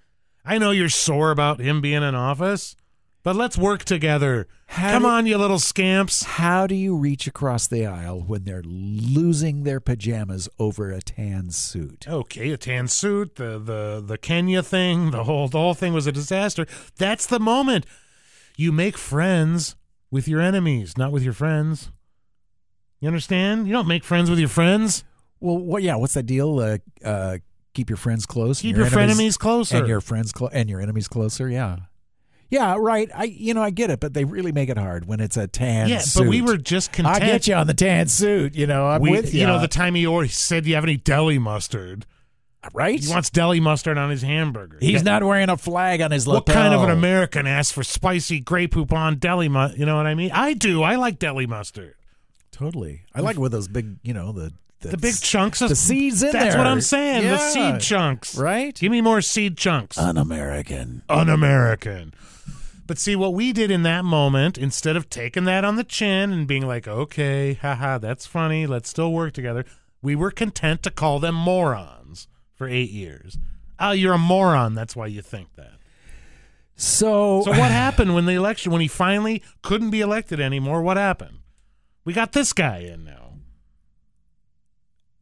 I 0.46 0.58
know 0.58 0.72
you're 0.72 0.88
sore 0.90 1.32
about 1.32 1.60
him 1.60 1.82
being 1.82 2.02
in 2.02 2.16
office, 2.16 2.78
but 3.24 3.36
let's 3.36 3.58
work 3.58 3.84
together. 3.84 4.48
How 4.68 4.92
Come 4.94 5.04
do- 5.04 5.10
on, 5.10 5.26
you 5.26 5.38
little 5.38 5.60
scamps." 5.60 6.24
How 6.24 6.66
do 6.66 6.76
you 6.76 6.96
reach 6.96 7.28
across 7.28 7.68
the 7.68 7.86
aisle 7.86 8.22
when 8.22 8.46
they're 8.46 8.64
losing 8.64 9.64
their 9.64 9.82
pajamas 9.82 10.48
over 10.58 10.90
a 10.92 11.02
tan 11.02 11.50
suit? 11.52 12.06
Okay, 12.08 12.52
a 12.52 12.58
tan 12.58 12.88
suit, 12.88 13.36
the 13.36 13.60
the 13.60 14.02
the 14.06 14.18
Kenya 14.18 14.64
thing, 14.64 15.12
the 15.12 15.26
whole 15.26 15.50
the 15.50 15.60
whole 15.60 15.74
thing 15.74 15.92
was 15.92 16.08
a 16.08 16.14
disaster. 16.14 16.66
That's 16.98 17.26
the 17.26 17.40
moment 17.42 17.86
you 18.56 18.72
make 18.72 18.98
friends 18.98 19.76
with 20.12 20.28
your 20.28 20.42
enemies, 20.42 20.98
not 20.98 21.12
with 21.12 21.24
your 21.24 21.34
friends. 21.34 21.92
You 23.00 23.08
understand? 23.08 23.68
You 23.68 23.74
don't 23.74 23.88
make 23.88 24.04
friends 24.04 24.30
with 24.30 24.40
your 24.40 24.50
friends. 24.50 25.04
Well, 25.40 25.58
what? 25.58 25.84
Yeah, 25.84 25.96
what's 25.96 26.16
that 26.16 26.24
deal? 26.26 26.60
Uh, 26.60 26.78
uh, 27.04 27.38
keep 27.74 27.90
your 27.90 27.98
friends 27.98 28.26
close. 28.26 28.60
and 28.62 28.70
Keep 28.70 28.76
your 28.78 28.86
enemies- 28.88 29.36
frenemies 29.36 29.40
closer. 29.40 29.78
and 29.78 29.88
your 29.88 30.02
friends 30.02 30.32
clo- 30.34 30.50
and 30.52 30.70
your 30.70 30.82
enemies 30.82 31.08
closer. 31.08 31.50
Yeah, 31.50 31.78
yeah, 32.50 32.76
right. 32.78 33.10
I, 33.16 33.24
you 33.26 33.54
know, 33.54 33.62
I 33.62 33.70
get 33.70 33.90
it, 33.90 34.02
but 34.02 34.14
they 34.14 34.26
really 34.26 34.52
make 34.52 34.68
it 34.70 34.78
hard 34.78 35.06
when 35.06 35.22
it's 35.22 35.38
a 35.38 35.48
tan. 35.48 35.88
yeah, 35.88 36.00
suit. 36.00 36.24
but 36.24 36.30
we 36.30 36.42
were 36.42 36.58
just 36.58 36.92
content. 36.92 37.16
I 37.24 37.26
get 37.26 37.48
you 37.48 37.54
on 37.56 37.68
the 37.68 37.74
tan 37.74 38.08
suit. 38.10 38.54
You 38.56 38.68
know, 38.68 38.88
I'm 38.88 39.02
We- 39.02 39.12
with 39.12 39.34
you. 39.34 39.42
you 39.42 39.48
know, 39.48 39.60
the 39.62 39.68
time 39.70 39.96
he 39.96 40.06
said, 40.28 40.64
"Do 40.66 40.70
you 40.70 40.76
have 40.76 40.84
any 40.84 40.98
deli 40.98 41.40
mustard?" 41.40 42.06
Right. 42.74 43.00
He 43.00 43.10
wants 43.12 43.30
deli 43.30 43.60
mustard 43.60 43.98
on 43.98 44.10
his 44.10 44.22
hamburger. 44.22 44.78
He's 44.82 44.96
Yeah. 44.96 45.02
not 45.04 45.24
wearing 45.24 45.50
a 45.50 45.58
flag 45.58 46.02
on 46.02 46.12
his 46.12 46.28
What 46.28 46.46
kind 46.46 46.74
of 46.74 46.84
an 46.84 46.90
American 46.90 47.48
asks 47.48 47.72
for 47.72 47.84
spicy 47.84 48.40
Grey 48.40 48.68
Poupon 48.68 49.20
deli 49.20 49.48
mustard? 49.50 49.80
You 49.80 49.86
know 49.86 49.96
what 49.96 50.08
I 50.08 50.16
mean? 50.16 50.32
I 50.34 50.54
do. 50.54 50.84
I 50.84 50.96
like 50.96 51.20
deli 51.20 51.48
mustard. 51.48 51.96
Totally. 52.52 53.02
I 53.16 53.22
like 53.22 53.38
with 53.38 53.52
those 53.54 53.68
big, 53.68 53.98
you 54.04 54.14
know, 54.14 54.32
the 54.32 54.52
the, 54.82 54.98
big 54.98 55.20
chunks 55.20 55.62
of 55.62 55.68
the 55.68 55.76
seeds 55.76 56.24
in 56.24 56.28
That's 56.28 56.34
there. 56.34 56.44
That's 56.52 56.58
what 56.58 56.68
I'm 56.68 56.80
saying. 56.82 57.28
The 57.28 57.38
seed 57.38 57.82
chunks. 57.82 58.36
right? 58.38 58.74
Give 58.74 58.92
me 58.92 59.02
more 59.02 59.22
seed 59.22 59.58
chunks. 59.58 59.98
Un-American. 59.98 61.02
Un-American. 61.10 62.14
But 62.88 62.98
see 62.98 63.16
what 63.16 63.34
we 63.34 63.52
did 63.54 63.72
in 63.72 63.84
that 63.84 64.04
moment, 64.06 64.58
instead 64.58 64.96
of 64.96 65.10
taking 65.10 65.44
that 65.46 65.64
on 65.66 65.76
the 65.76 65.84
chin 65.84 66.32
and 66.32 66.48
being 66.48 66.66
like, 66.66 66.88
"Okay, 66.88 67.54
haha, 67.56 67.98
that's 68.00 68.26
funny. 68.26 68.66
Let's 68.66 68.90
still 68.90 69.12
work 69.12 69.34
together," 69.34 69.64
we 70.02 70.16
were 70.16 70.32
content 70.32 70.82
to 70.84 70.90
call 70.92 71.20
them 71.20 71.36
morons 71.36 72.28
for 72.60 72.68
eight 72.68 72.92
years. 72.92 73.38
Oh, 73.80 73.92
you're 73.92 74.14
a 74.14 74.18
moron. 74.20 74.76
That's 74.76 74.96
why 74.96 75.08
you 75.08 75.22
think 75.24 75.56
that. 75.56 75.72
So, 76.76 77.42
So 77.44 77.52
what 77.52 77.72
happened 77.72 78.14
when 78.14 78.26
the 78.26 78.34
election? 78.34 78.72
When 78.72 78.82
he 78.82 78.88
finally 78.90 79.42
couldn't 79.64 79.90
be 79.90 80.02
elected 80.02 80.40
anymore? 80.40 80.82
What 80.82 80.98
happened? 80.98 81.40
We 82.06 82.12
got 82.14 82.34
this 82.34 82.52
guy 82.54 82.80
in 82.80 83.06
now. 83.06 83.34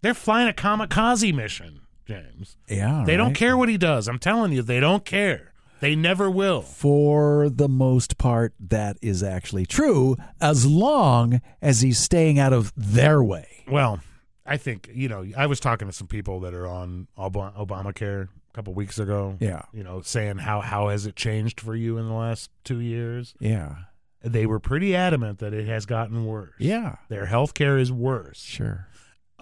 They're 0.01 0.13
flying 0.15 0.49
a 0.49 0.53
kamikaze 0.53 1.33
mission, 1.33 1.81
James. 2.05 2.57
yeah, 2.67 3.03
They 3.05 3.17
don't 3.17 3.33
care 3.33 3.55
what 3.57 3.69
he 3.69 3.77
does. 3.77 4.07
I'm 4.07 4.19
telling 4.19 4.51
you, 4.51 4.61
they 4.63 4.79
don't 4.79 5.05
care. 5.05 5.53
They 5.79 5.95
never 5.95 6.29
will. 6.31 6.61
For 6.63 7.49
the 7.49 7.67
most 7.69 8.17
part, 8.17 8.53
that 8.59 8.97
is 9.01 9.21
actually 9.21 9.65
true, 9.67 10.15
as 10.41 10.65
long 10.65 11.39
as 11.61 11.81
he's 11.81 11.99
staying 11.99 12.39
out 12.39 12.53
of 12.53 12.73
their 12.75 13.21
way. 13.23 13.63
Well, 13.69 13.99
I 14.47 14.57
think 14.57 14.89
you 14.93 15.09
know. 15.09 15.25
I 15.37 15.45
was 15.47 15.59
talking 15.59 15.87
to 15.87 15.93
some 15.93 16.07
people 16.07 16.39
that 16.41 16.53
are 16.53 16.67
on 16.67 17.07
Ob- 17.17 17.33
Obamacare 17.35 18.23
a 18.23 18.53
couple 18.53 18.73
weeks 18.73 18.97
ago. 18.97 19.37
Yeah. 19.39 19.63
You 19.73 19.83
know, 19.83 20.01
saying 20.01 20.37
how 20.37 20.61
how 20.61 20.87
has 20.89 21.05
it 21.05 21.15
changed 21.15 21.59
for 21.59 21.75
you 21.75 21.97
in 21.97 22.07
the 22.07 22.13
last 22.13 22.49
two 22.63 22.79
years? 22.79 23.35
Yeah. 23.39 23.75
They 24.23 24.45
were 24.45 24.59
pretty 24.59 24.95
adamant 24.95 25.39
that 25.39 25.53
it 25.53 25.67
has 25.67 25.85
gotten 25.85 26.25
worse. 26.25 26.53
Yeah. 26.59 26.95
Their 27.09 27.25
health 27.27 27.53
care 27.53 27.77
is 27.77 27.91
worse. 27.91 28.39
Sure. 28.39 28.87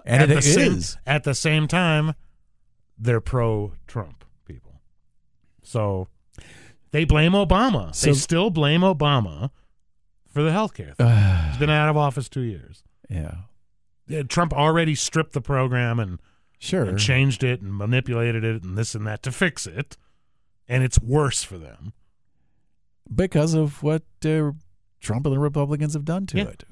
And 0.04 0.22
at 0.24 0.30
it 0.30 0.34
the 0.36 0.42
same, 0.42 0.72
is. 0.72 0.96
At 1.06 1.24
the 1.24 1.34
same 1.34 1.66
time, 1.66 2.12
they're 2.98 3.20
pro-Trump 3.20 4.24
people. 4.44 4.80
So 5.62 6.08
they 6.92 7.04
blame 7.04 7.32
Obama. 7.32 7.94
So- 7.94 8.06
they 8.08 8.12
still 8.14 8.50
blame 8.50 8.82
Obama 8.82 9.50
for 10.28 10.42
the 10.42 10.52
health 10.52 10.74
care. 10.74 10.92
thing. 10.94 11.06
Uh, 11.06 11.48
He's 11.50 11.58
been 11.58 11.70
out 11.70 11.88
of 11.88 11.96
office 11.96 12.28
two 12.28 12.42
years. 12.42 12.84
Yeah, 13.08 13.34
Trump 14.28 14.52
already 14.52 14.94
stripped 14.94 15.32
the 15.32 15.40
program 15.40 15.98
and, 15.98 16.20
sure. 16.58 16.84
and 16.84 16.98
changed 16.98 17.42
it 17.44 17.60
and 17.60 17.74
manipulated 17.74 18.44
it 18.44 18.62
and 18.62 18.76
this 18.78 18.94
and 18.94 19.06
that 19.06 19.22
to 19.24 19.32
fix 19.32 19.66
it, 19.66 19.96
and 20.68 20.82
it's 20.84 21.00
worse 21.00 21.42
for 21.42 21.58
them. 21.58 21.92
because 23.14 23.54
of 23.54 23.82
what 23.82 24.02
uh, 24.24 24.50
Trump 25.00 25.26
and 25.26 25.34
the 25.34 25.38
Republicans 25.38 25.94
have 25.94 26.04
done 26.04 26.26
to 26.26 26.38
Yeah. 26.38 26.44
it. 26.44 26.64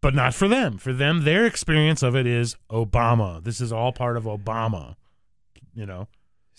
But 0.00 0.14
not 0.14 0.34
for 0.34 0.46
them. 0.46 0.78
For 0.78 0.92
them, 0.92 1.24
their 1.24 1.44
experience 1.46 2.02
of 2.02 2.14
it 2.14 2.26
is 2.26 2.56
Obama. 2.70 3.42
This 3.42 3.60
is 3.60 3.72
all 3.72 3.90
part 3.92 4.16
of 4.16 4.24
Obama. 4.24 4.94
You 5.74 5.86
know, 5.86 6.06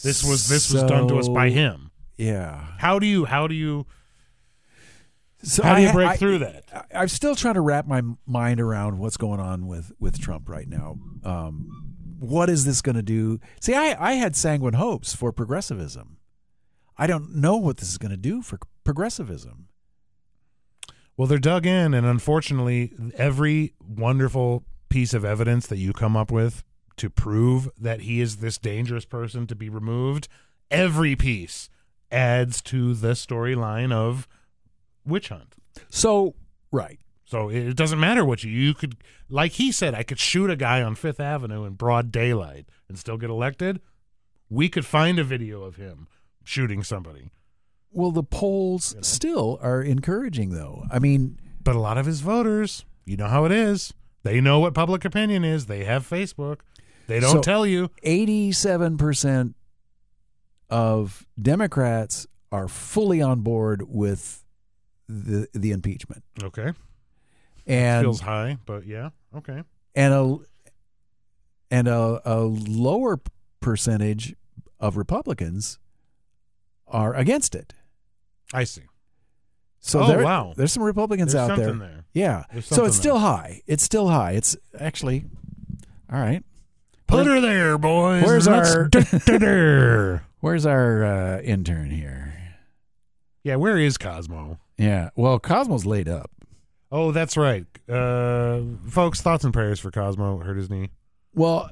this 0.04 0.24
was 0.24 0.50
this 0.50 0.74
was 0.74 0.84
done 0.84 1.08
to 1.08 1.18
us 1.18 1.30
by 1.30 1.50
him. 1.50 1.92
Yeah. 2.18 2.68
How 2.80 3.00
do 3.00 3.06
you 3.08 3.26
how 3.26 3.48
do 3.48 3.56
you 3.56 3.86
So 5.42 5.64
how 5.64 5.76
do 5.76 5.82
you 5.82 5.90
I- 5.90 5.94
break 5.94 6.10
I- 6.10 6.18
through 6.18 6.40
that? 6.40 6.66
I- 6.74 7.02
I'm 7.02 7.08
still 7.08 7.36
trying 7.36 7.54
to 7.56 7.62
wrap 7.62 7.88
my 7.88 8.02
mind 8.26 8.60
around 8.60 9.00
what's 9.00 9.18
going 9.18 9.40
on 9.40 9.68
with 9.68 9.92
with 10.00 10.20
Trump 10.20 10.50
right 10.50 10.68
now. 10.68 10.98
Um, 11.24 11.96
what 12.20 12.50
is 12.50 12.66
this 12.66 12.82
going 12.82 12.96
to 12.98 13.02
do? 13.04 13.40
See, 13.62 13.74
I 13.74 13.96
I 14.00 14.14
had 14.14 14.36
sanguine 14.36 14.74
hopes 14.74 15.16
for 15.16 15.32
progressivism. 15.32 16.18
I 16.98 17.08
don't 17.08 17.36
know 17.36 17.56
what 17.56 17.78
this 17.78 17.90
is 17.90 17.98
going 17.98 18.12
to 18.12 18.18
do 18.18 18.42
for 18.42 18.60
progressivism. 18.84 19.68
Well, 21.16 21.28
they're 21.28 21.38
dug 21.38 21.66
in, 21.66 21.94
and 21.94 22.06
unfortunately, 22.06 22.94
every 23.16 23.74
wonderful 23.80 24.66
piece 24.90 25.14
of 25.14 25.24
evidence 25.24 25.68
that 25.68 25.78
you 25.78 25.94
come 25.94 26.16
up 26.18 26.32
with 26.32 26.64
to 26.98 27.10
prove 27.10 27.70
that 27.80 28.02
he 28.02 28.20
is 28.20 28.38
this 28.38 28.58
dangerous 28.58 29.06
person 29.06 29.48
to 29.48 29.56
be 29.56 29.70
removed, 29.70 30.28
every 30.72 31.16
piece 31.16 31.70
adds 32.12 32.62
to 32.64 32.94
the 32.94 33.12
storyline 33.14 33.92
of 33.94 34.28
witch 35.10 35.30
hunt. 35.30 35.56
So 35.90 36.36
right, 36.72 37.00
So 37.26 37.50
it 37.50 37.76
doesn't 37.76 38.00
matter 38.00 38.24
what 38.26 38.44
you 38.44 38.52
you 38.52 38.74
could 38.74 38.96
like 39.30 39.54
he 39.54 39.72
said 39.72 39.94
I 39.94 40.04
could 40.04 40.20
shoot 40.20 40.50
a 40.50 40.56
guy 40.56 40.82
on 40.82 40.96
5th 40.96 41.20
Avenue 41.20 41.64
in 41.66 41.74
broad 41.74 42.12
daylight 42.12 42.66
and 42.88 42.98
still 42.98 43.18
get 43.18 43.30
elected. 43.30 43.82
We 44.50 44.70
could 44.70 44.86
find 44.86 45.20
a 45.20 45.24
video 45.24 45.64
of 45.64 45.76
him 45.76 46.08
shooting 46.44 46.84
somebody. 46.84 47.32
Well, 47.92 48.12
the 48.12 48.24
polls 48.24 48.96
still 49.02 49.58
are 49.62 49.82
encouraging, 49.82 50.50
though. 50.52 50.86
I 50.92 51.00
mean, 51.00 51.40
But 51.64 51.76
a 51.76 51.80
lot 51.80 51.98
of 51.98 52.06
his 52.06 52.22
voters, 52.22 52.86
you 53.06 53.18
know 53.18 53.28
how 53.28 53.46
it 53.46 53.52
is. 53.52 53.94
They 54.24 54.42
know 54.42 54.60
what 54.60 54.74
public 54.74 55.06
opinion 55.06 55.44
is. 55.44 55.66
They 55.68 55.84
have 55.86 56.08
Facebook. 56.08 56.60
They 57.08 57.20
don't 57.20 57.38
So- 57.38 57.42
tell 57.42 57.66
you. 57.66 57.90
87% 58.04 59.54
of 60.70 61.26
Democrats 61.42 62.28
are 62.52 62.68
fully 62.68 63.22
on 63.22 63.42
board 63.42 63.84
with 63.88 64.44
the 65.10 65.48
the 65.54 65.72
impeachment. 65.72 66.24
Okay. 66.42 66.72
And 67.68 68.04
Feels 68.06 68.22
high, 68.22 68.58
but 68.66 68.86
yeah. 68.86 69.10
Okay. 69.36 69.64
and 69.96 70.14
a 70.14 70.38
and 71.72 71.88
a, 71.88 72.22
a 72.26 72.40
lower 72.42 73.20
percentage 73.60 74.36
of 74.80 74.96
Republicans 74.98 75.78
are 76.88 77.14
against 77.14 77.54
it. 77.56 77.74
I 78.54 78.64
see. 78.64 78.84
So 79.82 80.02
Oh, 80.04 80.08
there, 80.08 80.24
wow. 80.24 80.54
there's 80.56 80.74
some 80.74 80.84
Republicans 80.84 81.34
There's 81.34 81.50
out 81.50 81.58
there. 81.58 81.74
there. 81.74 82.06
Yeah. 82.14 82.44
So 82.62 82.86
it's 82.86 82.98
still 82.98 83.20
high. 83.20 83.62
It's 83.68 83.84
still 83.84 84.08
high. 84.10 84.32
It's 84.34 84.56
actually 84.80 85.26
all 86.12 86.20
right. 86.20 86.44
Put 87.08 87.26
her 87.28 87.40
there, 87.42 87.78
boys. 87.78 88.24
where's 88.24 88.48
Let's 88.48 88.76
our- 88.76 90.24
Where's 90.42 90.66
our 90.66 91.04
uh, 91.04 91.42
intern 91.42 91.92
here? 91.92 92.34
Yeah, 93.50 93.56
where 93.56 93.80
is 93.80 93.98
Cosmo? 93.98 94.60
Yeah. 94.78 95.10
Well, 95.16 95.40
Cosmo's 95.40 95.84
laid 95.84 96.08
up. 96.08 96.30
Oh, 96.92 97.12
that's 97.12 97.36
right. 97.36 97.66
Uh, 97.90 98.62
folks, 98.88 99.22
thoughts 99.22 99.44
and 99.44 99.52
prayers 99.52 99.80
for 99.80 99.90
Cosmo. 99.90 100.38
Hurt 100.38 100.56
his 100.58 100.70
knee 100.70 100.90
Well, 101.34 101.72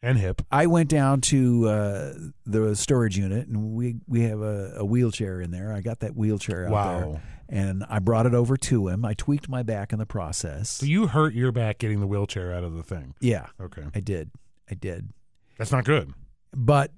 and 0.00 0.16
hip. 0.16 0.42
I 0.52 0.66
went 0.66 0.88
down 0.88 1.22
to 1.22 1.66
uh, 1.68 2.14
the 2.46 2.76
storage 2.76 3.18
unit, 3.18 3.48
and 3.48 3.72
we 3.72 3.96
we 4.06 4.20
have 4.22 4.40
a, 4.40 4.74
a 4.76 4.84
wheelchair 4.84 5.40
in 5.40 5.50
there. 5.50 5.72
I 5.72 5.80
got 5.80 5.98
that 6.00 6.14
wheelchair 6.14 6.66
out 6.66 6.70
Wow. 6.70 7.00
there, 7.00 7.22
and 7.48 7.84
I 7.88 7.98
brought 7.98 8.26
it 8.26 8.34
over 8.34 8.56
to 8.56 8.86
him. 8.86 9.04
I 9.04 9.14
tweaked 9.14 9.48
my 9.48 9.64
back 9.64 9.92
in 9.92 9.98
the 9.98 10.06
process. 10.06 10.70
So 10.70 10.86
you 10.86 11.08
hurt 11.08 11.34
your 11.34 11.50
back 11.50 11.78
getting 11.78 11.98
the 11.98 12.06
wheelchair 12.06 12.54
out 12.54 12.62
of 12.62 12.74
the 12.76 12.84
thing. 12.84 13.14
yeah, 13.20 13.46
Okay. 13.60 13.82
I 13.92 13.98
did. 13.98 14.30
I 14.70 14.74
did. 14.74 15.10
That's 15.58 15.72
not 15.72 15.84
good. 15.84 16.14
But 16.54 16.92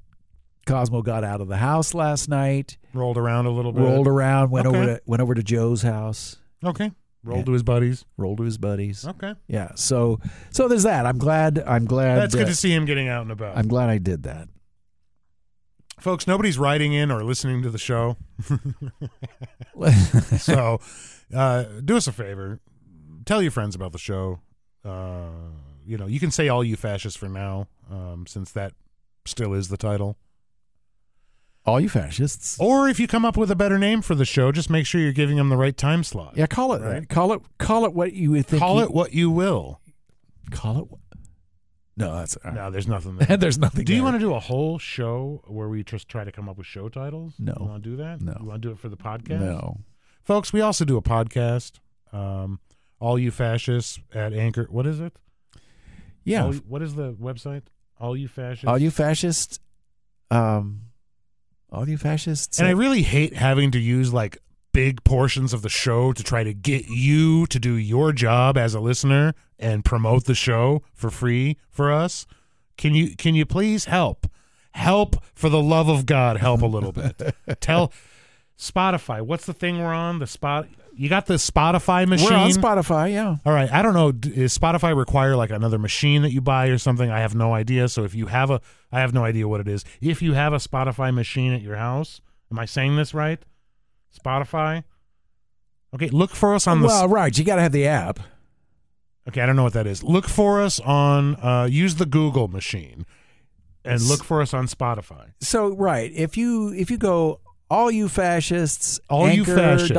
Cosmo 0.67 1.03
got 1.03 1.25
out 1.25 1.41
of 1.41 1.49
the 1.49 1.57
house 1.57 1.95
last 1.95 2.29
night, 2.29 2.77
Rolled 2.95 3.19
around 3.19 3.47
a 3.47 3.51
little 3.51 3.73
bit. 3.73 3.83
rolled 3.83 4.07
around, 4.07 4.51
went 4.51 4.67
over 4.67 4.85
to 4.87 5.01
went 5.07 5.21
over 5.23 5.35
to 5.35 5.43
Joe's 5.43 5.83
house, 5.83 6.37
Okay. 6.65 6.91
Rolled 7.25 7.41
Yeah. 7.41 7.45
to 7.47 7.53
his 7.53 7.63
buddies. 7.63 8.05
rolled 8.17 8.39
to 8.39 8.45
his 8.45 8.59
buddies. 8.59 9.07
Okay. 9.07 9.35
Yeah. 9.49 9.73
So 9.77 10.19
so 10.51 10.69
there's 10.69 10.83
that. 10.85 11.07
I'm 11.07 11.19
glad. 11.19 11.63
I'm 11.67 11.85
glad. 11.85 12.17
That's 12.19 12.35
good 12.35 12.47
to 12.49 12.55
see 12.55 12.73
him 12.73 12.85
getting 12.85 13.09
out 13.09 13.23
and 13.23 13.31
about. 13.33 13.57
I'm 13.57 13.69
glad 13.69 13.91
I 13.91 13.99
did 13.99 14.23
that. 14.25 14.49
Folks, 16.01 16.27
nobody's 16.27 16.59
writing 16.59 16.93
in 16.93 17.13
or 17.13 17.23
listening 17.23 17.63
to 17.63 17.71
the 17.71 17.79
show. 17.79 18.17
so 20.39 20.81
uh, 21.35 21.65
do 21.85 21.97
us 21.97 22.07
a 22.07 22.13
favor. 22.13 22.61
Tell 23.25 23.41
your 23.41 23.51
friends 23.53 23.75
about 23.75 23.93
the 23.93 23.99
show. 23.99 24.41
Uh, 24.85 25.29
you 25.87 25.97
know, 25.97 26.07
you 26.07 26.19
can 26.19 26.31
say 26.33 26.49
all 26.49 26.65
you 26.65 26.75
fascists 26.77 27.17
for 27.19 27.29
now, 27.29 27.69
um, 27.91 28.25
since 28.27 28.51
that 28.53 28.73
still 29.27 29.55
is 29.55 29.69
the 29.69 29.77
title. 29.77 30.17
All 31.65 31.79
you 31.81 31.89
fascists. 31.89 32.59
Or 32.59 32.89
if 32.89 32.99
you 32.99 33.07
come 33.07 33.25
up 33.25 33.37
with 33.37 33.51
a 33.51 33.55
better 33.57 33.79
name 33.79 34.03
for 34.03 34.15
the 34.17 34.25
show, 34.25 34.51
just 34.51 34.69
make 34.69 34.85
sure 34.85 35.01
you're 35.01 35.13
giving 35.13 35.37
them 35.37 35.49
the 35.49 35.57
right 35.57 35.77
time 35.77 36.03
slot. 36.03 36.35
Yeah, 36.37 36.47
call 36.47 36.73
it 36.75 36.83
Right. 36.83 37.09
Call 37.09 37.33
it 37.33 37.41
call 37.59 37.85
it 37.85 37.93
what 37.95 38.13
you 38.15 38.33
would 38.33 38.47
think. 38.47 38.61
Call 38.61 38.81
it 38.81 38.91
what 38.91 39.13
you 39.13 39.31
will. 39.31 39.81
Call 40.51 40.79
it. 40.81 40.91
what- 40.91 41.01
No, 41.97 42.17
that's 42.17 42.37
No, 42.45 42.71
there's 42.73 42.89
nothing 42.89 43.17
there. 43.21 43.37
there's 43.37 43.59
nothing. 43.59 43.85
Do 43.85 43.93
you 43.93 43.99
there. 43.99 44.05
want 44.05 44.15
to 44.17 44.19
do 44.19 44.35
a 44.35 44.41
whole 44.41 44.79
show 44.81 45.43
where 45.47 45.69
we 45.69 45.85
just 45.85 46.09
try 46.09 46.25
to 46.25 46.33
come 46.33 46.49
up 46.49 46.59
with 46.59 46.67
show 46.67 46.89
titles? 46.89 47.35
No. 47.39 47.55
You 47.61 47.67
want 47.67 47.85
to 47.85 47.91
do 47.91 47.97
that? 47.99 48.21
No. 48.21 48.37
You 48.41 48.47
want 48.47 48.61
to 48.63 48.69
do 48.69 48.73
it 48.73 48.79
for 48.81 48.89
the 48.89 48.97
podcast? 48.97 49.41
No. 49.41 49.79
Folks, 50.25 50.53
we 50.53 50.61
also 50.61 50.85
do 50.85 50.97
a 50.97 51.03
podcast. 51.03 51.79
Um, 52.13 52.59
all 52.99 53.19
you 53.21 53.31
fascists 53.31 54.01
at 54.13 54.33
Anchor. 54.33 54.67
What 54.69 54.87
is 54.87 54.99
it? 55.01 55.13
Yeah. 56.25 56.45
All, 56.47 56.53
what 56.55 56.83
is 56.83 56.95
the 56.97 57.13
website? 57.13 57.63
All 58.01 58.17
you 58.17 58.27
fascists. 58.27 58.65
all 58.67 58.79
you 58.79 58.91
fascists. 58.91 59.61
Um. 60.31 60.83
All 61.73 61.89
you 61.89 61.97
fascists. 61.97 62.59
and 62.59 62.69
I 62.69 62.73
really 62.73 63.03
hate 63.03 63.35
having 63.35 63.71
to 63.71 63.79
use 63.79 64.13
like 64.13 64.37
big 64.73 65.03
portions 65.05 65.53
of 65.53 65.63
the 65.63 65.69
show 65.69 66.13
to 66.13 66.23
try 66.23 66.45
to 66.45 66.53
get 66.53 66.89
you 66.89 67.47
to 67.47 67.59
do 67.59 67.75
your 67.75 68.13
job 68.13 68.59
as 68.59 68.75
a 68.75 68.81
listener 68.81 69.35
and 69.59 69.85
promote 69.85 70.25
the 70.27 70.35
show 70.35 70.83
for 70.93 71.11
free 71.11 71.57
for 71.71 71.91
us. 71.91 72.27
Can 72.77 72.95
you 72.95 73.17
can 73.17 73.35
you 73.35 73.47
please 73.47 73.87
help? 73.87 74.27
Help 74.73 75.17
for 75.35 75.49
the 75.49 75.63
love 75.63 75.89
of 75.89 76.07
God, 76.07 76.39
help 76.39 76.63
a 76.63 76.67
little 76.67 76.93
bit. 76.93 77.35
Tell 77.61 77.93
Spotify, 78.59 79.23
what's 79.23 79.47
the 79.47 79.55
thing 79.55 79.79
we're 79.79 79.95
on? 79.95 80.19
The 80.19 80.27
spot 80.27 80.69
you 81.03 81.09
got 81.09 81.27
the 81.27 81.35
Spotify 81.35 82.07
machine? 82.07 82.31
We're 82.31 82.37
on 82.37 82.51
Spotify. 82.51 83.13
Yeah. 83.13 83.35
All 83.45 83.53
right, 83.53 83.69
I 83.73 83.83
don't 83.83 83.93
know. 83.93 84.13
Is 84.35 84.57
Spotify 84.57 84.97
require 84.97 85.35
like 85.35 85.51
another 85.51 85.77
machine 85.77 86.23
that 86.23 86.31
you 86.31 86.41
buy 86.41 86.69
or 86.69 86.79
something? 86.79 87.11
I 87.11 87.19
have 87.19 87.35
no 87.35 87.53
idea. 87.53 87.89
So 87.89 88.05
if 88.05 88.15
you 88.15 88.27
have 88.27 88.51
a, 88.51 88.61
I 88.93 89.01
have 89.01 89.13
no 89.13 89.25
idea 89.25 89.49
what 89.49 89.61
it 89.61 89.67
is. 89.67 89.85
If 90.01 90.23
you 90.23 90.35
have 90.35 90.53
a 90.53 90.59
Spotify 90.59 91.13
machine 91.13 91.53
at 91.53 91.61
your 91.61 91.75
house, 91.75 92.21
am 92.53 92.59
I 92.61 92.67
saying 92.67 92.95
this 92.95 93.15
right? 93.15 93.43
Spotify. 94.17 94.85
Okay, 95.93 96.09
look 96.09 96.31
for 96.31 96.55
us 96.55 96.69
on 96.69 96.83
the. 96.83 96.87
well, 96.87 97.09
right. 97.09 97.37
You 97.37 97.43
got 97.43 97.57
to 97.57 97.63
have 97.63 97.73
the 97.73 97.89
app. 97.89 98.21
okay, 99.29 99.41
I 99.41 99.47
don't 99.47 99.57
know 99.57 99.65
what 99.65 99.73
that 99.73 99.89
is. 99.89 100.05
Look 100.05 100.29
for 100.29 100.63
us 100.63 100.79
on. 100.79 101.35
Uh, 101.35 101.65
use 101.69 101.97
the 101.97 102.07
Google 102.07 102.47
machine, 102.47 103.07
and 103.85 104.01
look 104.03 104.23
for 104.23 104.41
us 104.41 104.55
on 104.55 104.69
Spotify. 104.69 105.33
So 105.41 105.75
right, 105.75 106.13
if 106.15 106.37
you 106.37 106.73
if 106.73 106.93
you 106.93 106.97
go 106.97 107.41
all 107.73 107.91
you 107.91 108.09
fascists, 108.09 109.01
All 109.09 109.31
you 109.31 109.45
fascists. 109.45 109.97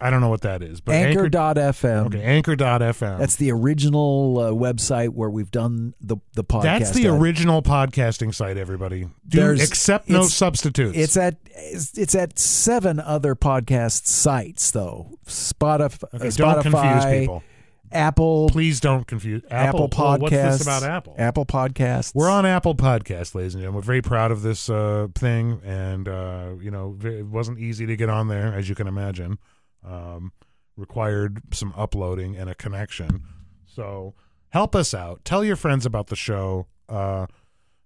I 0.00 0.10
don't 0.10 0.20
know 0.20 0.28
what 0.30 0.40
that 0.42 0.62
is, 0.62 0.80
but 0.80 0.94
Anchor. 0.94 1.24
Anchor. 1.26 2.06
Okay, 2.06 2.22
Anchor.fm. 2.22 3.18
That's 3.18 3.36
the 3.36 3.50
original 3.52 4.38
uh, 4.38 4.50
website 4.52 5.10
where 5.10 5.28
we've 5.30 5.50
done 5.50 5.94
the 6.00 6.16
the 6.34 6.44
podcast. 6.44 6.62
That's 6.62 6.90
the 6.92 7.06
at. 7.08 7.20
original 7.20 7.62
podcasting 7.62 8.34
site. 8.34 8.56
Everybody, 8.56 9.04
Do, 9.28 9.38
There's- 9.40 9.66
accept 9.68 10.08
no 10.08 10.20
it's- 10.20 10.34
substitutes. 10.34 10.96
It's 10.96 11.16
at 11.16 11.36
it's, 11.54 11.98
it's 11.98 12.14
at 12.14 12.38
seven 12.38 12.98
other 13.00 13.34
podcast 13.34 14.06
sites 14.06 14.70
though. 14.70 15.18
Spotify, 15.26 16.04
Okay, 16.14 16.30
don't 16.30 16.62
confuse 16.62 16.74
Spotify, 16.74 17.20
people. 17.20 17.42
Apple, 17.92 18.48
Please 18.50 18.80
don't 18.80 19.06
confuse 19.06 19.42
Apple, 19.50 19.84
Apple. 19.84 19.84
oh, 19.84 19.88
Podcasts. 19.88 20.18
what's 20.20 20.30
this 20.34 20.62
about 20.62 20.82
Apple? 20.84 21.14
Apple 21.18 21.46
Podcasts. 21.46 22.14
We're 22.14 22.30
on 22.30 22.46
Apple 22.46 22.74
Podcasts, 22.74 23.34
ladies 23.34 23.54
and 23.54 23.62
gentlemen. 23.62 23.76
We're 23.76 23.86
very 23.86 24.02
proud 24.02 24.30
of 24.30 24.42
this 24.42 24.70
uh, 24.70 25.08
thing, 25.14 25.60
and 25.64 26.08
uh, 26.08 26.50
you 26.60 26.70
know, 26.70 26.96
it 27.02 27.26
wasn't 27.26 27.58
easy 27.58 27.86
to 27.86 27.96
get 27.96 28.08
on 28.08 28.28
there, 28.28 28.54
as 28.54 28.68
you 28.68 28.74
can 28.74 28.86
imagine. 28.86 29.38
Um, 29.84 30.32
required 30.76 31.40
some 31.52 31.72
uploading 31.76 32.36
and 32.36 32.48
a 32.48 32.54
connection. 32.54 33.24
So 33.66 34.14
help 34.50 34.74
us 34.74 34.94
out. 34.94 35.24
Tell 35.24 35.44
your 35.44 35.56
friends 35.56 35.84
about 35.86 36.06
the 36.08 36.16
show. 36.16 36.66
Uh, 36.88 37.26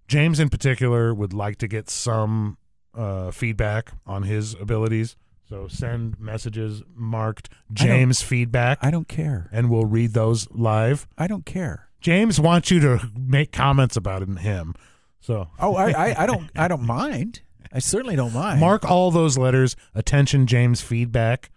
James, 0.07 0.39
in 0.39 0.49
particular, 0.49 1.13
would 1.13 1.33
like 1.33 1.57
to 1.57 1.67
get 1.67 1.89
some 1.89 2.57
uh, 2.93 3.31
feedback 3.31 3.91
on 4.05 4.23
his 4.23 4.53
abilities. 4.53 5.15
So 5.49 5.67
send 5.67 6.19
messages 6.19 6.81
marked 6.95 7.49
James 7.71 8.21
feedback, 8.21 8.79
I 8.81 8.89
don't 8.91 9.07
care. 9.07 9.47
and 9.51 9.69
we'll 9.69 9.85
read 9.85 10.13
those 10.13 10.49
live. 10.51 11.07
I 11.17 11.27
don't 11.27 11.45
care. 11.45 11.89
James 12.01 12.39
wants 12.39 12.71
you 12.71 12.79
to 12.81 13.11
make 13.15 13.51
comments 13.51 13.95
about 13.95 14.21
it 14.23 14.27
and 14.27 14.39
him. 14.39 14.73
So 15.21 15.49
Oh, 15.59 15.75
I, 15.75 15.91
I, 15.91 16.23
I 16.23 16.25
don't 16.25 16.49
I 16.55 16.67
don't 16.67 16.83
mind. 16.83 17.41
I 17.71 17.79
certainly 17.79 18.15
don't 18.15 18.33
mind. 18.33 18.59
mark 18.59 18.85
all 18.89 19.11
those 19.11 19.37
letters. 19.37 19.75
Attention, 19.93 20.47
James 20.47 20.81
feedback. 20.81 21.49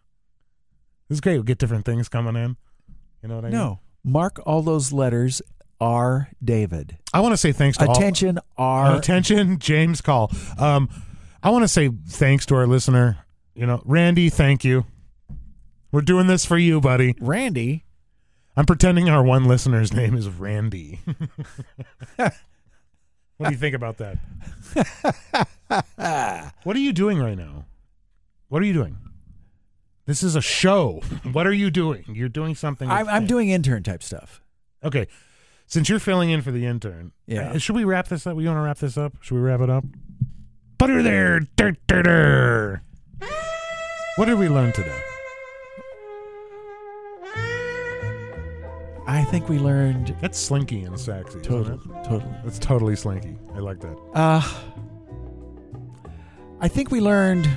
This 1.09 1.17
is 1.17 1.21
great. 1.21 1.35
We'll 1.35 1.43
get 1.45 1.59
different 1.59 1.85
things 1.85 2.09
coming 2.09 2.37
in. 2.37 2.57
You 3.23 3.29
know 3.29 3.37
what 3.37 3.45
I 3.47 3.49
mean? 3.49 3.59
No. 3.59 3.81
Mark 4.05 4.41
all 4.47 4.63
those 4.63 4.93
letters 4.93 5.41
R 5.81 6.29
David. 6.43 6.99
I 7.15 7.21
want 7.21 7.33
to 7.33 7.37
say 7.37 7.53
thanks 7.53 7.79
to 7.79 7.87
all. 7.87 7.97
Attention 7.97 8.39
R 8.57 8.97
Attention, 8.97 9.59
James 9.59 10.01
Call. 10.01 10.31
Um, 10.59 10.89
I 11.43 11.51
want 11.51 11.63
to 11.65 11.69
say 11.69 11.89
thanks 12.09 12.45
to 12.47 12.55
our 12.57 12.67
listener. 12.67 13.19
You 13.59 13.67
know, 13.67 13.83
Randy, 13.85 14.31
thank 14.31 14.63
you. 14.63 14.85
We're 15.91 16.03
doing 16.03 16.29
this 16.29 16.45
for 16.45 16.57
you, 16.57 16.81
buddy. 16.81 17.17
Randy. 17.19 17.85
I'm 18.57 18.67
pretending 18.67 19.09
our 19.09 19.21
one 19.21 19.47
listener's 19.47 19.93
name 19.93 20.15
is 20.15 20.29
Randy. 20.29 21.01
what 22.17 22.33
do 23.41 23.51
you 23.51 23.57
think 23.57 23.75
about 23.75 23.99
that? 23.99 24.19
what 26.63 26.77
are 26.77 26.79
you 26.79 26.93
doing 26.93 27.19
right 27.19 27.37
now? 27.37 27.65
What 28.47 28.63
are 28.63 28.65
you 28.65 28.73
doing? 28.73 28.97
This 30.07 30.23
is 30.23 30.37
a 30.37 30.41
show. 30.41 31.03
What 31.33 31.45
are 31.45 31.53
you 31.53 31.69
doing? 31.73 32.05
You're 32.07 32.29
doing 32.29 32.55
something. 32.55 32.89
I'm, 32.89 33.09
I'm 33.09 33.27
doing 33.27 33.49
intern 33.49 33.83
type 33.83 34.05
stuff. 34.05 34.41
Okay. 34.85 35.09
Since 35.67 35.89
you're 35.89 35.99
filling 35.99 36.31
in 36.31 36.43
for 36.43 36.53
the 36.53 36.65
intern, 36.65 37.11
Yeah. 37.27 37.51
uh, 37.51 37.59
should 37.59 37.75
we 37.75 37.83
wrap 37.83 38.07
this 38.07 38.25
up? 38.25 38.37
We 38.37 38.47
want 38.47 38.57
to 38.59 38.63
wrap 38.63 38.79
this 38.79 38.97
up? 38.97 39.15
Should 39.21 39.35
we 39.35 39.41
wrap 39.41 39.61
it 39.63 39.69
up? 39.69 39.83
Butter 40.79 41.03
there. 41.03 41.41
Dur, 41.57 41.77
dur, 41.89 42.03
dur. 42.05 42.83
What 44.19 44.25
did 44.27 44.37
we 44.39 44.49
learn 44.49 44.73
today? 44.73 45.01
I 49.07 49.23
think 49.31 49.49
we 49.49 49.59
learned 49.59 50.17
That's 50.21 50.39
slinky 50.39 50.83
and 50.83 50.99
sexy. 50.99 51.41
totally, 51.41 51.79
Isn't 51.79 51.91
it? 51.97 52.05
totally. 52.05 52.35
That's 52.45 52.59
totally 52.59 52.97
slinky. 52.97 53.39
I 53.55 53.61
like 53.61 53.79
that. 53.81 53.97
Uh, 54.15 54.43
I 56.61 56.67
think 56.69 56.91
we 56.91 57.01
learned 57.01 57.49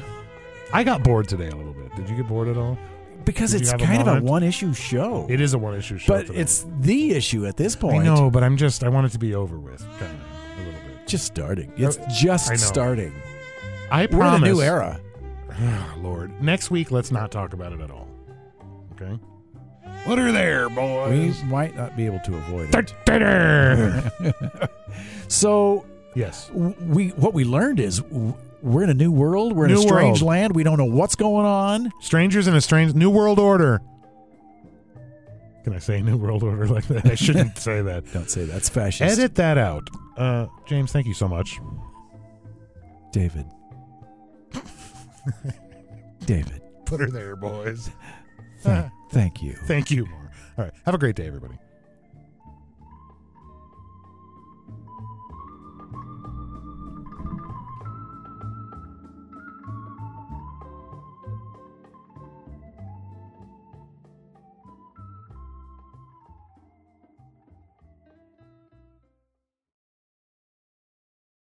I 0.72 0.84
got 0.84 1.03
bored 1.03 1.28
today 1.28 1.49
a 1.49 1.55
little 1.55 1.74
bit. 1.74 1.95
Did 1.95 2.07
you 2.09 2.16
get 2.16 2.28
bored 2.28 2.47
at 2.47 2.57
all? 2.57 2.78
because 3.26 3.51
Did 3.51 3.62
you 3.62 3.64
it's 3.64 3.72
have 3.72 3.82
a 3.82 3.86
kind 3.86 4.01
of 4.01 4.07
a 4.07 4.12
moment? 4.12 4.26
one 4.28 4.43
issue 4.43 4.74
show. 4.74 5.26
It 5.30 5.41
is 5.41 5.53
a 5.53 5.57
one 5.57 5.76
issue 5.76 5.97
show. 5.97 6.14
but 6.14 6.28
today. 6.28 6.39
it's 6.39 6.66
the 6.80 7.12
issue 7.12 7.45
at 7.45 7.57
this 7.57 7.76
point. 7.76 8.01
I 8.01 8.03
know, 8.03 8.30
but 8.32 8.43
I'm 8.43 8.55
just 8.57 8.84
I 8.84 8.89
want 8.89 9.05
it 9.07 9.12
to 9.12 9.20
be 9.20 9.34
over 9.36 9.59
with, 9.59 9.82
kind 9.99 10.03
of 10.14 10.57
a 10.59 10.66
little 10.66 10.80
bit. 10.89 11.07
Just 11.07 11.26
starting. 11.26 11.72
It's 11.78 11.97
I 11.99 12.07
just 12.09 12.49
know. 12.49 12.55
starting. 12.57 13.14
I 13.91 14.05
We're 14.12 14.26
in 14.36 14.43
a 14.43 14.45
new 14.45 14.62
era. 14.62 14.99
Oh, 15.60 15.93
Lord, 15.97 16.41
next 16.41 16.72
week 16.72 16.91
let's 16.91 17.12
not 17.12 17.32
talk 17.32 17.54
about 17.54 17.74
it 17.74 17.82
at 17.82 17.91
all. 17.91 18.08
Okay. 18.93 19.20
What 20.06 20.18
are 20.20 20.32
there, 20.32 20.70
boys? 20.70 21.41
We 21.41 21.47
might 21.49 21.76
not 21.76 21.95
be 21.97 22.06
able 22.06 22.20
to 22.22 22.36
avoid 22.36 22.74
it. 22.74 22.93
dur, 23.06 23.20
dur. 24.22 24.70
So 25.28 25.86
yes. 26.16 26.49
we 26.52 27.10
what 27.10 27.34
we 27.34 27.43
learned 27.43 27.80
is 27.80 28.02
we're 28.62 28.84
in 28.84 28.89
a 28.89 28.93
new 28.95 29.12
world. 29.12 29.54
We're 29.54 29.66
in 29.66 29.74
New 29.74 29.80
a 29.80 29.84
strange 29.84 30.22
world. 30.22 30.30
land. 30.30 30.56
We 30.56 30.64
don't 30.64 30.78
know 30.78 30.86
what's 30.86 31.16
going 31.16 31.45
on. 31.45 31.91
Strangers 32.02 32.47
in 32.47 32.56
a 32.56 32.62
strange 32.62 32.93
new 32.93 33.10
world 33.10 33.38
order. 33.39 33.82
Can 35.64 35.74
I 35.74 35.80
say 35.80 36.02
new 36.02 36.18
world 36.18 36.41
order 36.41 36.68
like 36.68 36.86
that? 36.88 37.06
I 37.06 37.16
shouldn't 37.16 37.58
say 37.60 37.82
that. 37.82 38.12
Don't 38.14 38.30
say 38.30 38.45
that's 38.45 38.70
fascist. 38.70 39.20
Edit 39.20 39.36
that 39.36 39.58
out. 39.58 39.88
Uh, 40.18 40.47
James, 40.68 40.91
thank 40.91 41.06
you 41.06 41.14
so 41.14 41.28
much. 41.28 41.60
David. 43.12 43.45
David. 46.26 46.62
Put 46.86 47.00
her 47.02 47.10
there, 47.10 47.36
boys. 47.36 47.90
Thank, 48.62 48.92
thank 49.12 49.42
you. 49.42 49.54
Thank 49.66 49.92
you. 49.92 50.06
More. 50.06 50.32
All 50.58 50.66
right. 50.66 50.74
Have 50.86 50.96
a 50.96 50.98
great 50.98 51.16
day, 51.16 51.26
everybody. 51.28 51.56